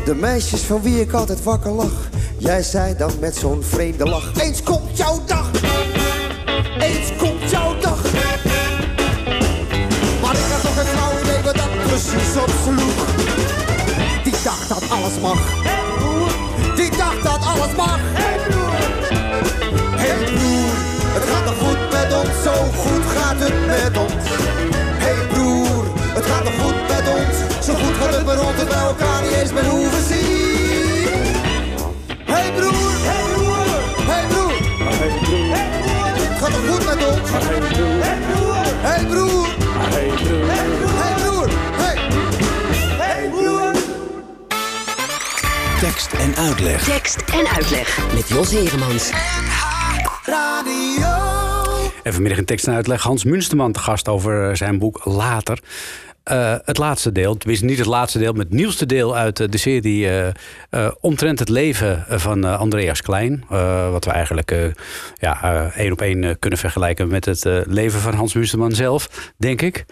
De 0.04 0.14
meisjes 0.14 0.60
van 0.60 0.82
wie 0.82 1.00
ik 1.00 1.12
altijd 1.12 1.42
wakker 1.42 1.70
lag. 1.70 2.08
Jij 2.38 2.62
zei 2.62 2.96
dan 2.96 3.10
met 3.20 3.36
zo'n 3.36 3.62
vreemde 3.62 4.04
lach. 4.04 4.32
Eens 4.40 4.62
komt 4.62 4.96
jouw 4.96 5.22
dag. 5.26 5.50
eens 6.78 7.10
komt 7.18 7.50
jouw 7.50 7.78
dag. 7.78 8.02
Maar 10.22 10.34
ik 10.34 10.46
had 10.52 10.62
nog 10.62 10.76
een 10.76 10.86
flauw 10.86 11.20
idee 11.22 11.42
dat 11.42 11.86
precies 11.86 12.36
opsloeg. 12.36 13.06
Die 14.24 14.34
dacht 14.44 14.68
dat 14.68 14.82
alles 14.90 15.20
mag. 15.20 15.40
Die 16.76 16.90
dacht 16.96 17.22
dat 17.22 17.44
alles 17.44 17.74
mag. 17.76 17.98
Hey 20.02 20.16
broer, 20.24 20.74
het 21.14 21.24
gaat 21.30 21.44
nog 21.44 21.58
goed 21.58 21.90
met 21.90 22.14
ons, 22.14 22.42
zo 22.42 22.52
goed 22.52 23.04
gaat 23.16 23.38
het 23.38 23.66
met 23.66 23.98
ons. 23.98 24.56
Zo 27.66 27.74
goed 27.74 27.96
gaat 27.96 28.14
het 28.14 28.26
met 28.26 28.40
ons 28.40 28.56
dat 28.56 28.68
wij 28.68 28.78
elkaar 28.78 29.22
niet 29.22 29.32
eens 29.32 29.52
meer 29.52 29.64
hoeven 29.64 30.02
zien. 30.04 31.34
Hey 32.24 32.52
broer, 32.52 32.92
hey 33.08 33.34
broer, 33.34 33.66
hey 34.06 34.26
broer, 34.28 34.52
het 36.28 36.38
gaat 36.38 36.50
nog 36.50 36.66
goed 36.68 36.84
met 36.84 37.06
ons. 37.06 37.30
Hey 37.30 38.20
broer, 38.26 38.64
hey 38.80 39.04
broer, 39.06 39.46
hey 39.84 41.14
broer, 41.14 41.48
hey. 41.72 41.98
Hey 42.98 43.28
broer. 43.30 43.72
Tekst 45.80 46.12
en 46.12 46.36
uitleg. 46.36 46.84
Tekst 46.84 47.16
en 47.32 47.46
uitleg 47.46 47.98
met 48.14 48.28
Jos 48.28 48.50
Heremans. 48.50 49.10
Radio. 50.24 51.36
En 52.02 52.12
vanmiddag 52.12 52.38
in 52.38 52.44
tekst 52.44 52.66
en 52.66 52.74
uitleg 52.74 53.02
Hans 53.02 53.24
Munsterman 53.24 53.72
te 53.72 53.78
gast 53.78 54.08
over 54.08 54.48
eh, 54.48 54.56
zijn 54.56 54.78
boek 54.78 55.04
Later. 55.04 55.58
Eh, 56.26 56.54
het 56.64 56.78
laatste 56.78 57.12
deel, 57.12 57.36
tenminste 57.36 57.66
niet 57.66 57.78
het 57.78 57.86
laatste 57.86 58.18
deel, 58.18 58.32
maar 58.32 58.44
het 58.44 58.52
nieuwste 58.52 58.86
deel 58.86 59.16
uit 59.16 59.40
eh, 59.40 59.48
de 59.48 59.58
serie 59.58 60.10
eh, 60.70 60.90
omtrent 61.00 61.38
het 61.38 61.48
leven 61.48 62.04
van 62.08 62.44
Andreas 62.44 63.02
Klein. 63.02 63.44
Wat 63.90 64.04
we 64.04 64.10
eigenlijk 64.10 64.74
ja, 65.14 65.70
één 65.74 65.92
op 65.92 66.00
één 66.00 66.38
kunnen 66.38 66.58
vergelijken 66.58 67.08
met 67.08 67.24
het 67.24 67.44
leven 67.66 68.00
van 68.00 68.14
Hans 68.14 68.34
Munsterman 68.34 68.72
zelf, 68.72 69.32
denk 69.36 69.62
ik. 69.62 69.84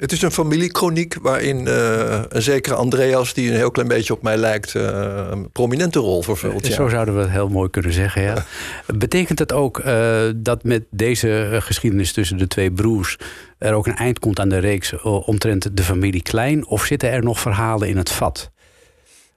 Eh, 0.00 0.06
het 0.06 0.12
is 0.12 0.22
een 0.22 0.30
familiekroniek 0.30 1.16
waarin 1.22 1.66
eh, 1.66 2.22
een 2.28 2.42
zekere 2.42 2.74
Andreas, 2.74 3.34
die 3.34 3.50
een 3.50 3.56
heel 3.56 3.70
klein 3.70 3.88
beetje 3.88 4.12
op 4.12 4.22
mij 4.22 4.36
lijkt, 4.36 4.74
eh, 4.74 5.26
een 5.30 5.50
prominente 5.50 5.98
rol 5.98 6.22
vervult. 6.22 6.66
Ja. 6.66 6.74
Zo 6.74 6.88
zouden 6.88 7.14
we 7.14 7.20
het 7.20 7.30
heel 7.30 7.48
mooi 7.48 7.70
kunnen 7.70 7.92
zeggen. 7.92 8.22
Ja. 8.22 8.44
Betekent 8.86 9.38
het 9.38 9.52
ook 9.52 9.78
eh, 9.78 10.20
dat 10.36 10.64
met 10.64 10.84
deze 10.90 11.48
eh, 11.52 11.60
geschiedenis 11.60 12.12
tussen 12.12 12.36
de 12.36 12.46
twee 12.46 12.72
broers 12.72 13.16
er 13.58 13.72
ook 13.72 13.86
een 13.86 13.96
eind 13.96 14.18
komt 14.18 14.40
aan 14.40 14.48
de 14.48 14.58
reeks 14.58 14.92
eh, 14.92 15.28
omtrent 15.28 15.76
de 15.76 15.82
familie 15.82 16.22
Klein? 16.22 16.66
Of 16.66 16.84
zitten 16.84 17.10
er 17.10 17.22
nog 17.22 17.40
verhalen 17.40 17.88
in 17.88 17.96
het 17.96 18.10
vat? 18.10 18.50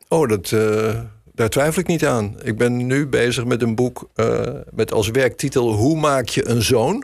Oh, 0.07 0.28
dat, 0.28 0.51
eh, 0.51 0.99
daar 1.34 1.49
twijfel 1.49 1.82
ik 1.82 1.88
niet 1.88 2.05
aan. 2.05 2.36
Ik 2.43 2.57
ben 2.57 2.88
nu 2.88 3.07
bezig 3.07 3.45
met 3.45 3.61
een 3.61 3.76
boek 3.76 4.09
eh, 4.16 4.41
met 4.72 4.93
als 4.93 5.09
werktitel 5.09 5.72
Hoe 5.72 5.99
maak 5.99 6.28
je 6.28 6.47
een 6.47 6.61
zoon? 6.61 7.03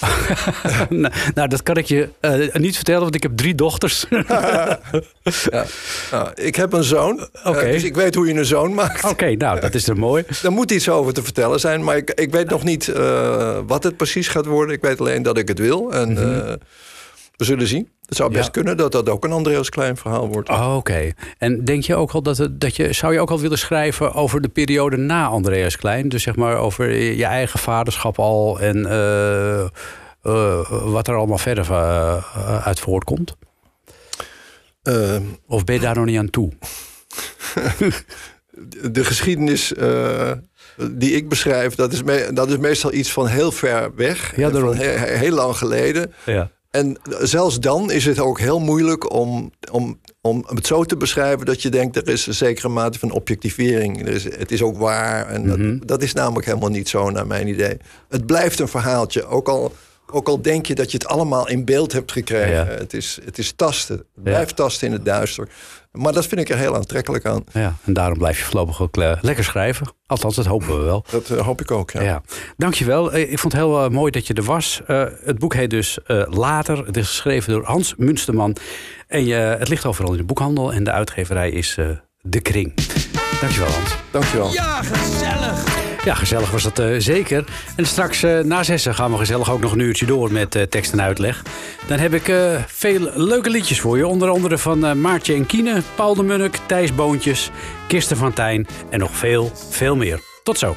nou, 0.88 1.14
nou, 1.34 1.48
dat 1.48 1.62
kan 1.62 1.76
ik 1.76 1.86
je 1.86 2.08
eh, 2.20 2.54
niet 2.54 2.74
vertellen, 2.74 3.02
want 3.02 3.14
ik 3.14 3.22
heb 3.22 3.36
drie 3.36 3.54
dochters. 3.54 4.06
Ja. 5.50 5.64
Nou, 6.10 6.28
ik 6.34 6.56
heb 6.56 6.72
een 6.72 6.84
zoon, 6.84 7.28
eh, 7.32 7.50
Oké. 7.50 7.70
dus 7.70 7.82
ik 7.84 7.94
weet 7.94 8.14
hoe 8.14 8.26
je 8.26 8.34
een 8.34 8.44
zoon 8.44 8.74
maakt. 8.74 9.04
Oké, 9.04 9.34
nou, 9.36 9.60
dat 9.60 9.74
is 9.74 9.88
er 9.88 9.96
mooi. 9.98 10.24
Daar 10.42 10.52
moet 10.52 10.70
iets 10.70 10.88
over 10.88 11.12
te 11.12 11.22
vertellen 11.22 11.60
zijn, 11.60 11.84
maar 11.84 11.96
ik, 11.96 12.10
ik 12.10 12.30
weet 12.30 12.50
nog 12.50 12.64
niet 12.64 12.88
eh, 12.88 13.58
wat 13.66 13.82
het 13.82 13.96
precies 13.96 14.28
gaat 14.28 14.46
worden. 14.46 14.74
Ik 14.74 14.82
weet 14.82 15.00
alleen 15.00 15.22
dat 15.22 15.38
ik 15.38 15.48
het 15.48 15.58
wil 15.58 15.92
en 15.92 16.18
eh, 16.18 16.52
we 17.40 17.46
zullen 17.46 17.66
zien. 17.66 17.88
Het 18.06 18.16
zou 18.16 18.30
best. 18.32 18.44
Ja. 18.44 18.50
kunnen 18.50 18.76
dat 18.76 18.92
dat 18.92 19.08
ook 19.08 19.24
een 19.24 19.32
Andreas 19.32 19.68
Klein 19.68 19.96
verhaal 19.96 20.28
wordt. 20.28 20.48
Oh, 20.48 20.74
Oké. 20.76 21.12
En 21.38 21.64
denk 21.64 21.82
je 21.82 21.94
ook 21.96 22.10
al 22.10 22.22
dat, 22.22 22.36
het, 22.38 22.60
dat 22.60 22.76
je, 22.76 22.92
zou 22.92 23.12
je 23.12 23.20
ook 23.20 23.30
al 23.30 23.40
willen 23.40 23.58
schrijven 23.58 24.12
over 24.14 24.40
de 24.40 24.48
periode 24.48 24.96
na 24.96 25.26
Andreas 25.26 25.76
Klein? 25.76 26.08
Dus 26.08 26.22
zeg 26.22 26.36
maar 26.36 26.56
over 26.56 26.90
je 26.92 27.24
eigen 27.24 27.58
vaderschap 27.58 28.18
al 28.18 28.60
en 28.60 28.86
eh, 28.86 29.60
eh, 29.62 29.68
wat 30.70 31.08
er 31.08 31.14
allemaal 31.14 31.38
verder 31.38 31.70
eh, 31.70 32.66
uit 32.66 32.80
voortkomt? 32.80 33.36
Eh, 34.82 35.16
Of 35.46 35.64
ben 35.64 35.74
je 35.74 35.80
daar 35.80 35.94
nog 35.94 36.04
niet 36.04 36.18
aan 36.18 36.30
toe? 36.30 36.52
de 38.92 39.04
geschiedenis 39.04 39.72
die 40.90 41.12
ik 41.12 41.28
beschrijf, 41.28 41.74
dat 41.74 41.92
is, 41.92 42.02
me- 42.02 42.30
dat 42.32 42.48
is 42.50 42.56
meestal 42.56 42.92
iets 42.92 43.12
van 43.12 43.26
heel 43.26 43.52
ver 43.52 43.94
weg. 43.94 44.36
Ja, 44.36 44.50
van 44.50 44.76
he- 44.76 44.84
he- 44.84 45.16
heel 45.16 45.34
lang 45.34 45.56
geleden. 45.56 46.12
Ja. 46.26 46.50
En 46.70 46.98
zelfs 47.20 47.60
dan 47.60 47.90
is 47.90 48.04
het 48.04 48.18
ook 48.18 48.38
heel 48.38 48.58
moeilijk 48.60 49.12
om, 49.12 49.50
om, 49.72 50.00
om 50.20 50.44
het 50.48 50.66
zo 50.66 50.84
te 50.84 50.96
beschrijven 50.96 51.46
dat 51.46 51.62
je 51.62 51.68
denkt 51.68 51.96
er 51.96 52.08
is 52.08 52.26
een 52.26 52.34
zekere 52.34 52.68
mate 52.68 52.98
van 52.98 53.10
objectivering. 53.10 54.06
Er 54.06 54.12
is, 54.12 54.24
het 54.24 54.50
is 54.52 54.62
ook 54.62 54.78
waar. 54.78 55.26
En 55.28 55.46
dat, 55.46 55.58
Mhm. 55.58 55.78
dat 55.86 56.02
is 56.02 56.12
namelijk 56.12 56.46
helemaal 56.46 56.68
niet 56.68 56.88
zo, 56.88 57.10
naar 57.10 57.26
mijn 57.26 57.48
idee. 57.48 57.76
Het 58.08 58.26
blijft 58.26 58.58
een 58.58 58.68
verhaaltje. 58.68 59.26
Ook 59.26 59.48
al, 59.48 59.72
ook 60.12 60.28
al 60.28 60.42
denk 60.42 60.66
je 60.66 60.74
dat 60.74 60.90
je 60.90 60.98
het 60.98 61.06
allemaal 61.06 61.48
in 61.48 61.64
beeld 61.64 61.92
hebt 61.92 62.12
gekregen. 62.12 62.50
Ja. 62.50 62.64
Het, 62.66 62.94
is, 62.94 63.18
het 63.24 63.38
is 63.38 63.52
tasten. 63.52 63.96
Het 63.96 64.24
blijft 64.24 64.56
tasten 64.56 64.86
in 64.86 64.92
het 64.92 65.04
duister. 65.04 65.48
Maar 65.92 66.12
dat 66.12 66.26
vind 66.26 66.40
ik 66.40 66.48
er 66.48 66.56
heel 66.56 66.74
aantrekkelijk 66.74 67.24
aan. 67.24 67.44
ja, 67.52 67.74
en 67.84 67.92
daarom 67.92 68.18
blijf 68.18 68.38
je 68.38 68.44
voorlopig 68.44 68.82
ook 68.82 68.96
eh, 68.96 69.12
lekker 69.20 69.44
schrijven. 69.44 69.86
Althans, 70.06 70.36
dat 70.36 70.46
hopen 70.46 70.78
we 70.78 70.84
wel. 70.84 71.04
Dat 71.10 71.30
eh, 71.30 71.38
hoop 71.46 71.60
ik 71.60 71.70
ook. 71.70 71.90
Ja. 71.90 72.02
Ja. 72.02 72.22
Dankjewel. 72.56 73.12
Eh, 73.12 73.32
Ik 73.32 73.38
vond 73.38 73.52
het 73.52 73.62
heel 73.62 73.90
mooi 73.90 74.10
dat 74.10 74.26
je 74.26 74.34
er 74.34 74.42
was. 74.42 74.80
Eh, 74.86 75.04
het 75.24 75.38
boek 75.38 75.54
heet 75.54 75.70
dus 75.70 75.98
eh, 76.06 76.22
Later. 76.28 76.86
Het 76.86 76.96
is 76.96 77.06
geschreven 77.08 77.52
door 77.52 77.64
Hans 77.64 77.94
Munsterman. 77.96 78.56
En 79.06 79.24
je, 79.24 79.34
het 79.34 79.68
ligt 79.68 79.86
overal 79.86 80.10
in 80.12 80.16
de 80.18 80.24
boekhandel. 80.24 80.72
En 80.72 80.84
de 80.84 80.90
uitgeverij 80.92 81.50
is 81.50 81.76
eh, 81.78 81.86
De 82.20 82.40
Kring. 82.40 82.74
Dankjewel, 83.40 83.70
Hans. 83.70 83.94
Dankjewel. 84.10 84.52
Ja, 84.52 84.82
gezellig. 84.82 85.59
Ja, 86.04 86.14
gezellig 86.14 86.50
was 86.50 86.62
dat 86.62 86.78
eh, 86.78 86.94
zeker. 86.98 87.44
En 87.76 87.86
straks 87.86 88.22
eh, 88.22 88.38
na 88.38 88.62
zessen 88.62 88.94
gaan 88.94 89.10
we 89.10 89.18
gezellig 89.18 89.50
ook 89.50 89.60
nog 89.60 89.72
een 89.72 89.78
uurtje 89.78 90.06
door 90.06 90.32
met 90.32 90.54
eh, 90.54 90.62
tekst 90.62 90.92
en 90.92 91.02
uitleg. 91.02 91.42
Dan 91.86 91.98
heb 91.98 92.14
ik 92.14 92.32
veel 92.66 93.10
leuke 93.14 93.50
liedjes 93.50 93.80
voor 93.80 93.96
je. 93.96 94.06
Onder 94.06 94.28
andere 94.28 94.58
van 94.58 95.00
Maartje 95.00 95.34
en 95.34 95.46
Kiene, 95.46 95.82
Paul 95.94 96.14
de 96.14 96.22
Munnik, 96.22 96.58
Thijs 96.66 96.94
Boontjes, 96.94 97.50
Kirsten 97.88 98.16
van 98.16 98.32
Tijn 98.32 98.66
en 98.90 98.98
nog 98.98 99.16
veel, 99.16 99.52
veel 99.70 99.96
meer. 99.96 100.20
Tot 100.42 100.58
zo. 100.58 100.76